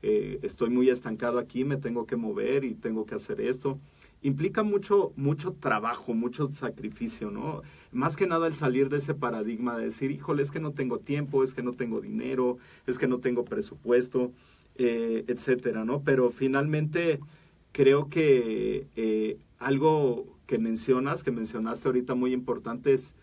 eh, 0.02 0.38
estoy 0.42 0.70
muy 0.70 0.90
estancado 0.90 1.38
aquí, 1.38 1.64
me 1.64 1.76
tengo 1.76 2.06
que 2.06 2.16
mover 2.16 2.64
y 2.64 2.74
tengo 2.74 3.06
que 3.06 3.14
hacer 3.14 3.40
esto. 3.40 3.78
Implica 4.22 4.62
mucho, 4.62 5.12
mucho 5.16 5.52
trabajo, 5.52 6.12
mucho 6.12 6.52
sacrificio, 6.52 7.30
¿no? 7.30 7.62
Más 7.92 8.16
que 8.16 8.26
nada 8.26 8.46
el 8.46 8.54
salir 8.54 8.88
de 8.90 8.98
ese 8.98 9.14
paradigma 9.14 9.76
de 9.76 9.86
decir, 9.86 10.10
híjole, 10.10 10.42
es 10.42 10.50
que 10.50 10.60
no 10.60 10.72
tengo 10.72 10.98
tiempo, 10.98 11.42
es 11.42 11.54
que 11.54 11.62
no 11.62 11.72
tengo 11.72 12.00
dinero, 12.00 12.58
es 12.86 12.98
que 12.98 13.08
no 13.08 13.18
tengo 13.18 13.44
presupuesto, 13.44 14.32
eh, 14.76 15.24
etcétera, 15.28 15.84
¿no? 15.84 16.02
Pero 16.02 16.30
finalmente 16.30 17.20
creo 17.72 18.08
que 18.08 18.86
algo 19.58 20.26
que 20.46 20.58
mencionas, 20.58 21.22
que 21.22 21.30
mencionaste 21.30 21.88
ahorita 21.88 22.14
muy 22.14 22.32
importante 22.32 22.94
es 22.94 23.14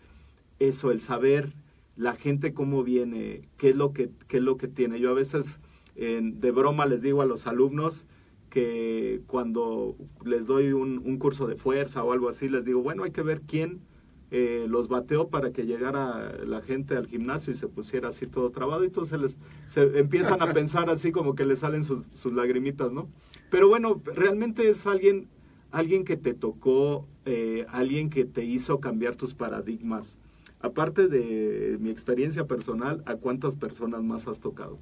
eso, 0.58 0.90
el 0.90 1.00
saber 1.00 1.52
la 1.96 2.14
gente 2.14 2.52
cómo 2.52 2.84
viene, 2.84 3.48
qué 3.56 3.70
es 3.70 3.76
lo 3.76 3.92
que, 3.92 4.10
qué 4.28 4.36
es 4.38 4.42
lo 4.42 4.56
que 4.56 4.68
tiene. 4.68 5.00
Yo 5.00 5.10
a 5.10 5.14
veces 5.14 5.58
de 5.96 6.50
broma 6.50 6.84
les 6.86 7.02
digo 7.02 7.22
a 7.22 7.26
los 7.26 7.46
alumnos 7.46 8.04
que 8.50 9.22
cuando 9.26 9.96
les 10.24 10.46
doy 10.46 10.72
un, 10.72 11.18
curso 11.18 11.46
de 11.46 11.56
fuerza 11.56 12.04
o 12.04 12.12
algo 12.12 12.28
así, 12.28 12.48
les 12.48 12.64
digo, 12.64 12.82
bueno, 12.82 13.04
hay 13.04 13.10
que 13.10 13.22
ver 13.22 13.42
quién 13.46 13.80
eh, 14.30 14.66
los 14.68 14.88
bateó 14.88 15.28
para 15.28 15.52
que 15.52 15.66
llegara 15.66 16.44
la 16.44 16.60
gente 16.60 16.96
al 16.96 17.06
gimnasio 17.06 17.52
y 17.52 17.56
se 17.56 17.68
pusiera 17.68 18.08
así 18.08 18.26
todo 18.26 18.50
trabado 18.50 18.82
y 18.84 18.88
entonces 18.88 19.20
les, 19.20 19.38
se 19.68 19.98
empiezan 19.98 20.42
a 20.42 20.52
pensar 20.54 20.90
así 20.90 21.12
como 21.12 21.34
que 21.34 21.44
les 21.44 21.60
salen 21.60 21.84
sus, 21.84 22.04
sus 22.12 22.32
lagrimitas, 22.32 22.92
¿no? 22.92 23.08
Pero 23.50 23.68
bueno, 23.68 24.02
realmente 24.04 24.68
es 24.68 24.86
alguien, 24.86 25.28
alguien 25.76 26.04
que 26.04 26.16
te 26.16 26.32
tocó, 26.32 27.06
eh, 27.26 27.66
alguien 27.68 28.08
que 28.08 28.24
te 28.24 28.42
hizo 28.42 28.80
cambiar 28.80 29.14
tus 29.14 29.34
paradigmas. 29.34 30.16
Aparte 30.60 31.06
de 31.06 31.76
mi 31.78 31.90
experiencia 31.90 32.46
personal, 32.46 33.02
¿a 33.04 33.16
cuántas 33.16 33.58
personas 33.58 34.02
más 34.02 34.26
has 34.26 34.40
tocado? 34.40 34.78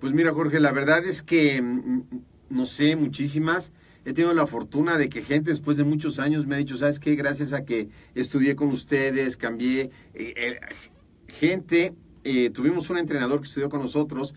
Pues 0.00 0.12
mira, 0.12 0.32
Jorge, 0.32 0.58
la 0.58 0.72
verdad 0.72 1.04
es 1.04 1.22
que, 1.22 1.62
mm, 1.62 2.02
no 2.50 2.66
sé, 2.66 2.96
muchísimas. 2.96 3.70
He 4.04 4.12
tenido 4.12 4.34
la 4.34 4.48
fortuna 4.48 4.98
de 4.98 5.08
que 5.08 5.22
gente 5.22 5.50
después 5.50 5.76
de 5.76 5.84
muchos 5.84 6.18
años 6.18 6.46
me 6.46 6.56
ha 6.56 6.58
dicho, 6.58 6.76
¿sabes 6.76 6.98
qué? 6.98 7.14
Gracias 7.14 7.52
a 7.52 7.64
que 7.64 7.88
estudié 8.16 8.56
con 8.56 8.70
ustedes, 8.70 9.36
cambié. 9.36 9.90
Eh, 10.14 10.34
eh, 10.36 10.60
gente, 11.28 11.94
tuvimos 12.52 12.90
un 12.90 12.98
entrenador 12.98 13.38
que 13.38 13.46
estudió 13.46 13.68
con 13.68 13.80
nosotros 13.80 14.34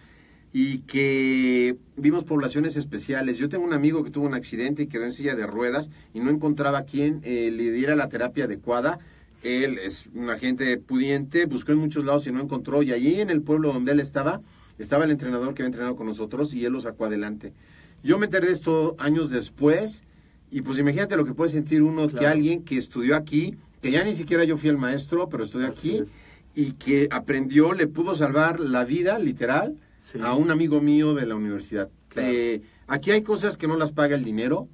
y 0.60 0.80
que 0.80 1.78
vimos 1.98 2.24
poblaciones 2.24 2.78
especiales. 2.78 3.38
Yo 3.38 3.48
tengo 3.48 3.64
un 3.64 3.74
amigo 3.74 4.04
que 4.04 4.10
tuvo 4.10 4.26
un 4.26 4.34
accidente 4.34 4.82
y 4.82 4.88
quedó 4.88 5.04
en 5.04 5.14
silla 5.14 5.36
de 5.36 5.46
ruedas 5.46 5.92
y 6.16 6.20
no 6.20 6.32
encontraba 6.32 6.82
quien 6.82 7.22
le 7.22 7.72
diera 7.72 7.96
la 7.96 8.10
terapia 8.10 8.46
adecuada. 8.46 8.98
Él 9.44 9.78
es 9.78 10.10
un 10.16 10.32
agente 10.32 10.76
pudiente, 10.80 11.46
buscó 11.46 11.74
en 11.74 11.78
muchos 11.78 12.06
lados 12.06 12.26
y 12.26 12.32
no 12.32 12.42
encontró. 12.42 12.82
Y 12.82 12.92
allí 12.92 13.22
en 13.22 13.30
el 13.30 13.44
pueblo 13.44 13.72
donde 13.72 13.92
él 13.92 14.00
estaba, 14.00 14.42
estaba 14.80 15.06
el 15.06 15.12
entrenador 15.12 15.54
que 15.54 15.62
había 15.62 15.68
entrenado 15.68 15.96
con 15.96 16.08
nosotros 16.08 16.52
y 16.56 16.66
él 16.66 16.74
lo 16.74 16.82
sacó 16.82 17.06
adelante. 17.06 17.54
Yo 18.02 18.18
me 18.18 18.26
enteré 18.26 18.48
de 18.48 18.54
esto 18.54 18.96
años 18.98 19.30
después 19.30 20.02
y 20.50 20.64
pues 20.64 20.80
imagínate 20.80 21.18
lo 21.18 21.26
que 21.26 21.36
puede 21.36 21.52
sentir 21.52 21.84
uno 21.84 22.08
que 22.08 22.26
alguien 22.26 22.64
que 22.64 22.78
estudió 22.78 23.16
aquí, 23.16 23.54
que 23.84 23.92
ya 23.92 24.04
ni 24.04 24.16
siquiera 24.16 24.44
yo 24.44 24.58
fui 24.58 24.70
el 24.70 24.80
maestro, 24.80 25.30
pero 25.30 25.44
estudió 25.44 25.68
aquí 25.68 26.02
y 26.56 26.72
que 26.72 27.10
aprendió, 27.12 27.74
le 27.74 27.86
pudo 27.86 28.16
salvar 28.16 28.60
la 28.60 28.86
vida, 28.86 29.20
literal, 29.20 29.78
a 30.22 30.36
un 30.36 30.52
amigo 30.52 30.82
mío 30.82 31.14
de 31.14 31.26
la 31.26 31.36
universidad. 31.36 31.90
Eh, 32.16 32.62
aquí 32.88 33.12
hay 33.12 33.22
cosas 33.22 33.58
que 33.58 33.68
no 33.68 33.78
las 33.78 33.92
paga 33.92 34.16
el 34.16 34.24
dinero 34.24 34.68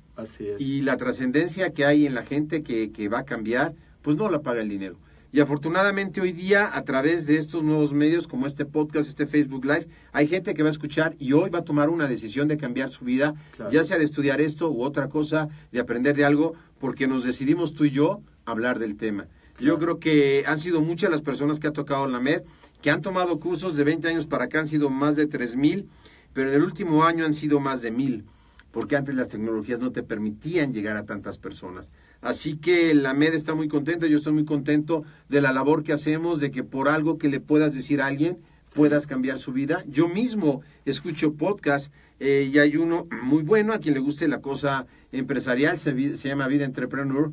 y 0.60 0.82
la 0.82 0.98
trascendencia 0.98 1.72
que 1.72 1.86
hay 1.86 2.06
en 2.06 2.14
la 2.14 2.24
gente 2.24 2.64
que, 2.64 2.92
que 2.92 3.10
va 3.10 3.20
a 3.20 3.26
cambiar, 3.26 3.74
pues 4.02 4.16
no 4.16 4.30
la 4.30 4.42
paga 4.42 4.62
el 4.62 4.70
dinero. 4.70 4.98
Y 5.34 5.40
afortunadamente 5.40 6.22
hoy 6.22 6.32
día, 6.32 6.70
a 6.78 6.84
través 6.84 7.26
de 7.26 7.38
estos 7.38 7.64
nuevos 7.64 7.92
medios 7.92 8.28
como 8.28 8.46
este 8.46 8.66
podcast, 8.66 9.10
este 9.10 9.26
Facebook 9.26 9.66
Live, 9.66 9.88
hay 10.12 10.28
gente 10.28 10.54
que 10.54 10.62
va 10.62 10.70
a 10.70 10.72
escuchar 10.72 11.16
y 11.18 11.34
hoy 11.34 11.50
va 11.50 11.60
a 11.60 11.64
tomar 11.64 11.90
una 11.90 12.06
decisión 12.06 12.48
de 12.48 12.56
cambiar 12.56 12.90
su 12.90 13.04
vida, 13.04 13.34
ya 13.72 13.84
sea 13.84 13.98
de 13.98 14.04
estudiar 14.04 14.42
esto 14.42 14.70
u 14.70 14.84
otra 14.84 15.10
cosa, 15.10 15.50
de 15.72 15.80
aprender 15.80 16.16
de 16.16 16.24
algo, 16.24 16.54
porque 16.78 17.08
nos 17.08 17.24
decidimos 17.24 17.74
tú 17.74 17.86
y 17.86 17.90
yo 17.90 18.22
hablar 18.46 18.78
del 18.78 18.96
tema. 18.96 19.28
Yo 19.60 19.80
creo 19.80 19.98
que 19.98 20.44
han 20.46 20.60
sido 20.60 20.82
muchas 20.82 21.10
las 21.10 21.24
personas 21.24 21.60
que 21.60 21.66
ha 21.66 21.74
tocado 21.74 22.08
la 22.08 22.20
MED, 22.20 22.44
que 22.84 22.92
han 22.92 23.02
tomado 23.02 23.40
cursos 23.40 23.78
de 23.78 23.86
20 23.86 24.10
años 24.10 24.28
para 24.28 24.44
acá, 24.44 24.60
han 24.60 24.68
sido 24.68 24.90
más 24.90 25.16
de 25.16 25.26
3 25.26 25.56
mil, 25.56 25.88
pero 26.34 26.50
en 26.50 26.56
el 26.56 26.64
último 26.64 27.06
año 27.06 27.26
han 27.26 27.34
sido 27.34 27.62
más 27.62 27.82
de 27.82 27.92
mil, 27.92 28.26
porque 28.72 28.98
antes 28.98 29.16
las 29.16 29.30
tecnologías 29.30 29.80
no 29.80 29.94
te 29.94 30.04
permitían 30.04 30.74
llegar 30.74 30.98
a 30.98 31.06
tantas 31.06 31.38
personas. 31.38 31.92
Así 32.22 32.58
que 32.58 32.94
la 32.94 33.14
MED 33.14 33.36
está 33.36 33.56
muy 33.56 33.70
contenta, 33.70 34.06
yo 34.06 34.18
estoy 34.18 34.34
muy 34.34 34.44
contento 34.44 35.06
de 35.30 35.40
la 35.40 35.54
labor 35.54 35.84
que 35.84 35.94
hacemos, 35.94 36.42
de 36.42 36.52
que 36.52 36.66
por 36.66 36.90
algo 36.90 37.18
que 37.18 37.30
le 37.30 37.40
puedas 37.40 37.74
decir 37.74 38.02
a 38.02 38.08
alguien 38.08 38.40
puedas 38.76 39.08
cambiar 39.08 39.40
su 39.40 39.54
vida. 39.54 39.86
Yo 39.88 40.10
mismo 40.10 40.62
escucho 40.84 41.36
podcast 41.36 41.90
eh, 42.20 42.50
y 42.54 42.60
hay 42.60 42.76
uno 42.76 43.08
muy 43.24 43.44
bueno 43.44 43.72
a 43.72 43.80
quien 43.80 43.94
le 43.94 44.02
guste 44.02 44.28
la 44.28 44.42
cosa 44.42 44.88
empresarial, 45.14 45.78
se 45.78 46.16
llama 46.28 46.50
Vida 46.50 46.66
Entrepreneur, 46.66 47.32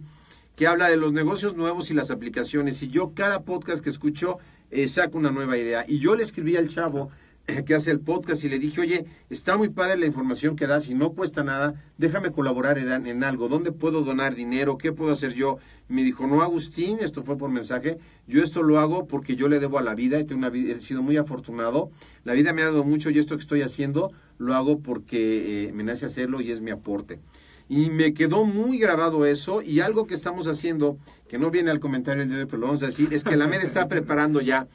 que 0.55 0.69
habla 0.69 0.89
de 0.89 0.97
los 0.97 1.13
negocios 1.13 1.57
nuevos 1.57 1.91
y 1.91 1.95
las 1.95 2.13
aplicaciones. 2.13 2.81
Y 2.85 2.89
yo 2.89 3.15
cada 3.15 3.43
podcast 3.43 3.83
que 3.83 3.91
escucho 3.91 4.39
eh, 4.71 4.89
saco 4.89 5.19
una 5.19 5.31
nueva 5.31 5.57
idea. 5.59 5.85
Y 5.87 5.99
yo 5.99 6.17
le 6.17 6.23
escribí 6.23 6.57
al 6.57 6.69
chavo 6.69 7.11
que 7.65 7.75
hace 7.75 7.91
el 7.91 8.01
podcast 8.01 8.45
y 8.45 8.49
le 8.49 8.59
dije, 8.59 8.81
oye, 8.81 9.07
está 9.29 9.57
muy 9.57 9.69
padre 9.69 9.99
la 9.99 10.07
información 10.07 10.57
que 10.57 10.67
das 10.67 10.89
y 10.89 10.95
no 10.95 11.13
cuesta 11.13 11.43
nada, 11.43 11.75
déjame 11.99 12.31
colaborar 12.31 12.79
en, 12.79 13.25
algo, 13.25 13.49
¿dónde 13.49 13.73
puedo 13.73 14.03
donar 14.03 14.35
dinero? 14.35 14.79
¿Qué 14.79 14.93
puedo 14.93 15.13
hacer 15.13 15.35
yo? 15.35 15.59
Me 15.89 16.05
dijo, 16.05 16.27
no, 16.27 16.43
Agustín, 16.43 16.99
esto 17.01 17.23
fue 17.23 17.37
por 17.37 17.51
mensaje, 17.51 17.99
yo 18.27 18.43
esto 18.43 18.63
lo 18.63 18.79
hago 18.79 19.07
porque 19.07 19.37
yo 19.37 19.49
le 19.49 19.59
debo 19.59 19.79
a 19.79 19.83
la 19.83 19.95
vida, 19.95 20.19
y 20.19 20.25
tengo 20.25 20.39
una 20.39 20.51
vida, 20.51 20.73
he 20.73 20.81
sido 20.81 21.03
muy 21.03 21.17
afortunado, 21.17 21.91
la 22.25 22.35
vida 22.35 22.53
me 22.53 22.63
ha 22.63 22.67
dado 22.67 22.85
mucho 22.85 23.11
y 23.11 23.19
esto 23.19 23.37
que 23.37 23.43
estoy 23.43 23.63
haciendo 23.63 24.13
lo 24.39 24.55
hago 24.55 24.81
porque 24.81 25.69
eh, 25.69 25.73
me 25.73 25.83
nace 25.83 26.07
hacerlo 26.07 26.41
y 26.41 26.51
es 26.51 26.61
mi 26.61 26.71
aporte. 26.71 27.19
Y 27.69 27.91
me 27.91 28.15
quedó 28.15 28.45
muy 28.45 28.79
grabado 28.79 29.27
eso 29.27 29.63
y 29.63 29.79
algo 29.79 30.09
que 30.09 30.15
estamos 30.15 30.49
haciendo, 30.49 30.99
que 31.31 31.39
no 31.39 31.53
viene 31.53 31.71
al 31.71 31.79
comentario 31.79 32.25
el 32.25 32.29
día 32.29 32.39
de 32.39 32.43
hoy, 32.43 32.49
pero 32.51 32.59
lo 32.59 32.67
vamos 32.67 32.83
a 32.83 32.87
decir, 32.87 33.15
es 33.15 33.23
que 33.23 33.37
la 33.37 33.47
MED 33.47 33.63
está 33.63 33.87
preparando 33.87 34.41
ya 34.41 34.67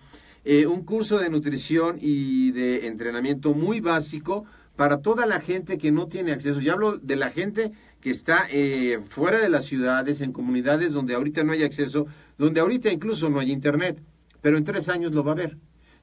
eh, 0.45 0.65
un 0.67 0.85
curso 0.85 1.19
de 1.19 1.29
nutrición 1.29 1.97
y 1.99 2.51
de 2.51 2.87
entrenamiento 2.87 3.53
muy 3.53 3.81
básico 3.81 4.45
para 4.77 5.01
toda 5.01 5.25
la 5.25 5.41
gente 5.41 5.77
que 5.77 5.91
no 5.91 6.07
tiene 6.07 6.31
acceso. 6.31 6.61
Ya 6.61 6.71
hablo 6.71 6.97
de 6.97 7.17
la 7.17 7.29
gente 7.29 7.73
que 7.99 8.09
está 8.09 8.47
eh, 8.49 9.01
fuera 9.05 9.39
de 9.39 9.49
las 9.49 9.65
ciudades, 9.65 10.21
en 10.21 10.31
comunidades 10.31 10.93
donde 10.93 11.15
ahorita 11.15 11.43
no 11.43 11.51
hay 11.51 11.63
acceso, 11.63 12.07
donde 12.37 12.61
ahorita 12.61 12.89
incluso 12.89 13.29
no 13.29 13.39
hay 13.39 13.51
internet, 13.51 14.01
pero 14.41 14.55
en 14.55 14.63
tres 14.63 14.87
años 14.87 15.11
lo 15.11 15.25
va 15.25 15.31
a 15.31 15.33
haber. 15.33 15.57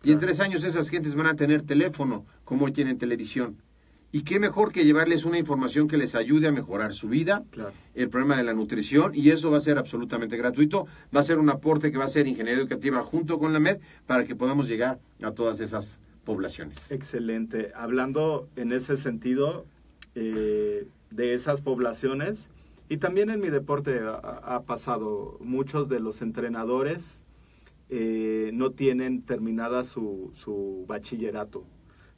Y 0.04 0.12
en 0.12 0.18
tres 0.18 0.38
años 0.38 0.64
esas 0.64 0.90
gentes 0.90 1.14
van 1.14 1.28
a 1.28 1.34
tener 1.34 1.62
teléfono, 1.62 2.26
como 2.44 2.66
hoy 2.66 2.72
tienen 2.72 2.98
televisión. 2.98 3.56
Y 4.14 4.24
qué 4.24 4.38
mejor 4.38 4.72
que 4.72 4.84
llevarles 4.84 5.24
una 5.24 5.38
información 5.38 5.88
que 5.88 5.96
les 5.96 6.14
ayude 6.14 6.46
a 6.46 6.52
mejorar 6.52 6.92
su 6.92 7.08
vida, 7.08 7.44
el 7.94 8.10
problema 8.10 8.36
de 8.36 8.44
la 8.44 8.52
nutrición, 8.52 9.12
y 9.14 9.30
eso 9.30 9.50
va 9.50 9.56
a 9.56 9.60
ser 9.60 9.78
absolutamente 9.78 10.36
gratuito. 10.36 10.86
Va 11.16 11.20
a 11.20 11.22
ser 11.22 11.38
un 11.38 11.48
aporte 11.48 11.90
que 11.90 11.96
va 11.96 12.04
a 12.04 12.08
ser 12.08 12.28
Ingeniería 12.28 12.60
Educativa 12.60 13.02
junto 13.02 13.38
con 13.38 13.54
la 13.54 13.58
MED 13.58 13.78
para 14.06 14.24
que 14.24 14.36
podamos 14.36 14.68
llegar 14.68 15.00
a 15.22 15.30
todas 15.32 15.60
esas 15.60 15.98
poblaciones. 16.26 16.76
Excelente. 16.90 17.72
Hablando 17.74 18.50
en 18.56 18.72
ese 18.72 18.98
sentido 18.98 19.64
eh, 20.14 20.86
de 21.10 21.32
esas 21.32 21.62
poblaciones, 21.62 22.50
y 22.90 22.98
también 22.98 23.30
en 23.30 23.40
mi 23.40 23.48
deporte 23.48 23.98
ha, 24.04 24.60
pasado, 24.66 25.38
muchos 25.40 25.88
de 25.88 26.00
los 26.00 26.20
entrenadores 26.20 27.22
eh, 27.88 28.50
no 28.52 28.72
tienen 28.72 29.22
terminada 29.22 29.84
su, 29.84 30.32
su 30.34 30.84
bachillerato 30.86 31.64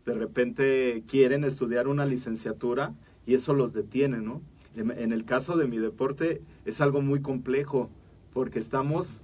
de 0.04 0.14
repente 0.14 1.02
quieren 1.06 1.44
estudiar 1.44 1.88
una 1.88 2.06
licenciatura 2.06 2.94
y 3.26 3.34
eso 3.34 3.54
los 3.54 3.72
detiene, 3.72 4.18
¿no? 4.18 4.42
En, 4.76 5.12
el 5.12 5.24
caso 5.24 5.56
de 5.56 5.68
mi 5.68 5.78
deporte 5.78 6.42
es 6.64 6.80
algo 6.80 7.00
muy 7.00 7.22
complejo 7.22 7.90
porque 8.32 8.58
estamos 8.58 9.22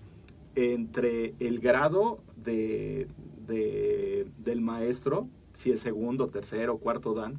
entre 0.55 1.35
el 1.41 1.59
grado 1.59 2.21
de, 2.37 3.09
del 3.47 4.61
maestro, 4.61 5.29
si 5.55 5.73
es 5.73 5.81
segundo, 5.81 6.29
tercero, 6.29 6.79
cuarto 6.79 7.15
dan, 7.15 7.39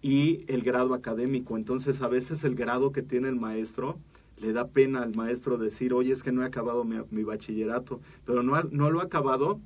y 0.00 0.44
el 0.48 0.62
grado 0.62 0.94
académico. 0.94 1.56
Entonces 1.56 2.00
a 2.00 2.08
veces 2.08 2.44
el 2.44 2.54
grado 2.54 2.92
que 2.92 3.02
tiene 3.02 3.28
el 3.28 3.36
maestro 3.36 3.98
le 4.38 4.52
da 4.54 4.68
pena 4.68 5.02
al 5.02 5.14
maestro 5.14 5.58
decir, 5.58 5.92
oye, 5.92 6.12
es 6.12 6.22
que 6.22 6.32
no 6.32 6.42
he 6.42 6.46
acabado 6.46 6.84
mi, 6.84 7.24
bachillerato, 7.24 8.00
pero 8.24 8.42
no, 8.42 8.62
no 8.62 8.90
lo 8.90 9.00
ha 9.00 9.04
acabado 9.04 9.60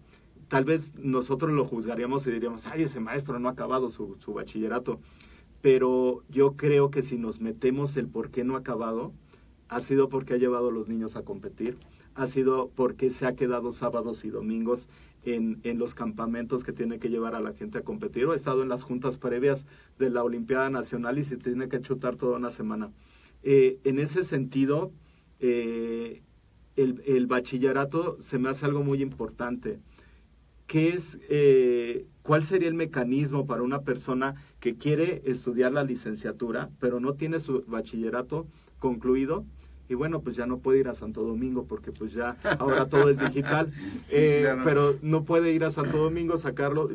tal 0.52 0.66
vez 0.66 0.92
nosotros 0.98 1.50
lo 1.52 1.64
juzgaríamos 1.64 2.26
y 2.26 2.30
diríamos, 2.30 2.66
ay, 2.66 2.82
ese 2.82 3.00
maestro 3.00 3.38
no 3.38 3.48
ha 3.48 3.52
acabado 3.52 3.90
su, 3.90 4.18
bachillerato. 4.34 5.00
Pero 5.62 6.24
yo 6.28 6.58
creo 6.58 6.90
que 6.90 7.00
si 7.00 7.16
nos 7.16 7.40
metemos 7.40 7.96
el 7.96 8.06
por 8.06 8.30
qué 8.30 8.44
no 8.44 8.56
ha 8.56 8.58
acabado, 8.58 9.14
ha 9.68 9.80
sido 9.80 10.10
porque 10.10 10.34
ha 10.34 10.36
llevado 10.36 10.68
a 10.68 10.70
los 10.70 10.88
niños 10.88 11.16
a 11.16 11.22
competir, 11.22 11.78
ha 12.14 12.26
sido 12.26 12.70
porque 12.74 13.08
se 13.08 13.24
ha 13.24 13.34
quedado 13.34 13.72
sábados 13.72 14.26
y 14.26 14.28
domingos 14.28 14.90
en, 15.24 15.58
en, 15.62 15.78
los 15.78 15.94
campamentos 15.94 16.64
que 16.64 16.74
tiene 16.74 16.98
que 16.98 17.08
llevar 17.08 17.34
a 17.34 17.40
la 17.40 17.54
gente 17.54 17.78
a 17.78 17.82
competir, 17.82 18.26
o 18.26 18.32
ha 18.32 18.34
estado 18.34 18.62
en 18.62 18.68
las 18.68 18.82
juntas 18.82 19.16
previas 19.16 19.66
de 19.98 20.10
la 20.10 20.22
Olimpiada 20.22 20.68
Nacional 20.68 21.18
y 21.18 21.24
se 21.24 21.38
tiene 21.38 21.70
que 21.70 21.80
chutar 21.80 22.16
toda 22.16 22.36
una 22.36 22.50
semana. 22.50 22.90
Eh, 23.42 23.78
en 23.84 23.98
ese 23.98 24.22
sentido, 24.22 24.92
eh, 25.40 26.20
el, 26.76 27.02
el, 27.06 27.26
bachillerato 27.26 28.18
se 28.20 28.38
me 28.38 28.50
hace 28.50 28.66
algo 28.66 28.82
muy 28.82 29.00
importante 29.00 29.80
¿qué 30.72 30.94
es, 30.94 31.18
eh, 31.28 32.06
¿cuál 32.22 32.44
sería 32.44 32.66
el 32.66 32.72
mecanismo 32.74 33.46
para 33.46 33.60
una 33.60 33.82
persona 33.82 34.36
que 34.58 34.74
quiere 34.74 35.20
estudiar 35.26 35.70
la 35.70 35.84
licenciatura, 35.84 36.70
pero 36.80 36.98
no 36.98 37.12
tiene 37.12 37.40
su 37.40 37.62
bachillerato 37.66 38.46
concluido? 38.78 39.44
Y 39.90 39.94
bueno, 39.96 40.22
pues 40.22 40.34
ya 40.34 40.46
no 40.46 40.60
puede 40.60 40.78
ir 40.78 40.88
a 40.88 40.94
Santo 40.94 41.24
Domingo 41.24 41.66
porque 41.66 41.92
pues 41.92 42.14
ya 42.14 42.38
ahora 42.58 42.86
todo 42.86 43.10
es 43.10 43.18
digital, 43.18 43.70
eh, 44.12 44.50
pero 44.64 44.94
no 45.02 45.24
puede 45.24 45.52
ir 45.52 45.62
a 45.64 45.70
Santo 45.70 45.98
Domingo, 45.98 46.38
sacarlo, 46.38 46.88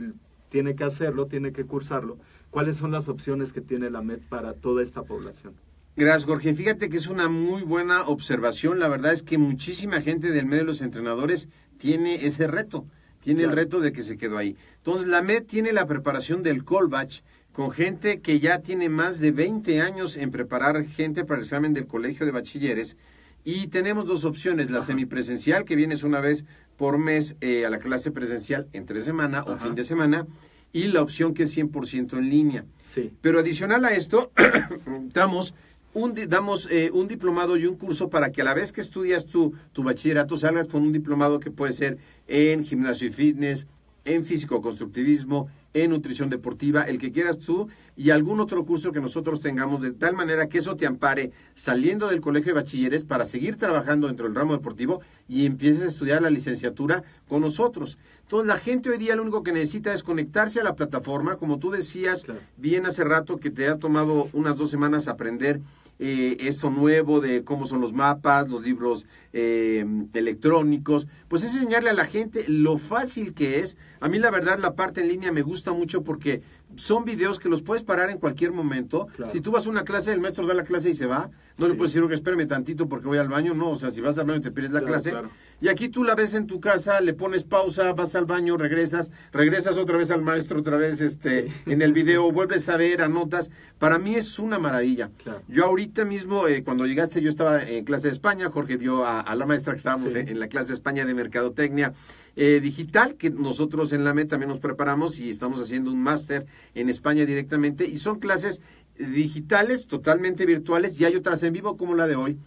tiene 0.49 0.75
que 0.75 0.83
hacerlo, 0.83 1.27
tiene 1.27 1.51
que 1.51 1.65
cursarlo. 1.65 2.17
¿Cuáles 2.49 2.77
son 2.77 2.89
las 2.89 3.07
opciones 3.07 3.53
que 3.53 3.61
tiene 3.61 3.91
la 3.91 4.01
MED 4.01 4.21
para 4.27 4.53
toda 4.53 4.81
esta 4.81 5.03
población? 5.03 5.53
Gracias, 5.95 6.25
Jorge. 6.25 6.55
Fíjate 6.55 6.89
que 6.89 6.97
es 6.97 7.05
una 7.05 7.29
muy 7.29 7.61
buena 7.61 8.07
observación. 8.07 8.79
La 8.79 8.87
verdad 8.87 9.13
es 9.13 9.21
que 9.21 9.37
muchísima 9.37 10.01
gente 10.01 10.31
del 10.31 10.47
medio 10.47 10.63
de 10.63 10.67
los 10.67 10.81
entrenadores 10.81 11.47
tiene 11.77 12.25
ese 12.25 12.47
reto 12.47 12.87
tiene 13.27 13.43
el 13.43 13.51
reto 13.51 13.81
de 13.81 13.91
que 13.91 14.03
se 14.03 14.15
quedó 14.15 14.37
ahí. 14.37 14.55
Entonces, 14.77 15.09
la 15.09 15.21
MED 15.21 15.43
tiene 15.43 15.73
la 15.73 15.85
preparación 15.85 16.43
del 16.43 16.63
Colbach 16.63 17.23
con 17.51 17.71
gente 17.71 18.21
que 18.21 18.39
ya 18.39 18.59
tiene 18.59 18.87
más 18.87 19.19
de 19.19 19.33
20 19.33 19.81
años 19.81 20.15
en 20.15 20.31
preparar 20.31 20.85
gente 20.85 21.25
para 21.25 21.39
el 21.39 21.43
examen 21.43 21.73
del 21.73 21.87
colegio 21.87 22.25
de 22.25 22.31
bachilleres. 22.31 22.95
Y 23.43 23.67
tenemos 23.67 24.07
dos 24.07 24.23
opciones, 24.23 24.71
la 24.71 24.79
semipresencial, 24.79 25.65
que 25.65 25.75
vienes 25.75 26.03
una 26.03 26.21
vez 26.21 26.45
por 26.77 26.99
mes 26.99 27.35
eh, 27.41 27.65
a 27.65 27.69
la 27.69 27.79
clase 27.79 28.11
presencial 28.11 28.69
entre 28.71 29.03
semana 29.03 29.43
o 29.43 29.57
fin 29.57 29.75
de 29.75 29.83
semana, 29.83 30.25
y 30.71 30.87
la 30.87 31.01
opción 31.01 31.33
que 31.33 31.43
es 31.43 31.57
100% 31.57 32.17
en 32.17 32.29
línea. 32.29 32.63
Sí. 32.85 33.11
Pero 33.19 33.39
adicional 33.39 33.83
a 33.83 33.91
esto, 33.91 34.31
damos 35.13 35.53
un, 35.97 36.13
damos 36.29 36.67
eh, 36.69 36.91
un 36.93 37.07
diplomado 37.07 37.57
y 37.57 37.65
un 37.65 37.75
curso 37.75 38.09
para 38.09 38.31
que 38.31 38.41
a 38.41 38.45
la 38.45 38.53
vez 38.53 38.71
que 38.71 38.81
estudias 38.81 39.25
tu, 39.25 39.53
tu 39.73 39.81
bachillerato 39.83 40.37
salgas 40.37 40.67
con 40.67 40.83
un 40.83 40.91
diplomado 40.91 41.39
que 41.39 41.49
puede 41.49 41.73
ser 41.73 41.97
en 42.27 42.63
gimnasio 42.63 43.07
y 43.07 43.11
fitness, 43.11 43.65
en 44.05 44.23
físico-constructivismo, 44.23 45.47
en 45.73 45.91
nutrición 45.91 46.29
deportiva, 46.29 46.83
el 46.83 46.97
que 46.97 47.11
quieras 47.11 47.39
tú, 47.39 47.67
y 47.95 48.11
algún 48.11 48.39
otro 48.39 48.65
curso 48.65 48.91
que 48.91 49.01
nosotros 49.01 49.39
tengamos, 49.39 49.81
de 49.81 49.91
tal 49.91 50.15
manera 50.15 50.47
que 50.47 50.59
eso 50.59 50.75
te 50.75 50.85
ampare 50.85 51.31
saliendo 51.55 52.07
del 52.07 52.21
colegio 52.21 52.53
de 52.53 52.61
bachilleres 52.61 53.03
para 53.03 53.25
seguir 53.25 53.57
trabajando 53.57 54.07
dentro 54.07 54.27
del 54.27 54.35
ramo 54.35 54.53
deportivo 54.53 55.01
y 55.27 55.45
empieces 55.45 55.81
a 55.81 55.87
estudiar 55.87 56.21
la 56.21 56.29
licenciatura 56.29 57.03
con 57.27 57.41
nosotros. 57.41 57.97
Entonces, 58.21 58.47
la 58.47 58.57
gente 58.57 58.89
hoy 58.89 58.97
día 58.97 59.15
lo 59.15 59.23
único 59.23 59.43
que 59.43 59.51
necesita 59.51 59.93
es 59.93 60.03
conectarse 60.03 60.59
a 60.59 60.63
la 60.63 60.75
plataforma, 60.75 61.35
como 61.35 61.59
tú 61.59 61.71
decías 61.71 62.23
bien 62.55 62.85
hace 62.85 63.03
rato 63.03 63.37
que 63.37 63.49
te 63.49 63.67
ha 63.67 63.77
tomado 63.77 64.29
unas 64.33 64.55
dos 64.55 64.69
semanas 64.69 65.07
aprender 65.07 65.59
eh, 65.99 66.37
esto 66.41 66.69
nuevo 66.69 67.19
de 67.19 67.43
cómo 67.43 67.65
son 67.65 67.81
los 67.81 67.93
mapas, 67.93 68.49
los 68.49 68.63
libros 68.63 69.07
eh, 69.33 69.85
electrónicos, 70.13 71.07
pues 71.27 71.43
es 71.43 71.55
enseñarle 71.55 71.89
a 71.89 71.93
la 71.93 72.05
gente 72.05 72.45
lo 72.47 72.77
fácil 72.77 73.33
que 73.33 73.59
es. 73.59 73.77
A 73.99 74.09
mí 74.09 74.19
la 74.19 74.31
verdad 74.31 74.59
la 74.59 74.75
parte 74.75 75.01
en 75.01 75.07
línea 75.07 75.31
me 75.31 75.41
gusta 75.41 75.73
mucho 75.73 76.03
porque 76.03 76.41
son 76.75 77.05
videos 77.05 77.39
que 77.39 77.49
los 77.49 77.61
puedes 77.61 77.83
parar 77.83 78.09
en 78.09 78.19
cualquier 78.19 78.51
momento. 78.51 79.07
Si 79.31 79.41
tú 79.41 79.51
vas 79.51 79.65
a 79.65 79.69
una 79.69 79.83
clase, 79.83 80.13
el 80.13 80.21
maestro 80.21 80.45
da 80.45 80.53
la 80.53 80.63
clase 80.63 80.89
y 80.89 80.95
se 80.95 81.05
va. 81.05 81.31
No 81.57 81.67
le 81.67 81.73
puedes 81.73 81.93
decir, 81.93 82.07
que 82.07 82.15
espérame 82.15 82.47
tantito 82.47 82.87
porque 82.87 83.07
voy 83.07 83.17
al 83.17 83.29
baño. 83.29 83.53
No, 83.53 83.71
o 83.71 83.75
sea, 83.75 83.91
si 83.91 84.01
vas 84.01 84.17
al 84.17 84.25
baño 84.25 84.41
te 84.41 84.51
pierdes 84.51 84.73
la 84.73 84.81
clase. 84.81 85.13
Y 85.59 85.69
aquí 85.69 85.89
tú 85.89 86.03
la 86.03 86.13
ves 86.13 86.35
en 86.35 86.45
tu 86.45 86.59
casa, 86.59 87.01
le 87.01 87.13
pones 87.13 87.43
pausa, 87.43 87.91
vas 87.93 88.13
al 88.13 88.25
baño, 88.25 88.57
regresas, 88.57 89.09
regresas 89.31 89.77
otra 89.77 89.97
vez 89.97 90.11
al 90.11 90.21
maestro, 90.21 90.59
otra 90.59 90.77
vez 90.77 91.01
este, 91.01 91.47
en 91.65 91.81
el 91.81 91.93
video, 91.93 92.31
vuelves 92.31 92.69
a 92.69 92.77
ver, 92.77 93.01
anotas. 93.01 93.49
Para 93.79 93.97
mí 93.97 94.13
es 94.13 94.37
una 94.37 94.59
maravilla. 94.59 95.09
Yo 95.47 95.65
ahorita 95.65 96.05
mismo, 96.05 96.47
eh, 96.47 96.63
cuando 96.63 96.85
llegaste, 96.85 97.21
yo 97.21 97.29
estaba 97.29 97.63
en 97.63 97.85
clase 97.85 98.07
de 98.07 98.13
España, 98.13 98.51
Jorge 98.51 98.77
vio 98.77 99.03
a, 99.03 99.33
la 99.33 99.45
maestra 99.47 99.73
que 99.73 99.77
estábamos 99.77 100.13
en, 100.13 100.39
la 100.39 100.47
clase 100.47 100.67
de 100.67 100.73
España 100.75 101.05
de 101.05 101.15
Mercadotecnia 101.15 101.93
eh, 102.35 102.59
Digital, 102.61 103.15
que 103.15 103.31
nosotros 103.31 103.93
en 103.93 104.03
la 104.03 104.13
MED 104.13 104.27
también 104.27 104.49
nos 104.49 104.59
preparamos 104.59 105.17
y 105.17 105.31
estamos 105.31 105.59
haciendo 105.59 105.91
un 105.91 106.03
máster 106.03 106.45
en 106.75 106.87
España 106.87 107.25
directamente, 107.25 107.85
y 107.85 107.97
son 107.97 108.19
clases 108.19 108.61
digitales, 108.99 109.87
totalmente 109.87 110.45
virtuales, 110.45 110.99
y 111.01 111.05
hay 111.05 111.15
otras 111.15 111.41
en 111.41 111.53
vivo 111.53 111.77
como 111.77 111.95
la 111.95 112.05
de 112.05 112.15
hoy 112.15 112.37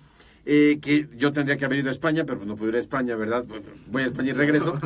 eh, 0.47 0.79
que 0.81 1.09
yo 1.17 1.33
tendría 1.33 1.57
que 1.57 1.65
haber 1.65 1.79
ido 1.79 1.89
a 1.89 1.93
España, 1.93 2.25
pero 2.25 2.39
pues 2.39 2.49
no 2.49 2.57
puedo 2.57 2.71
ir 2.71 2.77
a 2.77 2.81
España, 2.81 3.17
¿verdad? 3.17 3.45
Voy 3.87 4.03
a 4.03 4.07
España 4.07 4.31
y 4.31 4.33
regreso. 4.33 4.79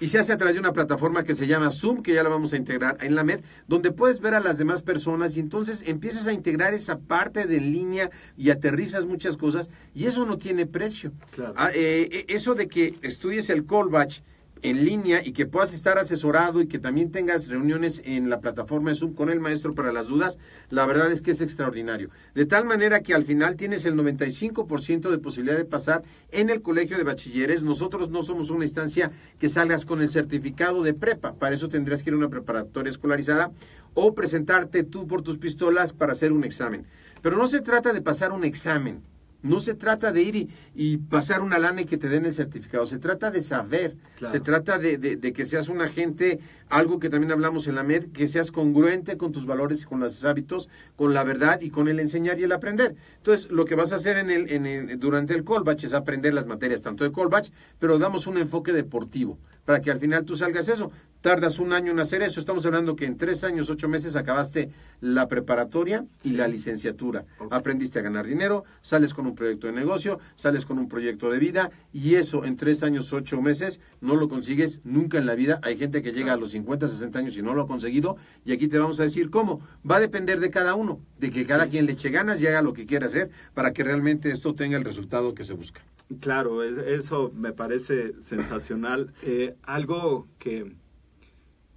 Y 0.00 0.08
se 0.08 0.18
hace 0.18 0.32
a 0.32 0.36
través 0.36 0.54
de 0.54 0.60
una 0.60 0.72
plataforma 0.72 1.24
que 1.24 1.34
se 1.34 1.46
llama 1.46 1.70
Zoom, 1.70 2.02
que 2.02 2.14
ya 2.14 2.22
la 2.22 2.28
vamos 2.28 2.52
a 2.52 2.56
integrar 2.56 2.98
en 3.00 3.16
la 3.16 3.24
MED, 3.24 3.40
donde 3.66 3.90
puedes 3.90 4.20
ver 4.20 4.34
a 4.34 4.40
las 4.40 4.56
demás 4.56 4.82
personas 4.82 5.36
y 5.36 5.40
entonces 5.40 5.82
empiezas 5.86 6.26
a 6.28 6.32
integrar 6.32 6.72
esa 6.72 6.98
parte 7.00 7.46
de 7.46 7.60
línea 7.60 8.10
y 8.36 8.50
aterrizas 8.50 9.06
muchas 9.06 9.36
cosas 9.36 9.70
y 9.94 10.06
eso 10.06 10.24
no 10.24 10.38
tiene 10.38 10.66
precio. 10.66 11.12
Ah, 11.56 11.70
eh, 11.74 12.26
eso 12.28 12.54
de 12.54 12.68
que 12.68 12.94
estudies 13.02 13.50
el 13.50 13.66
callback 13.66 14.22
en 14.62 14.84
línea 14.84 15.24
y 15.24 15.32
que 15.32 15.46
puedas 15.46 15.74
estar 15.74 15.98
asesorado 15.98 16.60
y 16.60 16.66
que 16.66 16.78
también 16.78 17.10
tengas 17.10 17.48
reuniones 17.48 18.02
en 18.04 18.30
la 18.30 18.40
plataforma 18.40 18.90
de 18.90 18.96
Zoom 18.96 19.14
con 19.14 19.30
el 19.30 19.40
maestro 19.40 19.74
para 19.74 19.92
las 19.92 20.08
dudas, 20.08 20.38
la 20.70 20.86
verdad 20.86 21.10
es 21.12 21.22
que 21.22 21.30
es 21.30 21.40
extraordinario. 21.40 22.10
De 22.34 22.46
tal 22.46 22.64
manera 22.64 23.00
que 23.00 23.14
al 23.14 23.24
final 23.24 23.56
tienes 23.56 23.84
el 23.86 23.94
95% 23.94 25.10
de 25.10 25.18
posibilidad 25.18 25.56
de 25.56 25.64
pasar 25.64 26.02
en 26.30 26.50
el 26.50 26.62
colegio 26.62 26.96
de 26.96 27.04
bachilleres. 27.04 27.62
Nosotros 27.62 28.10
no 28.10 28.22
somos 28.22 28.50
una 28.50 28.64
instancia 28.64 29.10
que 29.38 29.48
salgas 29.48 29.84
con 29.84 30.02
el 30.02 30.08
certificado 30.08 30.82
de 30.82 30.94
prepa, 30.94 31.34
para 31.34 31.54
eso 31.54 31.68
tendrías 31.68 32.02
que 32.02 32.10
ir 32.10 32.14
a 32.14 32.18
una 32.18 32.28
preparatoria 32.28 32.90
escolarizada 32.90 33.50
o 33.94 34.14
presentarte 34.14 34.84
tú 34.84 35.06
por 35.06 35.22
tus 35.22 35.38
pistolas 35.38 35.92
para 35.92 36.12
hacer 36.12 36.32
un 36.32 36.44
examen. 36.44 36.86
Pero 37.22 37.36
no 37.36 37.46
se 37.46 37.60
trata 37.60 37.92
de 37.92 38.02
pasar 38.02 38.32
un 38.32 38.44
examen. 38.44 39.02
No 39.42 39.60
se 39.60 39.74
trata 39.74 40.12
de 40.12 40.22
ir 40.22 40.48
y, 40.74 40.96
pasar 40.96 41.42
una 41.42 41.58
lana 41.58 41.82
y 41.82 41.84
que 41.84 41.96
te 41.96 42.08
den 42.08 42.26
el 42.26 42.34
certificado, 42.34 42.86
se 42.86 42.98
trata 42.98 43.30
de 43.30 43.40
saber, 43.40 43.96
se 44.30 44.40
trata 44.40 44.78
de, 44.78 44.98
de, 44.98 45.32
que 45.32 45.44
seas 45.44 45.68
un 45.68 45.80
agente, 45.80 46.40
algo 46.70 46.98
que 46.98 47.10
también 47.10 47.32
hablamos 47.32 47.66
en 47.66 47.74
la 47.74 47.82
MED, 47.82 48.12
que 48.12 48.26
seas 48.26 48.52
congruente 48.52 49.16
con 49.16 49.32
tus 49.32 49.46
valores 49.46 49.82
y 49.82 49.84
con 49.84 50.00
los 50.00 50.24
hábitos, 50.24 50.68
con 50.96 51.14
la 51.14 51.24
verdad 51.24 51.60
y 51.60 51.70
con 51.70 51.88
el 51.88 52.00
enseñar 52.00 52.38
y 52.38 52.44
el 52.44 52.52
aprender. 52.52 52.96
Entonces, 53.16 53.50
lo 53.50 53.64
que 53.64 53.74
vas 53.74 53.92
a 53.92 53.96
hacer 53.96 54.18
en 54.18 54.30
el, 54.30 54.98
durante 54.98 55.34
el 55.34 55.44
callback 55.44 55.84
es 55.84 55.94
aprender 55.94 56.34
las 56.34 56.46
materias 56.46 56.82
tanto 56.82 57.04
de 57.04 57.12
callback, 57.12 57.50
pero 57.78 57.98
damos 57.98 58.26
un 58.26 58.38
enfoque 58.38 58.72
deportivo 58.72 59.38
para 59.68 59.82
que 59.82 59.90
al 59.90 60.00
final 60.00 60.24
tú 60.24 60.34
salgas 60.34 60.66
eso. 60.70 60.90
Tardas 61.20 61.58
un 61.58 61.74
año 61.74 61.90
en 61.90 61.98
hacer 61.98 62.22
eso. 62.22 62.40
Estamos 62.40 62.64
hablando 62.64 62.96
que 62.96 63.04
en 63.04 63.18
tres 63.18 63.44
años, 63.44 63.68
ocho 63.68 63.86
meses 63.86 64.16
acabaste 64.16 64.70
la 65.02 65.28
preparatoria 65.28 66.06
y 66.22 66.30
la 66.30 66.48
licenciatura. 66.48 67.26
Aprendiste 67.50 67.98
a 67.98 68.02
ganar 68.02 68.24
dinero, 68.24 68.64
sales 68.80 69.12
con 69.12 69.26
un 69.26 69.34
proyecto 69.34 69.66
de 69.66 69.74
negocio, 69.74 70.20
sales 70.36 70.64
con 70.64 70.78
un 70.78 70.88
proyecto 70.88 71.28
de 71.30 71.38
vida 71.38 71.70
y 71.92 72.14
eso 72.14 72.46
en 72.46 72.56
tres 72.56 72.82
años, 72.82 73.12
ocho 73.12 73.42
meses 73.42 73.78
no 74.00 74.16
lo 74.16 74.30
consigues 74.30 74.80
nunca 74.84 75.18
en 75.18 75.26
la 75.26 75.34
vida. 75.34 75.60
Hay 75.62 75.76
gente 75.76 76.02
que 76.02 76.12
llega 76.12 76.32
a 76.32 76.38
los 76.38 76.54
50, 76.58 76.88
60 76.88 77.18
años 77.18 77.36
y 77.36 77.42
no 77.42 77.54
lo 77.54 77.62
ha 77.62 77.66
conseguido 77.66 78.16
y 78.44 78.52
aquí 78.52 78.68
te 78.68 78.78
vamos 78.78 79.00
a 79.00 79.04
decir 79.04 79.30
cómo. 79.30 79.60
Va 79.88 79.96
a 79.96 80.00
depender 80.00 80.40
de 80.40 80.50
cada 80.50 80.74
uno, 80.74 81.00
de 81.18 81.30
que 81.30 81.46
cada 81.46 81.68
quien 81.68 81.86
le 81.86 81.92
eche 81.92 82.10
ganas 82.10 82.40
y 82.40 82.46
haga 82.46 82.62
lo 82.62 82.72
que 82.72 82.86
quiera 82.86 83.06
hacer 83.06 83.30
para 83.54 83.72
que 83.72 83.84
realmente 83.84 84.30
esto 84.30 84.54
tenga 84.54 84.76
el 84.76 84.84
resultado 84.84 85.34
que 85.34 85.44
se 85.44 85.54
busca. 85.54 85.80
Claro, 86.20 86.62
eso 86.62 87.32
me 87.34 87.52
parece 87.52 88.14
sensacional. 88.20 89.12
Eh, 89.24 89.54
algo 89.62 90.26
que 90.38 90.72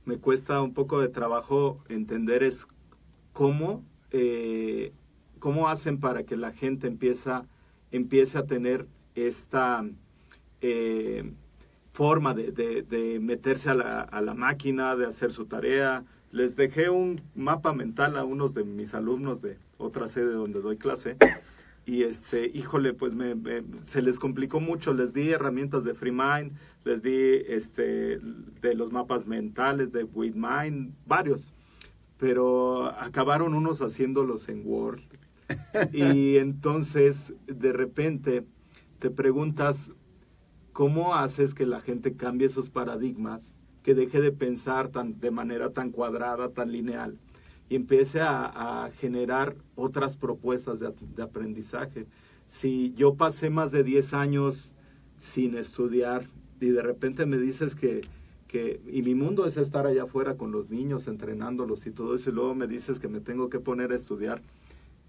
me 0.05 0.17
cuesta 0.17 0.61
un 0.61 0.73
poco 0.73 1.01
de 1.01 1.09
trabajo 1.09 1.83
entender 1.89 2.43
es 2.43 2.65
cómo, 3.33 3.83
eh, 4.11 4.93
cómo 5.39 5.67
hacen 5.69 5.99
para 5.99 6.23
que 6.23 6.37
la 6.37 6.53
gente 6.53 6.87
empieza, 6.87 7.45
empiece 7.91 8.37
a 8.37 8.45
tener 8.45 8.87
esta 9.15 9.85
eh, 10.61 11.31
forma 11.93 12.33
de, 12.33 13.19
meterse 13.21 13.69
a 13.69 13.73
la, 13.73 14.01
a 14.01 14.21
la, 14.21 14.33
máquina, 14.33 14.95
de 14.95 15.05
hacer 15.05 15.31
su 15.31 15.45
tarea. 15.45 16.03
Les 16.31 16.55
dejé 16.55 16.89
un 16.89 17.21
mapa 17.35 17.73
mental 17.73 18.17
a 18.17 18.23
unos 18.23 18.53
de 18.53 18.63
mis 18.63 18.93
alumnos 18.93 19.41
de 19.41 19.57
otra 19.77 20.07
sede 20.07 20.31
donde 20.31 20.61
doy 20.61 20.77
clase 20.77 21.17
y 21.85 22.03
este, 22.03 22.51
híjole, 22.53 22.93
pues 22.93 23.15
me, 23.15 23.35
se 23.81 24.01
les 24.01 24.19
complicó 24.19 24.59
mucho, 24.59 24.93
les 24.93 25.13
di 25.13 25.31
herramientas 25.31 25.83
de 25.83 25.93
FreeMind, 25.93 26.53
les 26.85 27.01
di 27.01 27.11
este, 27.47 28.19
de 28.19 28.75
los 28.75 28.91
mapas 28.91 29.25
mentales, 29.25 29.91
de 29.91 30.03
WithMind, 30.03 30.93
varios, 31.05 31.53
pero 32.17 32.85
acabaron 32.99 33.55
unos 33.55 33.81
haciéndolos 33.81 34.47
en 34.49 34.63
Word. 34.65 35.01
Y 35.91 36.37
entonces, 36.37 37.33
de 37.45 37.73
repente, 37.73 38.45
te 38.99 39.09
preguntas, 39.09 39.91
¿cómo 40.81 41.13
haces 41.13 41.53
que 41.53 41.67
la 41.67 41.79
gente 41.79 42.15
cambie 42.15 42.47
esos 42.47 42.71
paradigmas, 42.71 43.39
que 43.83 43.93
deje 43.93 44.19
de 44.19 44.31
pensar 44.31 44.87
tan, 44.87 45.19
de 45.19 45.29
manera 45.29 45.69
tan 45.69 45.91
cuadrada, 45.91 46.49
tan 46.49 46.71
lineal? 46.71 47.19
y 47.69 47.75
empiece 47.75 48.19
a, 48.19 48.89
generar 48.99 49.55
otras 49.75 50.17
propuestas 50.17 50.79
de, 50.79 51.21
aprendizaje. 51.21 52.07
Si 52.47 52.93
yo 52.95 53.13
pasé 53.13 53.51
más 53.51 53.71
de 53.71 53.83
10 53.83 54.13
años 54.15 54.73
sin 55.19 55.55
estudiar 55.55 56.25
y 56.59 56.69
de 56.69 56.81
repente 56.81 57.27
me 57.27 57.37
dices 57.37 57.75
que, 57.75 58.01
que, 58.47 58.81
y 58.91 59.03
mi 59.03 59.13
mundo 59.13 59.45
es 59.45 59.57
estar 59.57 59.85
allá 59.85 60.03
afuera 60.05 60.35
con 60.35 60.51
los 60.51 60.71
niños, 60.71 61.07
entrenándolos 61.07 61.85
y 61.85 61.91
todo 61.91 62.15
eso, 62.15 62.31
y 62.31 62.33
luego 62.33 62.55
me 62.55 62.65
dices 62.65 62.99
que 62.99 63.07
me 63.07 63.19
tengo 63.19 63.49
que 63.49 63.59
poner 63.59 63.91
a 63.91 63.97
estudiar, 63.97 64.41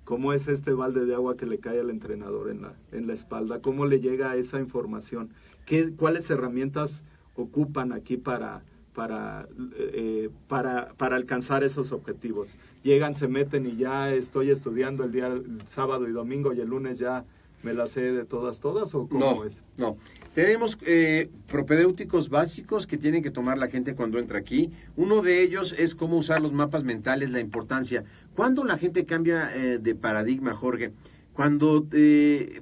¿cómo 0.04 0.34
es 0.34 0.48
este 0.48 0.74
balde 0.74 1.06
de 1.06 1.14
agua 1.14 1.38
que 1.38 1.46
le 1.46 1.58
cae 1.58 1.80
al 1.80 1.88
entrenador 1.88 2.50
en 2.50 2.60
la, 2.60 2.74
en 2.92 3.06
la 3.06 3.14
espalda? 3.14 3.62
¿Cómo 3.62 3.86
le 3.86 4.00
llega 4.00 4.36
esa 4.36 4.60
información? 4.60 5.30
¿Qué, 5.66 5.92
¿Cuáles 5.96 6.28
herramientas 6.30 7.04
ocupan 7.34 7.92
aquí 7.92 8.16
para, 8.16 8.62
para, 8.94 9.48
eh, 9.78 10.30
para, 10.48 10.92
para 10.94 11.16
alcanzar 11.16 11.64
esos 11.64 11.92
objetivos. 11.92 12.54
Llegan, 12.82 13.14
se 13.14 13.28
meten 13.28 13.66
y 13.66 13.76
ya 13.76 14.12
estoy 14.12 14.50
estudiando 14.50 15.04
el 15.04 15.12
día 15.12 15.28
el 15.28 15.62
sábado 15.66 16.08
y 16.08 16.12
domingo 16.12 16.52
y 16.52 16.60
el 16.60 16.68
lunes 16.68 16.98
ya 16.98 17.24
me 17.62 17.72
la 17.72 17.86
sé 17.86 18.00
de 18.00 18.24
todas, 18.24 18.58
todas 18.58 18.92
o 18.94 19.06
cómo 19.06 19.34
no, 19.36 19.44
es? 19.44 19.62
No, 19.76 19.96
tenemos 20.34 20.76
eh, 20.84 21.30
propedéuticos 21.46 22.28
básicos 22.28 22.88
que 22.88 22.98
tiene 22.98 23.22
que 23.22 23.30
tomar 23.30 23.56
la 23.56 23.68
gente 23.68 23.94
cuando 23.94 24.18
entra 24.18 24.38
aquí. 24.38 24.72
Uno 24.96 25.22
de 25.22 25.42
ellos 25.42 25.72
es 25.78 25.94
cómo 25.94 26.18
usar 26.18 26.40
los 26.40 26.52
mapas 26.52 26.82
mentales, 26.82 27.30
la 27.30 27.38
importancia. 27.38 28.02
Cuando 28.34 28.64
la 28.64 28.78
gente 28.78 29.06
cambia 29.06 29.54
eh, 29.54 29.78
de 29.78 29.94
paradigma, 29.94 30.54
Jorge, 30.54 30.92
cuando 31.32 31.86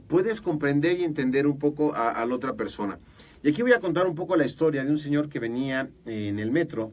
puedes 0.07 0.41
comprender 0.41 0.99
y 0.99 1.05
entender 1.05 1.47
un 1.47 1.59
poco 1.59 1.95
a 1.95 2.25
la 2.25 2.35
otra 2.35 2.55
persona. 2.55 2.99
Y 3.43 3.49
aquí 3.49 3.63
voy 3.63 3.73
a 3.73 3.81
contar 3.81 4.07
un 4.07 4.15
poco 4.15 4.37
la 4.37 4.45
historia 4.45 4.85
de 4.85 4.91
un 4.91 4.99
señor 4.99 5.31
que 5.31 5.39
venía 5.39 5.89
eh, 6.05 6.29
en 6.29 6.39
el 6.39 6.51
metro 6.51 6.93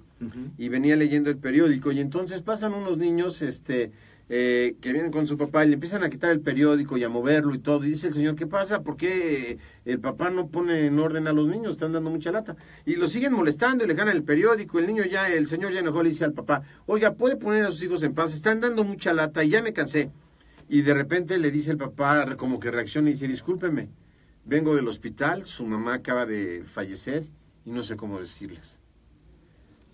y 0.57 0.69
venía 0.69 0.95
leyendo 0.95 1.29
el 1.29 1.37
periódico 1.37 1.91
y 1.91 1.99
entonces 1.99 2.41
pasan 2.41 2.73
unos 2.73 2.97
niños 2.97 3.41
este, 3.41 3.91
eh, 4.29 4.75
que 4.79 4.93
vienen 4.93 5.11
con 5.11 5.27
su 5.27 5.37
papá 5.37 5.65
y 5.65 5.67
le 5.67 5.73
empiezan 5.73 6.03
a 6.03 6.09
quitar 6.09 6.31
el 6.31 6.39
periódico 6.39 6.97
y 6.97 7.03
a 7.03 7.09
moverlo 7.09 7.53
y 7.53 7.59
todo. 7.59 7.83
Y 7.83 7.89
dice 7.89 8.07
el 8.07 8.13
señor, 8.13 8.35
¿qué 8.35 8.47
pasa? 8.47 8.81
¿Por 8.81 8.95
qué 8.95 9.57
el 9.83 9.99
papá 9.99 10.29
no 10.29 10.47
pone 10.47 10.85
en 10.85 10.97
orden 10.97 11.27
a 11.27 11.33
los 11.33 11.47
niños? 11.47 11.73
Están 11.73 11.91
dando 11.91 12.09
mucha 12.09 12.31
lata. 12.31 12.55
Y 12.85 12.95
lo 12.95 13.09
siguen 13.09 13.33
molestando 13.33 13.83
y 13.83 13.87
le 13.87 13.93
ganan 13.93 14.15
el 14.15 14.23
periódico. 14.23 14.79
El 14.79 14.87
niño 14.87 15.03
ya, 15.03 15.29
el 15.29 15.47
señor 15.47 15.73
ya 15.73 15.81
enojó, 15.81 16.01
le 16.01 16.09
dice 16.09 16.23
al 16.23 16.33
papá, 16.33 16.63
oiga, 16.85 17.15
¿puede 17.15 17.35
poner 17.35 17.65
a 17.65 17.67
sus 17.67 17.83
hijos 17.83 18.03
en 18.03 18.13
paz? 18.13 18.33
Están 18.33 18.61
dando 18.61 18.85
mucha 18.85 19.13
lata 19.13 19.43
y 19.43 19.49
ya 19.49 19.61
me 19.61 19.73
cansé. 19.73 20.11
Y 20.69 20.81
de 20.81 20.93
repente 20.93 21.37
le 21.37 21.51
dice 21.51 21.71
el 21.71 21.77
papá, 21.77 22.35
como 22.35 22.59
que 22.59 22.71
reacciona 22.71 23.09
y 23.09 23.13
dice, 23.13 23.27
discúlpeme 23.27 23.89
vengo 24.47 24.75
del 24.75 24.87
hospital, 24.87 25.45
su 25.45 25.67
mamá 25.67 25.95
acaba 25.95 26.25
de 26.25 26.63
fallecer 26.63 27.27
y 27.65 27.71
no 27.71 27.83
sé 27.83 27.97
cómo 27.97 28.19
decirles. 28.19 28.79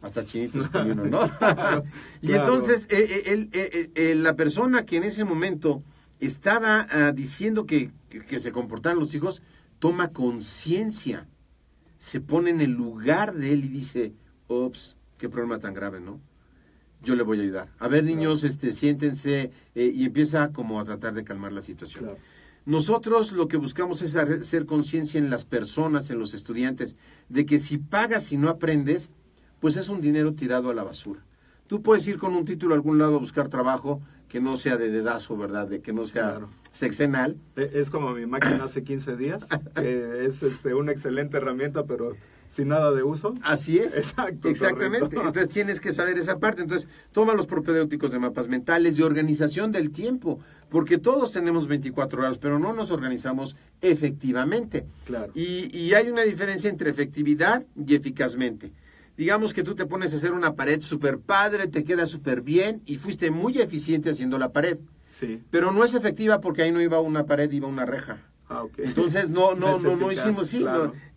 Hasta 0.01 0.23
chinitos 0.23 0.67
con 0.67 0.91
uno, 0.91 1.05
¿no? 1.05 1.25
y 2.21 2.33
entonces 2.33 2.87
eh, 2.89 3.49
eh, 3.51 3.91
eh, 3.95 4.15
la 4.15 4.35
persona 4.35 4.85
que 4.85 4.97
en 4.97 5.03
ese 5.03 5.23
momento 5.23 5.83
estaba 6.19 6.87
ah, 6.91 7.11
diciendo 7.11 7.65
que, 7.65 7.91
que, 8.09 8.39
se 8.39 8.51
comportaran 8.51 8.99
los 8.99 9.13
hijos, 9.15 9.41
toma 9.79 10.09
conciencia, 10.09 11.27
se 11.97 12.21
pone 12.21 12.51
en 12.51 12.61
el 12.61 12.71
lugar 12.71 13.33
de 13.33 13.53
él 13.53 13.65
y 13.65 13.69
dice, 13.69 14.13
ops, 14.47 14.97
qué 15.17 15.29
problema 15.29 15.59
tan 15.59 15.73
grave, 15.73 15.99
¿no? 15.99 16.19
Yo 17.03 17.15
le 17.15 17.23
voy 17.23 17.39
a 17.39 17.41
ayudar. 17.43 17.69
A 17.79 17.87
ver, 17.87 18.03
niños, 18.03 18.43
este, 18.43 18.71
siéntense 18.71 19.51
y 19.75 20.05
empieza 20.05 20.51
como 20.53 20.79
a 20.79 20.85
tratar 20.85 21.13
de 21.13 21.23
calmar 21.23 21.51
la 21.51 21.61
situación. 21.61 22.11
Nosotros 22.65 23.33
lo 23.33 23.49
que 23.49 23.57
buscamos 23.57 24.01
es 24.01 24.15
hacer 24.15 24.65
conciencia 24.65 25.17
en 25.17 25.29
las 25.29 25.43
personas, 25.43 26.09
en 26.09 26.19
los 26.19 26.33
estudiantes, 26.33 26.95
de 27.27 27.45
que 27.45 27.59
si 27.59 27.77
pagas 27.77 28.31
y 28.31 28.37
no 28.37 28.47
aprendes, 28.47 29.09
pues 29.59 29.75
es 29.75 29.89
un 29.89 29.99
dinero 29.99 30.33
tirado 30.33 30.69
a 30.69 30.73
la 30.73 30.83
basura. 30.83 31.25
Tú 31.67 31.81
puedes 31.81 32.07
ir 32.07 32.17
con 32.17 32.35
un 32.35 32.45
título 32.45 32.73
a 32.73 32.77
algún 32.77 32.99
lado 32.99 33.15
a 33.15 33.19
buscar 33.19 33.49
trabajo 33.49 34.01
que 34.33 34.41
no 34.41 34.57
sea 34.57 34.77
de 34.77 34.89
dedazo, 34.89 35.37
¿verdad? 35.37 35.67
De 35.67 35.79
que 35.81 35.93
no 35.93 36.05
sea 36.05 36.39
sexenal. 36.71 37.37
E, 37.55 37.69
es 37.75 37.91
como 37.91 38.13
mi 38.13 38.25
máquina 38.25 38.63
hace 38.63 38.83
15 38.83 39.15
días, 39.15 39.43
que 39.75 40.25
es 40.25 40.41
este, 40.41 40.73
una 40.73 40.91
excelente 40.91 41.37
herramienta, 41.37 41.83
pero 41.83 42.15
sin 42.49 42.69
nada 42.69 42.91
de 42.91 43.03
uso. 43.03 43.35
Así 43.43 43.77
es. 43.77 43.95
Exacto. 43.95 44.49
Exactamente. 44.49 45.15
Entonces 45.17 45.49
tienes 45.49 45.79
que 45.79 45.93
saber 45.93 46.17
esa 46.17 46.39
parte. 46.39 46.63
Entonces, 46.63 46.89
toma 47.11 47.35
los 47.35 47.45
propedéuticos 47.45 48.09
de 48.09 48.17
mapas 48.17 48.47
mentales, 48.47 48.97
de 48.97 49.03
organización 49.03 49.71
del 49.71 49.91
tiempo, 49.91 50.39
porque 50.69 50.97
todos 50.97 51.31
tenemos 51.31 51.67
24 51.67 52.23
horas, 52.23 52.39
pero 52.39 52.57
no 52.57 52.73
nos 52.73 52.89
organizamos 52.89 53.55
efectivamente. 53.81 54.87
Claro. 55.05 55.31
Y, 55.35 55.69
y 55.77 55.93
hay 55.93 56.09
una 56.09 56.23
diferencia 56.23 56.71
entre 56.71 56.89
efectividad 56.89 57.67
y 57.75 57.93
eficazmente. 57.93 58.71
Digamos 59.15 59.53
que 59.53 59.63
tú 59.63 59.75
te 59.75 59.85
pones 59.85 60.13
a 60.13 60.17
hacer 60.17 60.31
una 60.31 60.55
pared 60.55 60.81
súper 60.81 61.19
padre, 61.19 61.67
te 61.67 61.83
queda 61.83 62.05
súper 62.07 62.41
bien 62.41 62.81
y 62.85 62.95
fuiste 62.95 63.29
muy 63.29 63.59
eficiente 63.59 64.09
haciendo 64.09 64.39
la 64.39 64.51
pared. 64.51 64.79
Sí. 65.19 65.41
Pero 65.51 65.71
no 65.71 65.83
es 65.83 65.93
efectiva 65.93 66.41
porque 66.41 66.63
ahí 66.63 66.71
no 66.71 66.81
iba 66.81 66.99
una 66.99 67.25
pared, 67.25 67.51
iba 67.51 67.67
una 67.67 67.85
reja. 67.85 68.19
Ah, 68.53 68.65
Entonces 68.77 69.29
no 69.29 69.55
no 69.55 69.79
no, 69.79 69.95
no 69.95 70.11
hicimos 70.11 70.47
sí, 70.47 70.63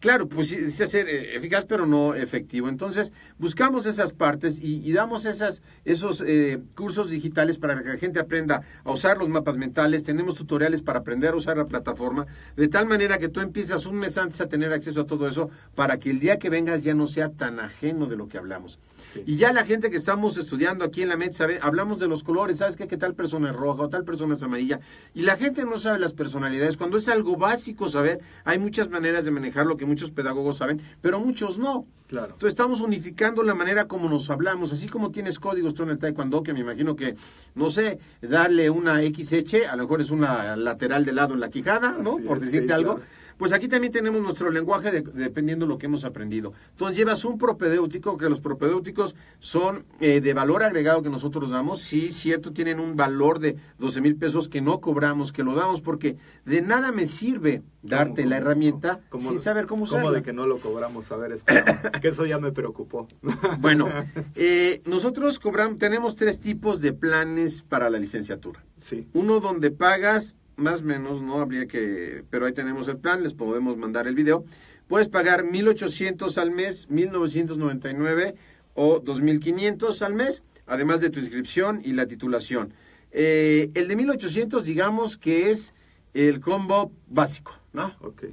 claro, 0.01 0.26
pues 0.26 0.49
sí, 0.49 0.70
ser 0.70 1.07
eh, 1.07 1.37
eficaz 1.37 1.66
pero 1.66 1.84
no 1.84 2.14
efectivo. 2.14 2.68
Entonces 2.68 3.12
buscamos 3.39 3.84
esas 3.84 4.14
partes 4.14 4.59
y, 4.62 4.91
damos 4.93 5.26
esas 5.26 5.61
esos 5.84 6.24
eh, 6.26 6.62
cursos 6.74 7.11
digitales 7.11 7.59
para 7.59 7.82
que 7.82 7.89
la 7.91 7.99
gente 7.99 8.20
aprenda 8.20 8.62
a 8.84 8.91
usar 8.91 9.18
los 9.18 9.28
mapas 9.28 9.59
mentales. 9.59 10.03
Tenemos 10.03 10.37
tutoriales 10.37 10.80
para 10.80 11.01
aprender 11.01 11.34
a 11.34 11.37
usar 11.37 11.59
la 11.59 11.66
plataforma 11.66 12.26
de 12.57 12.68
tal 12.68 12.87
manera 12.87 13.18
que 13.18 13.28
tú 13.28 13.41
empiezas 13.41 13.84
un 13.84 13.97
mes 13.97 14.16
antes 14.16 14.41
a 14.41 14.49
tener 14.49 14.72
acceso 14.72 15.03
a 15.03 15.07
todo 15.07 15.28
eso 15.28 15.51
para 15.74 15.99
que 15.99 16.09
el 16.09 16.20
día 16.20 16.39
que 16.39 16.49
vengas 16.49 16.82
ya 16.82 16.95
no 16.95 17.07
sea 17.07 17.28
tan 17.28 17.61
ajeno 17.61 18.07
de 18.07 18.16
lo 18.16 18.28
que 18.28 18.39
hablamos. 18.39 18.78
Y 19.25 19.37
ya 19.37 19.53
la 19.53 19.64
gente 19.64 19.91
que 19.91 19.97
estamos 19.97 20.37
estudiando 20.37 20.85
aquí 20.85 21.03
en 21.03 21.09
la 21.09 21.17
mente 21.17 21.35
sabe, 21.35 21.59
hablamos 21.62 21.99
de 21.99 22.09
los 22.09 22.23
colores, 22.23 22.59
¿sabes 22.59 22.77
qué? 22.77 22.87
Que 22.87 22.97
tal 22.97 23.14
persona 23.14 23.51
es 23.51 23.57
roja 23.57 23.85
o 23.85 23.89
tal 23.89 24.05
persona 24.05 24.35
es 24.35 24.43
amarilla. 24.43 24.81
Y 25.14 25.23
la 25.23 25.37
gente 25.37 25.64
no 25.64 25.79
sabe 25.79 25.99
las 25.99 26.12
personalidades. 26.12 26.77
Cuando 26.77 26.99
es 26.99 27.09
algo 27.09 27.37
básico 27.37 27.89
saber, 27.89 28.21
hay 28.45 28.59
muchas 28.59 28.91
maneras 28.91 29.25
de 29.25 29.31
manejarlo 29.31 29.77
que 29.77 29.87
muchos 29.87 30.11
pedagogos 30.11 30.59
saben, 30.59 30.81
pero 31.01 31.21
muchos 31.21 31.59
no. 31.59 31.87
Claro. 32.09 32.35
Entonces 32.35 32.51
estamos 32.51 32.81
unificando 32.81 33.43
la 33.43 33.55
manera 33.55 33.89
como 33.89 34.09
nos 34.09 34.31
hablamos, 34.31 34.73
así 34.73 34.87
como 34.89 35.11
tienes 35.11 35.41
códigos 35.41 35.75
tú 35.75 35.83
en 35.83 35.91
el 35.91 35.99
taekwondo, 35.99 36.45
que 36.45 36.53
me 36.53 36.61
imagino 36.61 36.95
que, 36.95 37.17
no 37.57 37.71
sé, 37.71 37.99
darle 38.23 38.71
una 38.71 39.01
XH, 39.01 39.67
a 39.69 39.75
lo 39.75 39.83
mejor 39.83 40.01
es 40.01 40.11
una 40.11 40.57
lateral 40.57 41.05
de 41.05 41.12
lado 41.12 41.35
en 41.35 41.41
la 41.41 41.51
quijada, 41.51 41.97
¿no? 42.01 42.19
Por 42.19 42.39
decirte 42.39 42.73
algo 42.73 43.01
Pues 43.39 43.53
aquí 43.53 43.68
también 43.68 43.93
tenemos 43.93 44.20
nuestro 44.22 44.51
lenguaje 44.51 44.91
de- 44.91 45.03
dependiendo 45.03 45.66
de 45.66 45.72
lo 45.72 45.78
que 45.78 45.87
hemos 45.87 46.05
aprendido. 46.05 46.53
Entonces 46.70 46.97
llevas 46.97 47.24
un 47.24 47.37
propedéutico, 47.39 48.16
que 48.16 48.28
los 48.30 48.41
propedéuticos 48.41 49.14
son 49.41 49.84
eh, 50.01 50.20
de 50.20 50.32
valor 50.34 50.62
agregado 50.62 51.03
que 51.03 51.11
nosotros 51.11 51.51
damos. 51.51 51.80
Sí, 51.80 52.12
cierto, 52.12 52.53
tienen 52.53 52.80
un 52.80 52.97
valor 52.97 53.39
de 53.39 53.57
12 53.78 54.01
mil 54.01 54.16
pesos 54.16 54.49
que 54.49 54.61
no 54.62 54.80
cobramos, 54.80 55.32
que 55.32 55.43
lo 55.45 55.55
damos 55.55 55.82
porque 55.82 56.16
de 56.45 56.62
nada 56.62 56.93
me 56.93 57.07
sirve 57.07 57.62
darte 57.82 58.22
¿Cómo, 58.22 58.30
la 58.30 58.37
cómo, 58.39 58.47
herramienta 58.51 59.01
cómo- 59.11 59.30
sin 59.30 59.39
saber 59.41 59.66
cómo 59.66 59.84
¿Cómo 59.87 59.99
usarla. 60.01 60.12
de 60.12 60.22
que 60.22 60.32
no 60.32 60.47
lo 60.47 60.57
cobramos? 60.59 61.11
A 61.12 61.16
ver, 61.16 61.32
espera, 61.32 61.93
que 62.01 62.09
eso 62.09 62.24
ya 62.26 62.39
me 62.39 62.53
preocupó. 62.53 63.07
Bueno, 63.61 63.89
eh, 64.34 64.80
nosotros 64.87 65.39
cobramos, 65.39 65.78
tenemos 65.78 66.16
tres 66.16 66.39
tipos 66.39 66.80
de 66.80 66.93
planes 66.93 67.62
para 67.62 67.91
la 67.91 67.99
licenciatura. 67.99 68.64
Sí, 68.78 69.07
Uno 69.12 69.41
donde 69.41 69.70
pagas 69.70 70.37
más 70.57 70.81
o 70.81 70.85
menos, 70.85 71.23
no 71.23 71.39
habría 71.39 71.67
que, 71.67 72.25
pero 72.31 72.47
ahí 72.47 72.53
tenemos 72.53 72.89
el 72.89 72.99
plan, 72.99 73.23
les 73.23 73.35
podemos 73.35 73.77
mandar 73.77 74.07
el 74.07 74.15
video. 74.15 74.45
Puedes 74.89 75.09
pagar 75.09 75.45
1800 75.45 76.39
al 76.39 76.51
mes, 76.51 76.89
1999 76.89 78.35
o 78.75 79.01
2500 79.01 80.03
al 80.03 80.15
mes, 80.15 80.43
además 80.67 81.01
de 81.01 81.11
tu 81.11 81.21
inscripción 81.21 81.81
y 81.85 81.93
la 81.93 82.07
titulación. 82.07 82.73
Eh, 83.11 83.71
el 83.75 83.89
de 83.89 83.97
1800 83.97 84.65
digamos 84.65 85.17
que 85.17 85.51
es 85.51 85.73
el 86.15 86.41
combo 86.41 86.93
básico, 87.09 87.53
¿no? 87.73 87.95
ok. 88.01 88.25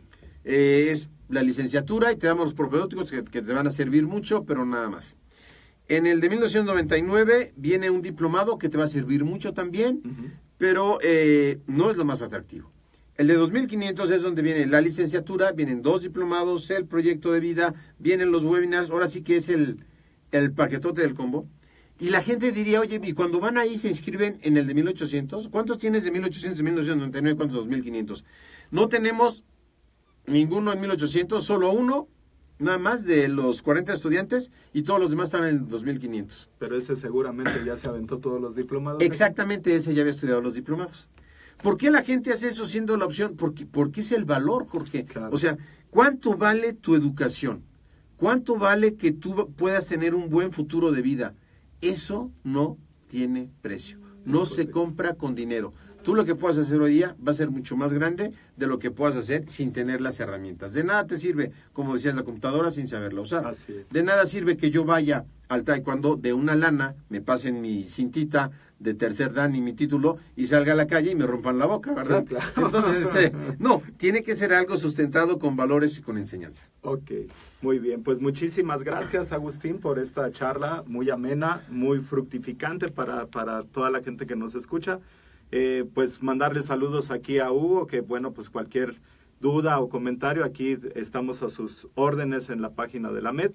Eh, 0.46 0.88
es 0.92 1.10
la 1.30 1.42
licenciatura 1.42 2.12
y 2.12 2.18
te 2.18 2.28
damos 2.28 2.46
los 2.46 2.54
propedéuticos 2.54 3.12
que, 3.12 3.24
que 3.24 3.42
te 3.42 3.54
van 3.54 3.68
a 3.68 3.72
servir 3.72 4.06
mucho, 4.06 4.44
pero 4.46 4.66
nada 4.66 4.90
más. 4.90 5.16
En 5.88 6.06
el 6.06 6.22
de 6.22 6.30
1999 6.30 7.54
viene 7.58 7.90
un 7.90 8.02
diplomado 8.02 8.58
que 8.58 8.70
te 8.70 8.78
va 8.78 8.86
a 8.86 8.88
servir 8.88 9.24
mucho 9.24 9.54
también, 9.54 10.02
Ujú. 10.06 10.30
Pero 10.64 10.98
eh, 11.02 11.60
no 11.68 11.92
es 11.92 11.98
lo 11.98 12.06
más 12.06 12.22
atractivo. 12.22 12.72
El 13.18 13.28
de 13.28 13.34
2500 13.34 14.12
es 14.12 14.22
donde 14.22 14.42
viene 14.42 14.66
la 14.66 14.80
licenciatura, 14.80 15.52
vienen 15.52 15.82
dos 15.82 16.04
diplomados, 16.04 16.70
el 16.70 16.86
proyecto 16.86 17.34
de 17.34 17.42
vida, 17.42 17.74
vienen 18.00 18.32
los 18.32 18.46
webinars, 18.46 18.90
ahora 18.90 19.10
sí 19.10 19.24
que 19.24 19.36
es 19.36 19.50
el, 19.50 19.84
el 20.32 20.54
paquetote 20.54 21.02
del 21.02 21.16
combo. 21.16 21.50
Y 22.00 22.12
la 22.12 22.22
gente 22.22 22.54
diría, 22.54 22.80
oye, 22.80 23.02
y 23.04 23.12
cuando 23.12 23.42
van 23.42 23.58
ahí 23.58 23.78
se 23.78 23.90
inscriben 23.90 24.40
en 24.42 24.56
el 24.56 24.66
de 24.66 24.74
1800, 24.74 25.50
¿cuántos 25.50 25.80
tienes 25.80 26.06
de 26.06 26.12
1800 26.12 26.58
de 26.58 26.64
1999? 26.64 27.36
¿Cuántos 27.36 27.56
de 27.56 27.60
2500? 27.60 28.24
No 28.72 28.88
tenemos 28.88 29.44
ninguno 30.28 30.72
en 30.72 30.80
1800, 30.80 31.46
solo 31.46 31.72
uno, 31.72 32.08
nada 32.60 32.78
más 32.78 33.06
de 33.06 33.28
los 33.28 33.62
40 33.62 33.94
estudiantes 33.94 34.52
y 34.74 34.84
todos 34.84 35.00
los 35.00 35.10
demás 35.10 35.26
están 35.26 35.46
en 35.46 35.68
2500. 35.68 36.50
Pero 36.60 36.78
ese 36.78 36.96
seguramente 36.96 37.64
ya 37.66 37.78
se 37.78 37.88
aventó 37.88 38.20
todos 38.20 38.42
los 38.42 38.56
diplomados. 38.56 39.02
Exactamente 39.02 39.76
ese 39.76 39.94
ya 39.94 40.02
había 40.02 40.12
estudiado 40.12 40.42
los 40.42 40.54
diplomados. 40.54 41.10
¿Por 41.62 41.78
qué 41.78 41.92
la 41.92 42.04
gente 42.04 42.32
hace 42.32 42.50
eso 42.50 42.66
siendo 42.66 42.98
la 42.98 43.06
opción? 43.06 43.36
Porque, 43.38 43.66
porque 43.66 44.02
es 44.02 44.12
el 44.12 44.26
valor, 44.26 44.68
Jorge. 44.68 45.06
Claro. 45.06 45.34
O 45.34 45.38
sea, 45.38 45.58
¿cuánto 45.90 46.36
vale 46.36 46.74
tu 46.74 46.96
educación? 46.96 47.64
¿Cuánto 48.18 48.58
vale 48.58 48.96
que 48.96 49.12
tú 49.12 49.54
puedas 49.56 49.88
tener 49.88 50.14
un 50.16 50.30
buen 50.30 50.52
futuro 50.52 50.92
de 50.92 51.02
vida? 51.02 51.36
Eso 51.82 52.32
no 52.44 52.78
tiene 53.08 53.50
precio. 53.62 54.00
No 54.26 54.46
se 54.46 54.70
compra 54.70 55.16
con 55.16 55.36
dinero. 55.36 55.74
Tú 56.04 56.16
lo 56.16 56.26
que 56.26 56.36
puedas 56.36 56.58
hacer 56.58 56.82
hoy 56.82 56.96
día 56.96 57.16
va 57.26 57.32
a 57.32 57.36
ser 57.36 57.50
mucho 57.50 57.78
más 57.78 57.94
grande 57.94 58.34
de 58.58 58.68
lo 58.68 58.78
que 58.78 58.92
puedas 58.92 59.16
hacer 59.16 59.50
sin 59.50 59.72
tener 59.72 60.02
las 60.02 60.20
herramientas. 60.20 60.74
De 60.74 60.84
nada 60.84 61.08
te 61.08 61.18
sirve, 61.18 61.52
como 61.72 61.94
decías, 61.94 62.14
la 62.14 62.24
computadora 62.24 62.72
sin 62.72 62.90
saberla 62.90 63.22
usar. 63.22 63.56
De 63.90 64.04
nada 64.04 64.26
sirve 64.26 64.58
que 64.58 64.70
yo 64.70 64.84
vaya 64.84 65.26
al 65.48 65.64
taekwondo 65.64 66.16
de 66.16 66.34
una 66.34 66.56
lana, 66.56 66.96
me 67.10 67.22
pasen 67.22 67.62
mi 67.62 67.84
cintita 67.86 68.52
de 68.80 68.94
tercer 68.94 69.34
dan 69.34 69.56
y 69.56 69.62
mi 69.62 69.72
título 69.72 70.18
y 70.36 70.48
salga 70.48 70.74
a 70.74 70.76
la 70.76 70.88
calle 70.88 71.12
y 71.12 71.16
me 71.16 71.26
rompan 71.26 71.58
la 71.58 71.68
boca, 71.68 71.94
¿verdad? 71.94 72.22
Sí, 72.22 72.28
claro. 72.28 72.52
Entonces, 72.58 73.04
este, 73.04 73.32
no, 73.60 73.82
tiene 73.98 74.24
que 74.24 74.36
ser 74.36 74.54
algo 74.54 74.76
sustentado 74.76 75.40
con 75.40 75.56
valores 75.56 75.98
y 75.98 76.02
con 76.02 76.18
enseñanza. 76.18 76.68
Ok, 76.82 77.12
muy 77.62 77.80
bien. 77.80 78.04
Pues 78.04 78.20
muchísimas 78.20 78.84
gracias, 78.84 79.32
Agustín, 79.32 79.80
por 79.80 80.00
esta 80.00 80.30
charla 80.32 80.84
muy 80.86 81.10
amena, 81.10 81.66
muy 81.70 82.00
fructificante 82.00 82.90
para, 82.90 83.28
para 83.28 83.64
toda 83.64 83.90
la 83.90 84.02
gente 84.02 84.26
que 84.26 84.36
nos 84.36 84.54
escucha. 84.54 85.00
Eh, 85.56 85.86
pues 85.94 86.24
mandarle 86.24 86.64
saludos 86.64 87.12
aquí 87.12 87.38
a 87.38 87.52
Hugo, 87.52 87.86
que 87.86 88.02
bueno, 88.02 88.34
pues 88.34 88.50
cualquier 88.50 88.96
duda 89.40 89.80
o 89.80 89.88
comentario, 89.88 90.46
aquí 90.46 90.80
estamos 90.96 91.44
a 91.44 91.50
sus 91.50 91.88
órdenes 91.94 92.50
en 92.50 92.60
la 92.60 92.72
página 92.72 93.12
de 93.12 93.22
la 93.22 93.34
MED. 93.34 93.52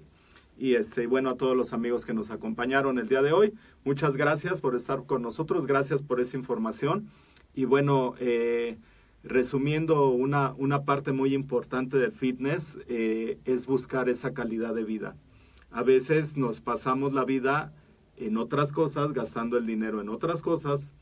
Y 0.57 0.75
este, 0.75 1.07
bueno, 1.07 1.31
a 1.31 1.35
todos 1.35 1.57
los 1.57 1.73
amigos 1.73 2.05
que 2.05 2.13
nos 2.13 2.31
acompañaron 2.31 2.99
el 2.99 3.09
día 3.09 3.21
de 3.21 3.33
hoy, 3.33 3.53
muchas 3.83 4.15
gracias 4.15 4.61
por 4.61 4.77
estar 4.77 5.03
con 5.07 5.21
nosotros, 5.21 5.67
gracias 5.67 6.01
por 6.01 6.21
esa 6.21 6.37
información. 6.37 7.09
Y 7.53 7.65
bueno, 7.65 8.15
eh, 8.21 8.77
resumiendo 9.21 10.09
una, 10.09 10.53
una 10.57 10.85
parte 10.85 11.11
muy 11.11 11.33
importante 11.33 11.97
del 11.97 12.13
fitness 12.13 12.79
eh, 12.87 13.39
es 13.43 13.65
buscar 13.65 14.07
esa 14.07 14.33
calidad 14.33 14.73
de 14.73 14.85
vida. 14.85 15.17
A 15.69 15.83
veces 15.83 16.37
nos 16.37 16.61
pasamos 16.61 17.11
la 17.11 17.25
vida 17.25 17.73
en 18.15 18.37
otras 18.37 18.71
cosas, 18.71 19.11
gastando 19.11 19.57
el 19.57 19.65
dinero 19.65 19.99
en 19.99 20.07
otras 20.07 20.41
cosas 20.41 20.93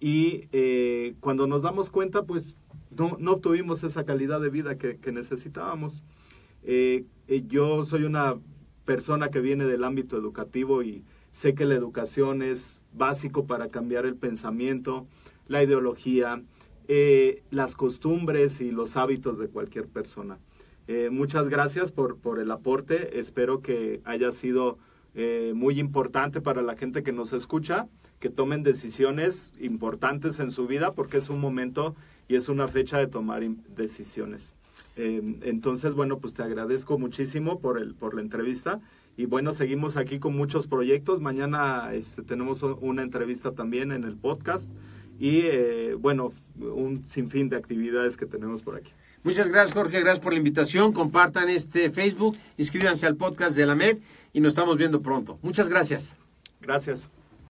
y 0.00 0.48
eh, 0.52 1.14
cuando 1.20 1.46
nos 1.46 1.62
damos 1.62 1.90
cuenta 1.90 2.22
pues 2.24 2.56
no, 2.90 3.16
no 3.18 3.32
obtuvimos 3.32 3.84
esa 3.84 4.04
calidad 4.04 4.40
de 4.40 4.50
vida 4.50 4.76
que, 4.78 4.98
que 4.98 5.12
necesitábamos. 5.12 6.02
Eh, 6.62 7.04
eh, 7.28 7.44
yo 7.46 7.84
soy 7.84 8.04
una 8.04 8.36
persona 8.84 9.30
que 9.30 9.40
viene 9.40 9.64
del 9.64 9.84
ámbito 9.84 10.16
educativo 10.16 10.82
y 10.82 11.04
sé 11.32 11.54
que 11.54 11.64
la 11.64 11.74
educación 11.74 12.42
es 12.42 12.80
básico 12.92 13.46
para 13.46 13.68
cambiar 13.68 14.06
el 14.06 14.16
pensamiento, 14.16 15.06
la 15.48 15.62
ideología, 15.62 16.42
eh, 16.86 17.42
las 17.50 17.74
costumbres 17.74 18.60
y 18.60 18.70
los 18.70 18.96
hábitos 18.96 19.38
de 19.38 19.48
cualquier 19.48 19.88
persona. 19.88 20.38
Eh, 20.86 21.08
muchas 21.10 21.48
gracias 21.48 21.92
por, 21.92 22.18
por 22.18 22.38
el 22.38 22.50
aporte. 22.50 23.18
Espero 23.18 23.62
que 23.62 24.00
haya 24.04 24.30
sido 24.32 24.78
eh, 25.14 25.52
muy 25.54 25.80
importante 25.80 26.40
para 26.40 26.60
la 26.60 26.76
gente 26.76 27.02
que 27.02 27.12
nos 27.12 27.32
escucha, 27.32 27.88
que 28.24 28.30
tomen 28.30 28.62
decisiones 28.62 29.52
importantes 29.60 30.40
en 30.40 30.50
su 30.50 30.66
vida, 30.66 30.92
porque 30.92 31.18
es 31.18 31.28
un 31.28 31.40
momento 31.40 31.94
y 32.26 32.36
es 32.36 32.48
una 32.48 32.68
fecha 32.68 32.96
de 32.96 33.06
tomar 33.06 33.46
decisiones. 33.76 34.54
Eh, 34.96 35.20
entonces, 35.42 35.92
bueno, 35.92 36.20
pues 36.20 36.32
te 36.32 36.42
agradezco 36.42 36.98
muchísimo 36.98 37.60
por, 37.60 37.78
el, 37.78 37.92
por 37.92 38.14
la 38.14 38.22
entrevista. 38.22 38.80
Y 39.18 39.26
bueno, 39.26 39.52
seguimos 39.52 39.98
aquí 39.98 40.20
con 40.20 40.34
muchos 40.34 40.66
proyectos. 40.66 41.20
Mañana 41.20 41.92
este, 41.92 42.22
tenemos 42.22 42.62
una 42.62 43.02
entrevista 43.02 43.52
también 43.52 43.92
en 43.92 44.04
el 44.04 44.16
podcast. 44.16 44.70
Y 45.20 45.40
eh, 45.42 45.94
bueno, 46.00 46.32
un 46.58 47.04
sinfín 47.06 47.50
de 47.50 47.56
actividades 47.56 48.16
que 48.16 48.24
tenemos 48.24 48.62
por 48.62 48.76
aquí. 48.76 48.90
Muchas 49.22 49.50
gracias, 49.50 49.74
Jorge. 49.74 50.00
Gracias 50.00 50.24
por 50.24 50.32
la 50.32 50.38
invitación. 50.38 50.94
Compartan 50.94 51.50
este 51.50 51.90
Facebook, 51.90 52.38
inscríbanse 52.56 53.06
al 53.06 53.16
podcast 53.16 53.54
de 53.54 53.66
la 53.66 53.74
MED 53.74 53.98
y 54.32 54.40
nos 54.40 54.54
estamos 54.54 54.78
viendo 54.78 55.02
pronto. 55.02 55.38
Muchas 55.42 55.68
gracias. 55.68 56.16
Gracias. 56.62 57.10